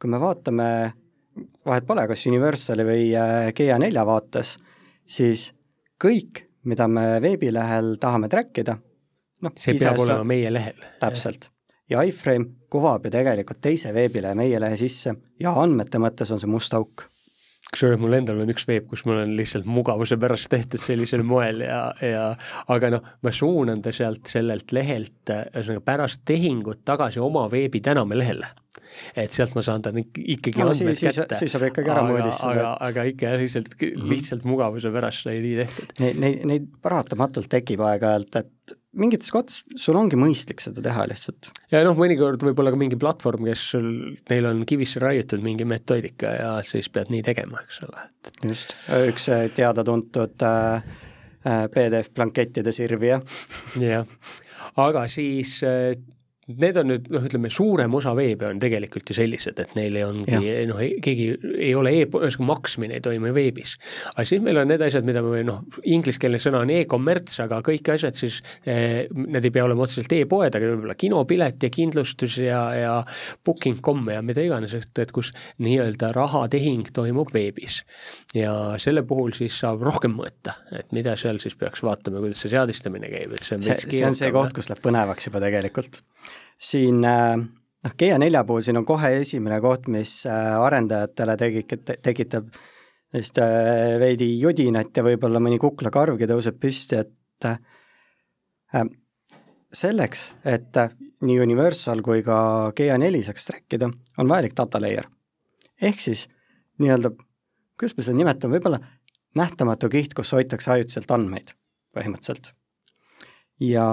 kui 0.00 0.10
me 0.10 0.20
vaatame, 0.22 0.68
vahet 1.66 1.86
pole, 1.86 2.06
kas 2.08 2.26
Universali 2.30 2.86
või 2.86 3.08
GA4 3.58 4.06
vaates, 4.06 4.54
siis 5.06 5.50
kõik, 6.00 6.46
mida 6.70 6.86
me 6.88 7.18
veebilehel 7.22 7.96
tahame 8.00 8.30
track 8.30 8.62
ida, 8.62 8.78
noh, 9.42 9.56
see 9.58 9.74
peab 9.78 9.98
olema 9.98 10.24
meie 10.24 10.52
lehel. 10.54 10.78
täpselt 11.02 11.50
ja 11.90 12.02
iframe 12.06 12.50
kuvab 12.70 13.06
ju 13.06 13.14
tegelikult 13.14 13.60
teise 13.62 13.94
veebilehe 13.94 14.36
meie 14.38 14.60
lehe 14.62 14.76
sisse 14.78 15.14
ja 15.42 15.54
andmete 15.62 16.00
mõttes 16.02 16.30
on 16.32 16.40
see 16.42 16.50
must 16.50 16.74
auk. 16.76 17.06
kusjuures 17.70 18.00
mul 18.02 18.16
endal 18.18 18.40
on 18.42 18.50
üks 18.50 18.66
veeb, 18.66 18.86
kus 18.90 19.04
mul 19.06 19.22
on 19.24 19.34
lihtsalt 19.38 19.66
mugavuse 19.66 20.18
pärast 20.20 20.50
tehtud 20.50 20.82
sellisel 20.82 21.22
moel 21.26 21.64
ja, 21.66 21.82
ja 22.02 22.24
aga 22.68 22.94
noh, 22.96 23.12
ma 23.22 23.34
suunan 23.34 23.82
ta 23.82 23.92
sealt 23.94 24.30
sellelt 24.30 24.72
lehelt 24.72 25.34
ühesõnaga 25.34 25.86
pärast 25.92 26.24
tehingut 26.26 26.84
tagasi 26.84 27.22
oma 27.22 27.46
veebi 27.50 27.82
täname 27.84 28.18
lehele 28.18 28.50
et 29.18 29.32
sealt 29.34 29.54
ma 29.56 29.62
saan 29.64 29.82
ta 29.82 29.92
ikkagi 29.94 30.62
no, 30.62 30.70
andmed 30.70 30.98
siis, 30.98 31.16
kätte. 31.18 31.38
siis 31.38 31.54
saab 31.54 31.68
ikkagi 31.70 31.90
ära 31.92 32.02
mõõdistada. 32.06 32.50
aga, 32.52 32.72
aga 32.88 33.06
ikka 33.10 33.28
jah, 33.28 33.38
lihtsalt, 33.40 33.74
lihtsalt 34.12 34.46
mugavuse 34.48 34.92
pärast 34.94 35.26
sai 35.26 35.38
nii 35.42 35.56
tehtud. 35.62 35.94
Neid, 36.02 36.20
neid, 36.22 36.44
neid 36.50 36.68
paratamatult 36.82 37.50
tekib 37.50 37.82
aeg-ajalt, 37.86 38.40
et 38.42 38.76
mingites 38.96 39.30
kohtades 39.30 39.60
sul 39.78 39.98
ongi 39.98 40.18
mõistlik 40.18 40.62
seda 40.62 40.82
teha 40.84 41.06
lihtsalt. 41.10 41.50
ja 41.72 41.82
noh, 41.86 41.96
mõnikord 41.98 42.42
võib-olla 42.42 42.72
ka 42.74 42.80
mingi 42.80 42.98
platvorm, 43.00 43.46
kes 43.50 43.64
sul, 43.74 43.90
neil 44.32 44.48
on 44.50 44.64
kivisse 44.68 45.02
raiutud 45.02 45.44
mingi 45.44 45.66
metoodika 45.68 46.34
ja 46.34 46.52
siis 46.66 46.90
pead 46.92 47.12
nii 47.14 47.22
tegema, 47.26 47.62
eks 47.66 47.82
ole, 47.86 48.06
et. 48.08 48.32
just, 48.50 48.74
üks 49.10 49.28
äh, 49.32 49.46
teada-tuntud 49.56 50.46
äh, 50.46 50.88
äh 51.46 51.66
PDF 51.72 52.10
blankettide 52.14 52.74
sirvija. 52.74 53.20
jah, 53.80 54.08
aga 54.80 55.06
siis 55.12 55.60
äh, 55.66 55.94
need 56.48 56.78
on 56.80 56.88
nüüd 56.88 57.08
noh, 57.12 57.24
ütleme 57.26 57.50
suurem 57.52 57.92
osa 57.94 58.12
veebe 58.16 58.48
on 58.48 58.60
tegelikult 58.62 59.10
ju 59.10 59.16
sellised, 59.16 59.58
et 59.62 59.74
neil 59.76 59.98
ongi 60.06 60.38
noh, 60.70 60.80
keegi 61.04 61.26
ei 61.52 61.72
ole 61.76 61.92
e, 61.98 62.06
ühesõnaga 62.08 62.48
maksmine 62.48 62.96
ei 62.96 63.04
toimu 63.04 63.32
veebis. 63.36 63.76
aga 64.14 64.24
siis 64.26 64.42
meil 64.44 64.58
on 64.62 64.70
need 64.70 64.82
asjad, 64.84 65.06
mida 65.06 65.22
me 65.24 65.42
noh, 65.46 65.60
ingliskeelne 65.84 66.40
sõna 66.42 66.62
on 66.64 66.72
e-kommerts, 66.74 67.38
aga 67.44 67.60
kõik 67.66 67.92
asjad 67.94 68.18
siis 68.18 68.40
eh,, 68.64 69.06
need 69.12 69.46
ei 69.46 69.54
pea 69.54 69.66
olema 69.66 69.84
otseselt 69.86 70.12
e-poed, 70.16 70.56
aga 70.56 70.72
võib-olla 70.72 70.96
kinopilet 70.98 71.66
ja 71.66 71.72
kindlustus 71.74 72.38
ja, 72.42 72.62
ja 72.76 72.96
booking.com 73.46 74.10
ja 74.14 74.24
mida 74.24 74.44
iganes, 74.44 74.74
et, 74.78 74.90
et 75.02 75.14
kus 75.14 75.34
nii-öelda 75.62 76.12
rahatehing 76.16 76.90
toimub 76.96 77.30
veebis. 77.34 77.82
ja 78.34 78.78
selle 78.80 79.04
puhul 79.06 79.34
siis 79.36 79.54
saab 79.60 79.84
rohkem 79.86 80.16
mõõta, 80.18 80.56
et 80.74 80.90
mida 80.96 81.14
seal 81.20 81.38
siis 81.42 81.56
peaks 81.60 81.84
vaatama, 81.84 82.24
kuidas 82.24 82.42
see 82.42 82.54
seadistamine 82.56 83.12
käib, 83.12 83.36
et 83.36 83.46
see 83.46 83.58
on 83.58 83.66
see, 83.66 83.78
see 83.86 84.06
on 84.06 84.18
see 84.18 84.32
koht, 84.34 84.56
kus 84.56 84.72
läheb 84.72 84.82
põnevaks 84.82 85.28
juba 85.30 85.42
tegelikult 85.44 86.02
siin 86.60 87.04
äh, 87.04 87.36
noh, 87.84 87.94
GA4 88.02 88.44
puhul 88.46 88.64
siin 88.64 88.80
on 88.80 88.86
kohe 88.88 89.12
esimene 89.20 89.60
koht, 89.64 89.88
mis 89.92 90.26
äh, 90.28 90.52
arendajatele 90.60 91.36
tegi, 91.40 91.64
tekitab 92.02 92.50
sellist 93.10 93.40
äh, 93.42 93.96
veidi 94.00 94.32
judinat 94.40 94.96
ja 94.96 95.04
võib-olla 95.06 95.42
mõni 95.42 95.58
kuklakarvgi 95.60 96.28
tõuseb 96.30 96.60
püsti, 96.62 97.00
et 97.00 97.16
selleks, 99.74 100.20
et 100.46 100.76
nii 101.26 101.40
Universal 101.42 102.02
kui 102.06 102.22
ka 102.26 102.36
GA4 102.76 103.22
saaks 103.26 103.48
track 103.48 103.76
ida, 103.78 103.88
on 104.18 104.30
vajalik 104.30 104.54
data 104.56 104.80
layer. 104.80 105.08
ehk 105.82 106.00
siis 106.00 106.28
nii-öelda, 106.78 107.10
kuidas 107.78 107.96
me 107.96 108.04
seda 108.04 108.16
nimetame, 108.16 108.58
võib-olla 108.58 108.80
nähtamatu 109.36 109.88
kiht, 109.88 110.14
kus 110.14 110.32
hoitakse 110.36 110.70
ajutiselt 110.70 111.10
andmeid 111.10 111.54
põhimõtteliselt. 111.96 112.52
ja 113.60 113.86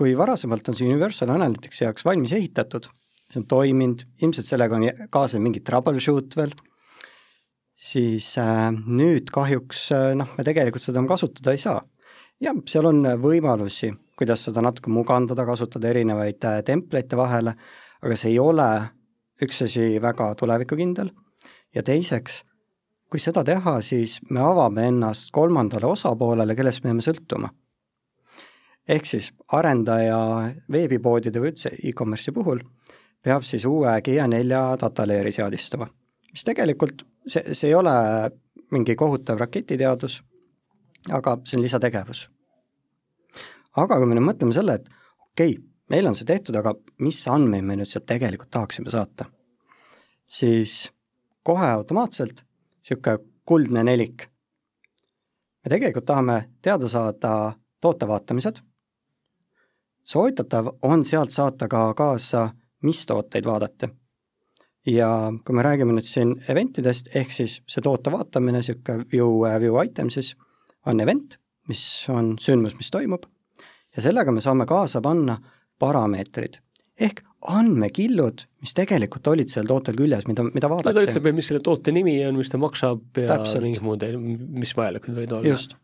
kui 0.00 0.14
varasemalt 0.16 0.70
on 0.70 0.76
see 0.76 0.88
Universal 0.88 1.34
Analyticsi 1.34 1.84
jaoks 1.84 2.06
valmis 2.08 2.32
ehitatud, 2.32 2.86
see 3.28 3.42
on 3.42 3.46
toiminud, 3.50 4.06
ilmselt 4.24 4.48
sellega 4.48 4.78
on 4.78 4.86
kaasnenud 5.12 5.44
mingi 5.44 5.60
troubleshoot 5.66 6.38
veel, 6.40 6.54
siis 7.76 8.30
äh, 8.40 8.70
nüüd 8.72 9.28
kahjuks 9.34 9.82
äh, 9.92 10.06
noh, 10.16 10.32
me 10.38 10.46
tegelikult 10.46 10.86
seda 10.86 11.04
kasutada 11.04 11.52
ei 11.52 11.60
saa. 11.60 11.82
jah, 12.40 12.56
seal 12.72 12.88
on 12.88 13.04
võimalusi, 13.20 13.92
kuidas 14.16 14.46
seda 14.48 14.64
natuke 14.64 14.88
mugandada, 14.88 15.44
kasutada 15.44 15.92
erinevaid 15.92 16.48
äh, 16.48 16.62
template'e 16.64 17.20
vahele, 17.20 17.58
aga 18.00 18.16
see 18.16 18.32
ei 18.32 18.40
ole 18.40 18.70
üks 19.44 19.66
asi 19.68 19.90
väga 20.00 20.32
tulevikukindel 20.40 21.12
ja 21.76 21.84
teiseks, 21.84 22.40
kui 23.12 23.20
seda 23.20 23.44
teha, 23.44 23.82
siis 23.84 24.16
me 24.32 24.40
avame 24.48 24.88
ennast 24.94 25.28
kolmandale 25.36 25.92
osapoolele, 25.92 26.56
kellest 26.56 26.86
me 26.86 26.94
jääme 26.94 27.04
sõltuma 27.04 27.52
ehk 28.90 29.06
siis 29.06 29.30
arendaja 29.54 30.18
veebipoodide 30.72 31.42
või 31.42 31.52
üldse 31.52 31.72
e-commerce'i 31.78 32.34
puhul 32.34 32.62
peab 33.24 33.44
siis 33.46 33.66
uue 33.68 33.92
GA4 34.06 34.60
data 34.80 35.06
layer'i 35.06 35.32
seadistama, 35.34 35.86
mis 36.32 36.44
tegelikult 36.46 37.04
see, 37.26 37.54
see 37.54 37.70
ei 37.70 37.76
ole 37.78 37.94
mingi 38.74 38.96
kohutav 38.96 39.40
raketiteadus, 39.42 40.20
aga 41.10 41.36
see 41.44 41.58
on 41.58 41.64
lisategevus. 41.64 42.28
aga 43.76 43.98
kui 43.98 44.08
me 44.08 44.16
nüüd 44.18 44.26
mõtleme 44.26 44.56
selle, 44.56 44.78
et 44.80 44.88
okei 45.30 45.52
okay,, 45.54 45.62
meil 45.92 46.08
on 46.10 46.16
see 46.18 46.26
tehtud, 46.26 46.56
aga 46.56 46.74
mis 47.04 47.20
andmeid 47.28 47.66
me 47.66 47.76
nüüd 47.78 47.90
sealt 47.90 48.08
tegelikult 48.10 48.50
tahaksime 48.50 48.90
saata, 48.90 49.28
siis 50.26 50.90
kohe 51.46 51.68
automaatselt 51.76 52.42
niisugune 52.42 53.18
kuldne 53.44 53.84
nelik. 53.84 54.26
me 55.64 55.70
tegelikult 55.76 56.08
tahame 56.08 56.40
teada 56.62 56.88
saada 56.88 57.52
toote 57.80 58.08
vaatamised 58.08 58.60
soovitatav 60.10 60.72
on 60.82 61.04
sealt 61.06 61.30
saata 61.34 61.68
ka 61.70 61.82
kaasa, 61.94 62.48
mis 62.82 63.04
tooteid 63.06 63.46
vaadata. 63.46 63.88
ja 64.86 65.08
kui 65.44 65.54
me 65.54 65.62
räägime 65.62 65.92
nüüd 65.92 66.06
siin 66.08 66.32
eventidest, 66.48 67.10
ehk 67.14 67.30
siis 67.34 67.58
see 67.68 67.82
toote 67.84 68.10
vaatamine, 68.10 68.62
niisugune 68.62 69.04
view, 69.12 69.42
view 69.60 69.76
item 69.84 70.08
siis, 70.10 70.32
on 70.88 71.00
event, 71.04 71.36
mis 71.68 71.82
on 72.08 72.32
sündmus, 72.40 72.78
mis 72.78 72.88
toimub, 72.90 73.26
ja 73.96 74.02
sellega 74.02 74.32
me 74.32 74.40
saame 74.40 74.66
kaasa 74.66 75.02
panna 75.04 75.36
parameetrid 75.78 76.58
ehk 77.00 77.22
andmekillud, 77.50 78.42
mis 78.60 78.74
tegelikult 78.76 79.30
olid 79.32 79.52
seal 79.52 79.68
tootel 79.68 79.96
küljes, 79.96 80.26
mida, 80.28 80.44
mida 80.48 80.68
vaadati. 80.68 80.96
ta 80.96 81.04
ütleb, 81.06 81.30
mis 81.36 81.48
selle 81.48 81.62
toote 81.64 81.92
nimi 81.96 82.18
on, 82.28 82.36
mis 82.40 82.52
ta 82.52 82.60
maksab 82.60 83.20
ja 83.20 83.38
mingid 83.62 83.84
muud, 83.84 84.04
mis 84.60 84.74
vajalikud 84.76 85.16
võivad 85.16 85.38
olla. 85.38 85.54
just. 85.54 85.76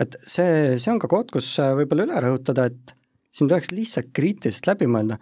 et 0.00 0.16
see, 0.24 0.78
see 0.80 0.92
on 0.92 1.00
ka 1.02 1.10
koht, 1.12 1.32
kus 1.34 1.52
võib-olla 1.76 2.08
üle 2.08 2.24
rõhutada, 2.24 2.70
et 2.72 2.94
siin 3.30 3.48
tuleks 3.48 3.70
lihtsalt 3.72 4.10
kriitiliselt 4.12 4.66
läbi 4.66 4.88
mõelda, 4.90 5.18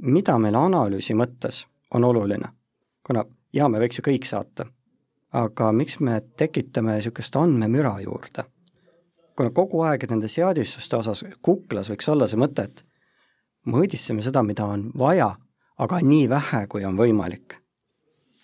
mida 0.00 0.38
meil 0.38 0.56
analüüsi 0.56 1.14
mõttes 1.14 1.64
on 1.94 2.04
oluline. 2.04 2.48
kuna 3.06 3.24
jaa, 3.52 3.68
me 3.68 3.80
võiks 3.82 3.98
ju 3.98 4.04
kõik 4.06 4.24
saata, 4.28 4.66
aga 5.32 5.72
miks 5.72 6.00
me 6.00 6.20
tekitame 6.36 6.96
niisugust 6.96 7.36
andmemüra 7.36 7.98
juurde? 8.00 8.44
kuna 9.36 9.50
kogu 9.56 9.80
aeg 9.88 10.04
nende 10.10 10.28
seadistuste 10.28 10.96
osas 10.96 11.24
kuklas 11.42 11.88
võiks 11.90 12.08
olla 12.12 12.26
see 12.28 12.40
mõte, 12.40 12.66
et 12.68 12.84
mõõdistame 13.66 14.22
seda, 14.22 14.42
mida 14.44 14.66
on 14.68 14.90
vaja, 14.98 15.30
aga 15.80 16.00
nii 16.04 16.28
vähe, 16.28 16.66
kui 16.68 16.84
on 16.84 16.96
võimalik. 16.96 17.56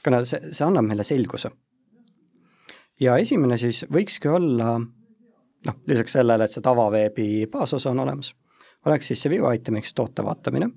kuna 0.04 0.24
see, 0.24 0.52
see 0.52 0.64
annab 0.64 0.84
meile 0.84 1.04
selguse. 1.04 1.50
ja 3.00 3.16
esimene 3.16 3.58
siis 3.58 3.84
võikski 3.92 4.28
olla 4.28 4.78
noh, 4.78 5.76
lisaks 5.86 6.12
sellele, 6.12 6.44
et 6.44 6.50
see 6.50 6.62
tavaveebi 6.62 7.46
baasosa 7.52 7.90
on 7.90 8.00
olemas 8.00 8.34
oleks 8.86 9.10
siis 9.10 9.22
see 9.22 9.32
view 9.32 9.48
itemiks 9.54 9.94
toote 9.94 10.24
vaatamine, 10.24 10.70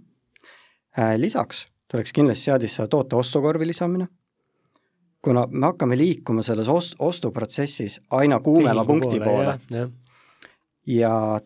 lisaks 1.18 1.68
tuleks 1.91 2.14
kindlasti 2.14 2.49
seadisse 2.49 2.88
toote 2.88 3.16
ostukorvi 3.16 3.68
lisamine, 3.70 4.07
kuna 5.22 5.47
me 5.51 5.66
hakkame 5.66 5.97
liikuma 5.97 6.41
selles 6.45 6.70
ost-, 6.70 6.95
ostuprotsessis 6.99 7.99
aina 8.20 8.39
kuumema 8.39 8.82
Liigu 8.82 8.93
punkti 8.93 9.20
poole, 9.20 9.57
poole 9.70 9.89
ja 10.89 11.41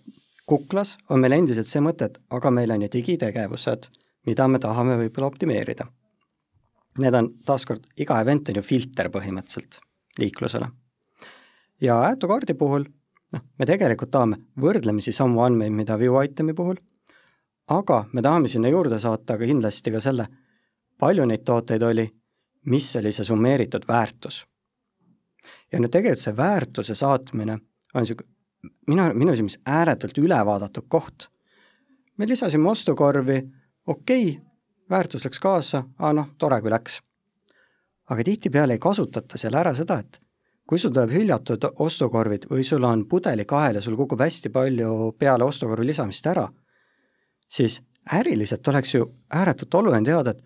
kuklas 0.46 0.98
on 1.10 1.24
meil 1.24 1.38
endiselt 1.40 1.68
see 1.68 1.82
mõte, 1.84 2.10
et 2.10 2.20
aga 2.36 2.52
meil 2.52 2.72
on 2.76 2.84
ju 2.86 2.92
digitegevused, 2.94 3.90
mida 4.28 4.48
me 4.48 4.60
tahame 4.64 4.98
võib-olla 5.02 5.32
optimeerida. 5.32 5.88
Need 7.02 7.16
on 7.18 7.30
taaskord, 7.48 7.88
iga 7.98 8.20
event 8.22 8.52
on 8.52 8.60
ju 8.60 8.66
filter 8.66 9.10
põhimõtteliselt 9.10 9.80
liiklusele. 10.20 10.68
ja 11.82 11.98
Aetokaardi 12.08 12.54
puhul 12.54 12.86
noh, 13.34 13.44
me 13.60 13.66
tegelikult 13.66 14.12
tahame 14.12 14.40
võrdlemisi 14.60 15.14
samu 15.16 15.42
andmeid, 15.44 15.74
mida 15.74 15.98
view 16.00 16.16
itemi 16.24 16.54
puhul, 16.54 16.80
aga 17.74 18.04
me 18.14 18.22
tahame 18.22 18.52
sinna 18.52 18.72
juurde 18.72 19.00
saata 19.00 19.38
ka 19.38 19.46
kindlasti 19.50 19.92
ka 19.92 20.02
selle, 20.04 20.28
palju 21.00 21.26
neid 21.26 21.46
tooteid 21.46 21.84
oli, 21.84 22.08
mis 22.72 22.96
oli 22.96 23.12
see 23.12 23.26
summeeritud 23.28 23.88
väärtus. 23.88 24.46
ja 25.72 25.80
nüüd 25.80 25.92
tegelikult 25.92 26.22
see 26.22 26.38
väärtuse 26.38 26.96
saatmine 26.96 27.54
on 27.94 28.04
niisugune 28.06 28.30
minu, 28.88 29.14
minu 29.14 29.36
silmis 29.36 29.60
ääretult 29.66 30.18
ülevaadatud 30.18 30.88
koht. 30.88 31.28
me 32.18 32.28
lisasime 32.28 32.70
ostukorvi, 32.70 33.42
okei 33.88 34.30
okay,, 34.30 34.42
väärtus 34.90 35.26
läks 35.26 35.40
kaasa, 35.40 35.84
aa 36.00 36.14
noh, 36.14 36.30
tore 36.38 36.62
kui 36.62 36.72
läks. 36.72 37.02
aga 38.10 38.24
tihtipeale 38.24 38.74
ei 38.74 38.80
kasutata 38.80 39.38
seal 39.38 39.54
ära 39.54 39.74
seda, 39.74 40.00
et 40.00 40.23
kui 40.68 40.80
sul 40.80 40.94
tuleb 40.96 41.12
hüljatud 41.12 41.66
ostukorvid 41.84 42.48
või 42.52 42.64
sul 42.64 42.84
on 42.88 43.06
pudelikael 43.10 43.80
ja 43.80 43.82
sul 43.84 43.98
kukub 44.00 44.22
hästi 44.24 44.50
palju 44.54 45.14
peale 45.20 45.44
ostukorvi 45.44 45.90
lisamist 45.92 46.28
ära, 46.32 46.48
siis 47.48 47.82
äriliselt 48.14 48.68
oleks 48.68 48.96
ju 48.96 49.06
ääretult 49.34 49.76
oluline 49.82 50.06
teada, 50.08 50.32
et 50.32 50.42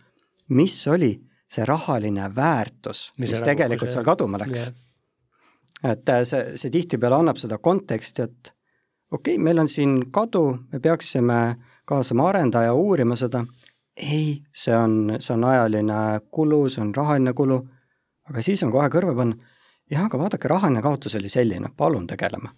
mis 0.49 0.75
oli 0.87 1.13
see 1.47 1.65
rahaline 1.65 2.27
väärtus, 2.35 3.11
mis, 3.17 3.31
mis 3.31 3.45
tegelikult 3.45 3.93
seal 3.93 4.05
kaduma 4.05 4.41
läks. 4.41 4.67
Yeah 4.67 4.83
et 5.83 6.09
äh, 6.09 6.23
see, 6.25 6.57
see 6.57 6.73
tihtipeale 6.73 7.19
annab 7.21 7.39
seda 7.41 7.59
konteksti, 7.61 8.25
et 8.25 8.51
okei 9.11 9.35
okay,, 9.35 9.43
meil 9.43 9.61
on 9.61 9.69
siin 9.69 9.99
kadu, 10.13 10.43
me 10.71 10.81
peaksime 10.83 11.41
kaasama 11.87 12.29
arendaja 12.31 12.73
uurima 12.73 13.15
seda, 13.19 13.43
ei, 13.95 14.41
see 14.53 14.75
on, 14.75 15.17
see 15.19 15.33
on 15.35 15.45
ajaline 15.47 15.99
kulu, 16.33 16.63
see 16.69 16.83
on 16.83 16.95
rahaline 16.95 17.33
kulu, 17.37 17.61
aga 18.29 18.43
siis 18.45 18.63
on 18.65 18.73
kohe 18.73 18.89
kõrva 18.93 19.15
panna, 19.17 19.53
jah, 19.91 20.05
aga 20.05 20.19
vaadake, 20.19 20.49
rahaline 20.51 20.81
kaotus 20.85 21.15
oli 21.19 21.29
selline, 21.29 21.71
palun 21.77 22.07
tegeleme. 22.07 22.49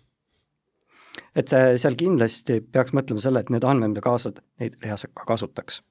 et 1.35 1.47
see, 1.47 1.77
seal 1.81 1.97
kindlasti 1.99 2.61
peaks 2.61 2.93
mõtlema 2.95 3.21
selle, 3.21 3.43
et 3.43 3.49
need 3.53 3.65
andmed, 3.67 3.93
mida 3.93 4.03
kaasad, 4.05 4.41
neid 4.59 4.77
reaalselt 4.83 5.13
ka 5.17 5.27
kasutaks. 5.29 5.81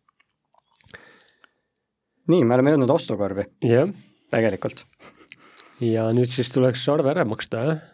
nii, 2.29 2.45
me 2.45 2.59
oleme 2.59 2.75
jõudnud 2.75 2.97
ostukorvi 2.97 3.47
yeah.. 3.65 3.93
tegelikult 4.31 4.85
ja 5.81 6.09
nüüd 6.15 6.31
siis 6.33 6.51
tuleks 6.53 6.87
arve 6.93 7.13
ära 7.13 7.25
maksta, 7.29 7.65
jah? 7.71 7.85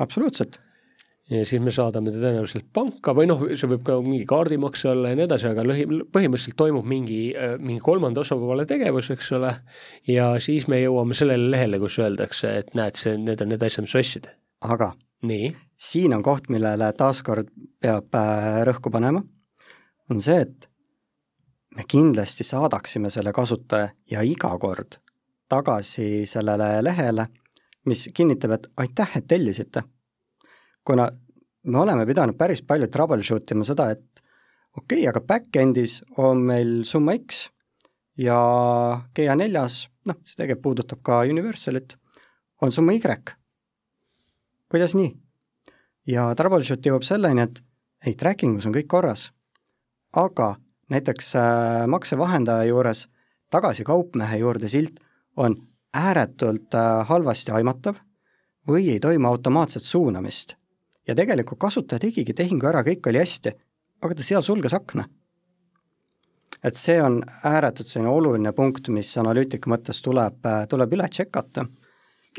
absoluutselt. 0.00 0.60
Ja 1.30 1.42
siis 1.48 1.62
me 1.62 1.72
saadame 1.74 2.12
ta 2.14 2.20
tõenäoliselt 2.22 2.68
panka 2.74 3.14
või 3.16 3.28
noh, 3.30 3.42
see 3.58 3.70
võib 3.70 3.82
ka 3.86 3.96
mingi 4.04 4.26
kaardimakse 4.28 4.90
olla 4.92 5.12
ja 5.12 5.18
nii 5.18 5.26
edasi, 5.26 5.48
aga 5.50 5.64
lõhi, 5.66 5.86
põhimõtteliselt 6.14 6.58
toimub 6.58 6.86
mingi, 6.88 7.20
äh, 7.34 7.56
mingi 7.58 7.82
kolmanda 7.84 8.22
osapoole 8.22 8.66
tegevus, 8.68 9.10
eks 9.14 9.32
ole, 9.38 9.54
ja 10.10 10.28
siis 10.42 10.68
me 10.70 10.80
jõuame 10.82 11.16
sellele 11.18 11.50
lehele, 11.54 11.80
kus 11.82 11.98
öeldakse, 12.02 12.52
et 12.62 12.74
näed, 12.78 12.98
see, 12.98 13.16
need 13.18 13.42
on 13.42 13.52
need 13.54 13.66
asjad, 13.66 13.88
mis 13.88 13.96
ostsid. 14.02 14.30
aga 14.66 14.92
nii? 15.26 15.50
siin 15.76 16.14
on 16.16 16.22
koht, 16.24 16.46
millele 16.52 16.92
taaskord 16.96 17.50
peab 17.82 18.14
äh, 18.16 18.62
rõhku 18.68 18.92
panema, 18.94 19.24
on 20.10 20.22
see, 20.22 20.46
et 20.46 20.70
me 21.76 21.84
kindlasti 21.88 22.46
saadaksime 22.46 23.10
selle 23.12 23.34
kasutaja 23.36 23.90
ja 24.10 24.22
iga 24.24 24.54
kord 24.62 25.00
tagasi 25.48 26.26
sellele 26.26 26.82
lehele, 26.84 27.26
mis 27.86 28.08
kinnitab, 28.14 28.56
et 28.56 28.68
aitäh, 28.82 29.16
et 29.16 29.26
tellisite. 29.28 29.82
Kuna 30.86 31.08
me 31.66 31.78
oleme 31.82 32.06
pidanud 32.06 32.38
päris 32.38 32.62
palju 32.62 32.88
troubleshoot 32.92 33.50
ima 33.54 33.66
seda, 33.66 33.90
et 33.90 34.22
okei 34.76 35.02
okay,, 35.02 35.08
aga 35.10 35.20
back-end'is 35.20 36.00
on 36.22 36.44
meil 36.46 36.82
summa 36.88 37.16
X 37.18 37.48
ja 38.20 38.38
GA4-s, 39.16 39.88
noh, 40.08 40.20
see 40.24 40.38
tegelikult 40.38 40.64
puudutab 40.64 41.02
ka 41.04 41.20
Universalit, 41.28 41.96
on 42.62 42.72
summa 42.72 42.94
Y. 42.96 43.00
kuidas 44.70 44.94
nii? 44.96 45.12
ja 46.06 46.28
troubleshoot 46.38 46.86
jõuab 46.86 47.04
selleni, 47.06 47.42
et 47.42 47.60
ei, 48.06 48.14
tracking 48.14 48.60
us 48.60 48.66
on 48.68 48.74
kõik 48.74 48.88
korras, 48.90 49.30
aga 50.14 50.54
näiteks 50.92 51.32
äh, 51.36 51.86
maksevahendaja 51.90 52.68
juures 52.70 53.06
tagasi 53.50 53.84
kaupmehe 53.84 54.38
juurde 54.38 54.68
silt 54.70 55.00
on 55.36 55.56
ääretult 55.94 56.74
äh, 56.74 57.02
halvasti 57.08 57.52
aimatav 57.56 57.98
või 58.68 58.90
ei 58.92 59.00
toimu 59.00 59.28
automaatset 59.28 59.82
suunamist. 59.82 60.56
Ja 61.06 61.14
tegelikult 61.14 61.60
kasutaja 61.62 62.02
tegigi 62.02 62.34
tehingu 62.34 62.66
ära, 62.66 62.82
kõik 62.86 63.06
oli 63.10 63.22
hästi, 63.22 63.52
aga 64.02 64.16
ta 64.16 64.26
seal 64.26 64.42
sulges 64.42 64.74
akna. 64.74 65.06
et 66.64 66.76
see 66.76 66.96
on 67.02 67.20
ääretult 67.44 67.86
selline 67.86 68.10
oluline 68.10 68.52
punkt, 68.52 68.88
mis 68.88 69.10
analüütika 69.20 69.70
mõttes 69.70 70.00
tuleb, 70.02 70.46
tuleb 70.68 70.92
üle 70.96 71.08
tšekata 71.08 71.66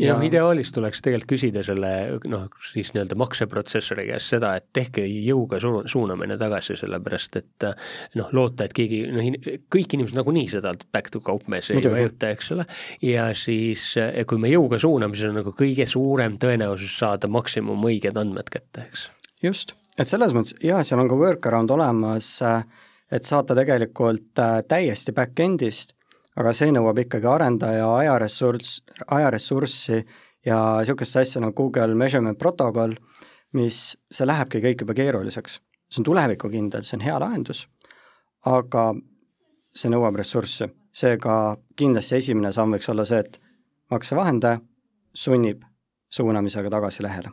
ja 0.01 0.15
noh, 0.15 0.23
ideaalis 0.27 0.71
tuleks 0.75 1.01
tegelikult 1.03 1.31
küsida 1.31 1.63
selle 1.65 1.91
noh, 2.29 2.45
siis 2.71 2.91
nii-öelda 2.93 3.17
makseprotsessori 3.19 4.07
käest 4.11 4.33
seda, 4.33 4.53
et 4.59 4.67
tehke 4.75 5.03
jõuga 5.05 5.59
su-, 5.63 5.83
suunamine 5.89 6.37
tagasi, 6.39 6.77
sellepärast 6.79 7.39
et 7.41 7.67
noh, 8.19 8.29
loota, 8.35 8.67
et 8.67 8.75
keegi 8.77 9.01
noh, 9.13 9.29
kõik 9.73 9.97
inimesed 9.97 10.17
nagunii 10.19 10.47
seda 10.53 10.75
back 10.93 11.11
to 11.13 11.21
kaupmees 11.25 11.71
ei 11.73 11.81
vajuta, 11.83 12.31
eks 12.35 12.53
ole, 12.55 12.67
ja 13.05 13.29
siis 13.37 13.89
kui 14.29 14.41
me 14.41 14.51
jõuga 14.53 14.79
suuname, 14.81 15.17
siis 15.17 15.31
on 15.31 15.41
nagu 15.41 15.53
kõige 15.57 15.87
suurem 15.89 16.37
tõenäosus 16.41 16.97
saada 16.99 17.29
maksimum 17.31 17.89
õiged 17.89 18.17
andmed 18.19 18.51
kätte, 18.53 18.87
eks. 18.87 19.09
just, 19.43 19.75
et 19.97 20.09
selles 20.09 20.35
mõttes 20.35 20.57
jaa, 20.63 20.83
seal 20.85 21.01
on 21.03 21.11
ka 21.11 21.19
workaround 21.19 21.73
olemas, 21.73 22.35
et 23.11 23.27
saata 23.27 23.55
tegelikult 23.55 24.39
äh, 24.43 24.59
täiesti 24.67 25.13
back-end'ist 25.15 25.96
aga 26.37 26.53
see 26.53 26.71
nõuab 26.73 26.99
ikkagi 27.01 27.29
arendaja 27.29 27.87
ajaressurss, 27.97 28.81
ajaressurssi 29.07 30.01
ja 30.45 30.59
niisugust 30.79 31.17
asja 31.21 31.41
nagu 31.41 31.55
Google 31.57 31.95
Measurement 31.97 32.37
Protocol, 32.39 32.95
mis, 33.57 33.97
see 34.11 34.27
lähebki 34.27 34.61
kõik 34.63 34.83
juba 34.85 34.97
keeruliseks. 34.97 35.59
see 35.89 36.01
on 36.01 36.05
tulevikukindel, 36.05 36.83
see 36.83 36.97
on 36.97 37.05
hea 37.05 37.17
lahendus, 37.19 37.67
aga 38.45 38.93
see 39.73 39.89
nõuab 39.89 40.19
ressurssi. 40.19 40.69
seega 40.97 41.57
kindlasti 41.77 42.15
esimene 42.15 42.51
samm 42.51 42.73
võiks 42.73 42.89
olla 42.89 43.05
see, 43.05 43.19
et 43.19 43.39
maksevahendaja 43.91 44.59
sunnib 45.13 45.61
suunamisega 46.09 46.69
tagasi 46.69 47.03
lehele 47.03 47.29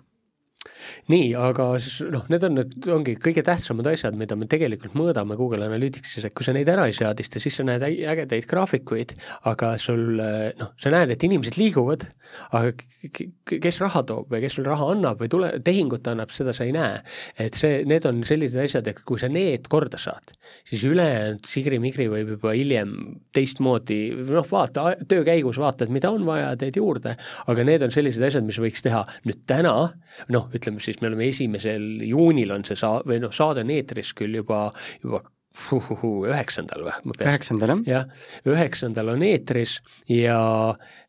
nii, 1.13 1.33
aga 1.39 1.69
siis 1.83 2.01
noh, 2.13 2.27
need 2.33 2.47
on 2.49 2.59
nüüd, 2.61 2.75
ongi 2.95 3.17
kõige 3.23 3.45
tähtsamad 3.47 3.89
asjad, 3.93 4.17
mida 4.19 4.37
me 4.39 4.49
tegelikult 4.51 4.97
mõõdame 4.99 5.39
Google 5.41 5.67
Analyticsis, 5.67 6.27
et 6.27 6.37
kui 6.37 6.47
sa 6.47 6.55
neid 6.57 6.71
ära 6.71 6.87
ei 6.91 6.97
seadista, 6.97 7.43
siis 7.43 7.59
sa 7.61 7.67
näed 7.67 7.85
ägedaid 7.85 8.49
graafikuid, 8.51 9.17
aga 9.51 9.75
sul 9.83 10.19
noh, 10.19 10.75
sa 10.81 10.93
näed, 10.95 11.15
et 11.15 11.27
inimesed 11.27 11.59
liiguvad, 11.61 12.07
aga 12.57 12.73
kes 13.49 13.81
raha 13.83 14.03
toob 14.09 14.33
või 14.33 14.43
kes 14.45 14.59
sul 14.59 14.67
raha 14.67 14.89
annab 14.95 15.21
või 15.23 15.31
tule, 15.33 15.51
tehingut 15.65 16.07
annab, 16.11 16.33
seda 16.35 16.55
sa 16.57 16.67
ei 16.67 16.73
näe. 16.75 17.01
et 17.39 17.57
see, 17.59 17.83
need 17.89 18.07
on 18.09 18.23
sellised 18.27 18.61
asjad, 18.61 18.89
et 18.91 19.01
kui 19.07 19.21
sa 19.21 19.29
need 19.33 19.69
korda 19.73 20.01
saad, 20.01 20.35
siis 20.69 20.85
ülejäänud 20.89 21.47
sigri-migri 21.49 22.09
võib 22.11 22.35
juba 22.37 22.55
hiljem 22.57 22.95
teistmoodi, 23.35 24.01
noh, 24.31 24.47
vaata, 24.51 24.95
töö 25.11 25.25
käigus 25.27 25.59
vaatad, 25.61 25.93
mida 25.95 26.11
on 26.15 26.25
vaja, 26.27 26.55
teed 26.61 26.79
juurde, 26.81 27.17
aga 27.51 27.67
need 27.67 27.85
on 27.87 27.95
sellised 27.95 28.25
asjad, 28.25 28.47
mis 28.47 28.61
võiks 28.63 28.85
teha. 28.85 29.05
Nüüd 29.29 29.45
täna, 29.49 29.75
noh, 30.35 30.49
ütleme 30.55 30.74
siis 30.81 31.01
me 31.03 31.11
oleme 31.11 31.29
esimesel 31.29 32.03
juunil 32.09 32.55
on 32.55 32.65
see 32.65 32.79
saa-, 32.79 33.03
või 33.07 33.21
noh, 33.23 33.33
saade 33.35 33.65
on 33.65 33.73
eetris 33.75 34.15
küll 34.17 34.41
juba, 34.41 34.67
juba 35.03 35.23
üheksandal 35.55 36.83
või? 36.83 37.15
üheksandal, 37.23 37.71
jah. 37.71 37.83
jah, 37.87 38.31
üheksandal 38.51 39.13
on 39.13 39.23
eetris 39.23 39.77
ja 40.11 40.39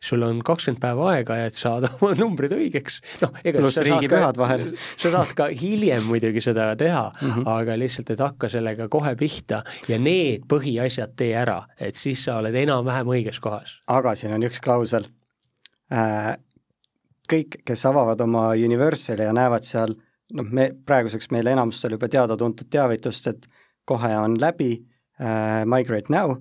sul 0.03 0.21
on 0.25 0.41
kakskümmend 0.45 0.81
päeva 0.83 1.09
aega, 1.15 1.39
et 1.47 1.57
saada 1.57 1.89
oma 1.97 2.13
numbrid 2.19 2.53
õigeks. 2.53 2.99
noh, 3.23 3.33
ega 3.43 3.63
pluss 3.63 3.81
riigipühad 3.81 4.37
vahel. 4.37 4.67
sa 5.01 5.11
saad 5.17 5.33
ka 5.37 5.49
hiljem 5.49 6.05
muidugi 6.05 6.43
seda 6.45 6.69
teha 6.77 7.07
mm, 7.09 7.31
-hmm. 7.31 7.49
aga 7.55 7.77
lihtsalt, 7.81 8.13
et 8.13 8.21
hakka 8.21 8.49
sellega 8.53 8.87
kohe 8.87 9.15
pihta 9.17 9.63
ja 9.89 9.99
need 9.99 10.45
põhiasjad 10.51 11.17
tee 11.17 11.33
ära, 11.35 11.63
et 11.79 11.97
siis 11.97 12.23
sa 12.27 12.37
oled 12.43 12.55
enam-vähem 12.55 13.09
õiges 13.17 13.41
kohas. 13.41 13.79
aga 13.87 14.15
siin 14.15 14.37
on 14.37 14.45
üks 14.45 14.61
klausel 14.61 15.09
äh, 15.91 16.35
kõik, 17.29 17.59
kes 17.65 17.85
avavad 17.85 18.21
oma 18.21 18.49
Universali 18.53 19.25
ja 19.27 19.33
näevad 19.33 19.65
seal 19.67 19.95
noh, 20.33 20.49
me 20.51 20.69
praeguseks 20.85 21.29
meile 21.33 21.53
enamustel 21.53 21.95
juba 21.95 22.09
teada-tuntud 22.11 22.69
teavitust, 22.71 23.27
et 23.27 23.47
kohe 23.85 24.11
on 24.17 24.37
läbi 24.41 24.71
äh, 24.75 25.63
Migrate 25.69 26.13
Now, 26.13 26.35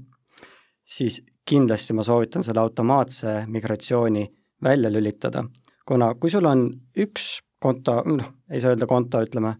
siis 0.84 1.20
kindlasti 1.44 1.96
ma 1.96 2.04
soovitan 2.04 2.44
selle 2.44 2.62
automaatse 2.62 3.44
migratsiooni 3.52 4.24
välja 4.64 4.92
lülitada, 4.92 5.44
kuna 5.86 6.14
kui 6.20 6.32
sul 6.32 6.46
on 6.48 6.66
üks 6.96 7.38
konto, 7.60 8.00
noh, 8.08 8.30
ei 8.50 8.60
saa 8.60 8.72
öelda 8.72 8.88
konto, 8.88 9.20
ütleme, 9.24 9.54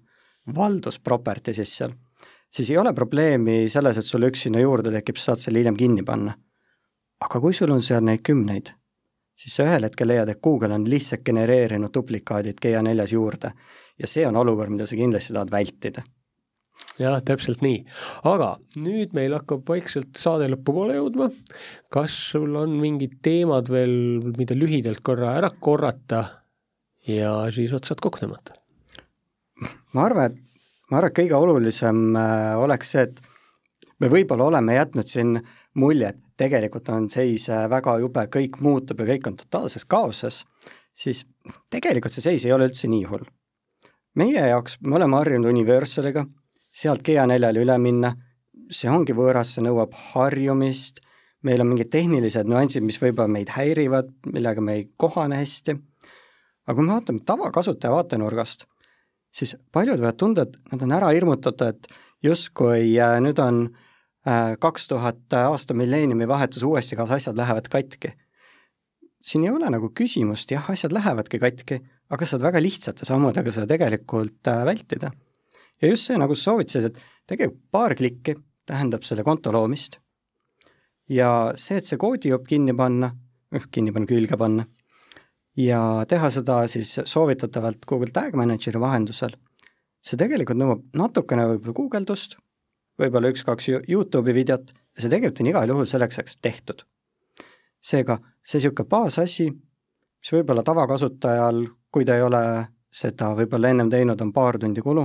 valdus 0.57 0.99
property 1.01 1.55
siis 1.57 1.73
seal, 1.79 1.93
siis 2.53 2.71
ei 2.71 2.79
ole 2.81 2.93
probleemi 2.97 3.65
selles, 3.73 3.99
et 3.99 4.09
sulle 4.09 4.29
üks 4.33 4.47
sinna 4.47 4.63
juurde 4.63 4.93
tekib, 4.93 5.21
sa 5.21 5.33
saad 5.33 5.45
selle 5.45 5.63
hiljem 5.63 5.77
kinni 5.77 6.05
panna. 6.05 6.37
aga 7.25 7.41
kui 7.41 7.55
sul 7.57 7.71
on 7.73 7.81
seal 7.83 8.05
neid 8.05 8.21
kümneid, 8.27 8.75
siis 9.35 9.57
sa 9.57 9.67
ühel 9.67 9.89
hetkel 9.89 10.09
leiad, 10.09 10.31
et 10.31 10.43
Google 10.43 10.75
on 10.77 10.89
lihtsalt 10.91 11.25
genereerinud 11.27 11.93
duplikaadid 11.95 12.61
GA4-s 12.63 13.17
juurde 13.17 13.55
ja 13.99 14.11
see 14.11 14.27
on 14.27 14.37
olukord, 14.37 14.73
mida 14.75 14.87
sa 14.87 14.99
kindlasti 14.99 15.35
tahad 15.35 15.53
vältida 15.55 16.05
jah, 16.99 17.19
täpselt 17.27 17.63
nii. 17.65 17.83
aga 18.27 18.55
nüüd 18.83 19.15
meil 19.17 19.35
hakkab 19.37 19.67
vaikselt 19.69 20.19
saade 20.21 20.49
lõpupoole 20.53 20.97
jõudma. 20.99 21.31
kas 21.95 22.15
sul 22.31 22.57
on 22.59 22.77
mingid 22.81 23.21
teemad 23.23 23.71
veel, 23.71 23.95
mida 24.39 24.57
lühidalt 24.59 25.03
korra 25.07 25.35
ära 25.39 25.51
korrata 25.51 26.25
ja 27.09 27.37
siis 27.55 27.75
otsad 27.77 28.03
kokku 28.03 28.25
tõmmata? 28.25 28.57
ma 29.95 30.09
arvan, 30.09 30.33
et, 30.33 30.41
ma 30.91 30.99
arvan, 30.99 31.13
et 31.13 31.19
kõige 31.21 31.39
olulisem 31.39 32.05
äh, 32.19 32.55
oleks 32.59 32.95
see, 32.95 33.07
et 33.07 33.23
me 34.03 34.11
võib-olla 34.11 34.51
oleme 34.51 34.79
jätnud 34.79 35.11
siin 35.11 35.39
mulje, 35.79 36.11
et 36.15 36.24
tegelikult 36.37 36.89
on 36.89 37.09
seis 37.11 37.47
äh, 37.53 37.67
väga 37.71 37.99
jube, 38.03 38.27
kõik 38.33 38.59
muutub 38.65 39.01
ja 39.03 39.09
kõik 39.13 39.31
on 39.31 39.39
totaalses 39.39 39.85
kaoses, 39.85 40.43
siis 40.95 41.25
tegelikult 41.73 42.15
see 42.15 42.25
seis 42.25 42.45
ei 42.47 42.53
ole 42.55 42.69
üldse 42.71 42.91
nii 42.91 43.05
hull. 43.11 43.27
meie 44.15 44.47
jaoks, 44.49 44.79
me 44.87 44.97
oleme 44.97 45.17
harjunud 45.19 45.51
Universaliga, 45.51 46.25
sealt 46.75 47.03
GA4-le 47.07 47.63
üle 47.65 47.79
minna, 47.83 48.13
see 48.71 48.91
ongi 48.91 49.15
võõras, 49.15 49.55
see 49.55 49.65
nõuab 49.65 49.95
harjumist, 50.13 51.01
meil 51.43 51.61
on 51.61 51.73
mingid 51.73 51.91
tehnilised 51.91 52.49
nüansid, 52.49 52.87
mis 52.87 53.01
võib-olla 53.03 53.31
meid 53.31 53.51
häirivad, 53.55 54.13
millega 54.31 54.63
me 54.63 54.79
ei 54.79 54.87
kohane 54.97 55.41
hästi, 55.43 55.75
aga 56.67 56.77
kui 56.77 56.87
me 56.87 56.95
vaatame 56.95 57.27
tavakasutaja 57.27 57.93
vaatenurgast, 57.95 58.67
siis 59.35 59.57
paljud 59.75 59.99
võivad 59.99 60.19
tunda, 60.19 60.47
et 60.47 60.73
nad 60.73 60.87
on 60.87 60.95
ära 60.95 61.11
hirmutatud, 61.15 61.75
et 61.75 61.91
justkui 62.23 62.95
äh, 63.03 63.19
nüüd 63.23 63.43
on 63.43 63.67
äh, 63.67 63.84
kaks 64.25 64.87
tuhat 64.89 65.35
aasta 65.37 65.75
milleeniumi 65.77 66.29
vahetus 66.29 66.63
uuesti, 66.65 66.97
kas 66.97 67.11
asjad 67.13 67.37
lähevad 67.37 67.69
katki. 67.69 68.15
siin 69.25 69.45
ei 69.45 69.51
ole 69.51 69.69
nagu 69.71 69.91
küsimust, 69.93 70.51
jah, 70.51 70.65
asjad 70.71 70.93
lähevadki 70.93 71.39
katki, 71.39 71.81
aga 72.13 72.27
saad 72.29 72.43
väga 72.45 72.63
lihtsate 72.63 73.05
sammudega 73.09 73.53
seda 73.53 73.69
tegelikult 73.69 74.49
äh, 74.49 74.65
vältida 74.65 75.11
ja 75.83 75.89
just 75.91 76.09
see, 76.09 76.19
nagu 76.21 76.37
sa 76.37 76.51
soovitasid, 76.51 76.91
et 76.91 77.29
tegelikult 77.29 77.63
paar 77.73 77.95
klikki 77.99 78.37
tähendab 78.69 79.05
selle 79.05 79.25
konto 79.27 79.53
loomist 79.53 79.99
ja 81.11 81.53
see, 81.61 81.81
et 81.81 81.89
see 81.89 82.01
koodijupp 82.01 82.47
kinni 82.49 82.75
panna, 82.77 83.11
noh, 83.53 83.67
kinni 83.73 83.93
panna, 83.93 84.09
külge 84.09 84.39
panna, 84.41 84.67
ja 85.61 85.81
teha 86.09 86.31
seda 86.33 86.63
siis 86.71 86.97
soovitatavalt 87.11 87.85
Google 87.89 88.13
Tag 88.15 88.37
Manageri 88.39 88.81
vahendusel, 88.81 89.37
see 90.05 90.21
tegelikult 90.21 90.61
nõuab 90.61 90.87
natukene 90.97 91.47
võib-olla 91.53 91.77
guugeldust, 91.81 92.39
võib-olla 93.01 93.31
üks-kaks 93.35 93.69
Youtube'i 93.89 94.35
videot 94.35 94.73
see 94.99 95.11
tegelikult 95.11 95.41
on 95.43 95.51
igal 95.51 95.73
juhul 95.73 95.89
selleks 95.91 96.19
ajaks 96.19 96.39
tehtud. 96.43 96.85
seega 97.85 98.19
see 98.43 98.59
niisugune 98.59 98.89
baasasi, 98.89 99.51
mis 99.51 100.33
võib-olla 100.33 100.63
tavakasutajal, 100.65 101.67
kui 101.93 102.05
ta 102.05 102.17
ei 102.17 102.23
ole 102.23 102.41
seda 102.91 103.35
võib-olla 103.37 103.69
ennem 103.69 103.91
teinud, 103.91 104.21
on 104.21 104.33
paar 104.33 104.59
tundi 104.59 104.81
kulu 104.81 105.05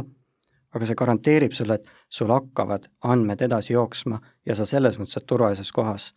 aga 0.69 0.85
see 0.85 0.95
garanteerib 0.95 1.53
sulle, 1.57 1.79
et 1.79 1.87
sul 2.09 2.29
hakkavad 2.29 2.85
andmed 3.01 3.41
edasi 3.41 3.73
jooksma 3.73 4.19
ja 4.45 4.55
sa 4.55 4.67
selles 4.69 4.99
mõttes 4.99 5.17
oled 5.17 5.27
turvalises 5.27 5.71
kohas. 5.71 6.13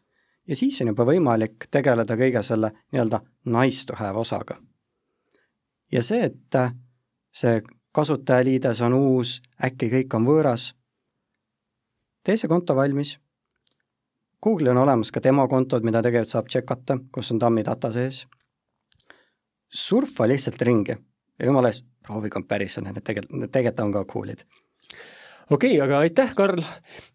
ja 0.47 0.57
siis 0.57 0.81
on 0.81 0.93
juba 0.93 1.07
võimalik 1.09 1.67
tegeleda 1.71 2.17
kõige 2.17 2.43
selle 2.43 2.73
nii-öelda 2.93 3.21
nice 3.45 3.87
to 3.87 3.97
have 3.97 4.19
osaga. 4.19 4.61
ja 5.93 6.03
see, 6.03 6.23
et 6.23 6.61
see 7.33 7.63
kasutajaliides 7.93 8.81
on 8.81 8.93
uus, 8.95 9.41
äkki 9.65 9.89
kõik 9.91 10.15
on 10.15 10.27
võõras, 10.29 10.75
tee 12.25 12.37
see 12.37 12.49
konto 12.49 12.77
valmis. 12.77 13.17
Google'il 14.43 14.75
on 14.75 14.83
olemas 14.83 15.13
ka 15.15 15.23
demokontod, 15.23 15.85
mida 15.87 16.03
tegelikult 16.03 16.33
saab 16.33 16.51
tšekata, 16.51 16.99
kus 17.15 17.31
on 17.35 17.39
tammi 17.39 17.63
data 17.63 17.93
sees. 17.93 18.27
surfa 19.73 20.27
lihtsalt 20.29 20.63
ringi 20.63 20.93
ja 20.93 21.47
jumala 21.47 21.71
eest, 21.73 21.87
proovige 22.05 22.43
päriselt, 22.49 22.85
need 22.85 23.01
tegelikult, 23.01 23.39
need 23.41 23.53
tegelikult 23.53 23.85
on 23.87 23.93
ka 23.93 24.05
cool'id 24.13 24.45
okei 25.53 25.71
okay,, 25.77 25.85
aga 25.85 25.99
aitäh, 25.99 26.35
Karl, 26.35 26.63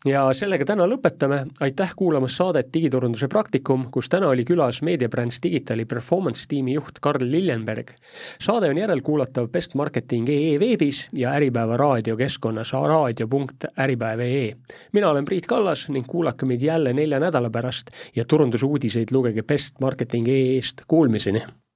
ja 0.06 0.22
sellega 0.38 0.66
täna 0.66 0.86
lõpetame, 0.90 1.40
aitäh 1.64 1.94
kuulamast 1.98 2.38
saadet 2.38 2.70
Digiturunduse 2.74 3.28
praktikum, 3.32 3.88
kus 3.92 4.10
täna 4.14 4.30
oli 4.30 4.46
külas 4.46 4.82
meediabrändis 4.86 5.42
Digitali 5.44 5.86
performance 5.86 6.46
tiimi 6.48 6.74
juht 6.78 7.00
Karl 7.02 7.26
Liljenberg. 7.32 7.92
saade 8.40 8.70
on 8.70 8.78
järelkuulatav 8.78 9.50
bestmarketing.ee 9.52 10.60
veebis 10.60 11.08
ja 11.14 11.34
Äripäeva 11.34 11.78
raadiokeskkonnas 11.78 12.74
raadio.äripäev.ee. 12.74 14.52
mina 14.94 15.10
olen 15.10 15.26
Priit 15.26 15.46
Kallas 15.46 15.90
ning 15.90 16.06
kuulake 16.08 16.46
meid 16.46 16.62
jälle 16.62 16.94
nelja 16.94 17.20
nädala 17.20 17.50
pärast 17.50 17.90
ja 18.16 18.26
turundusuudiseid 18.26 19.08
lugege 19.12 19.44
bestmarketing.ee-st, 19.44 20.82
kuulmiseni! 20.88 21.44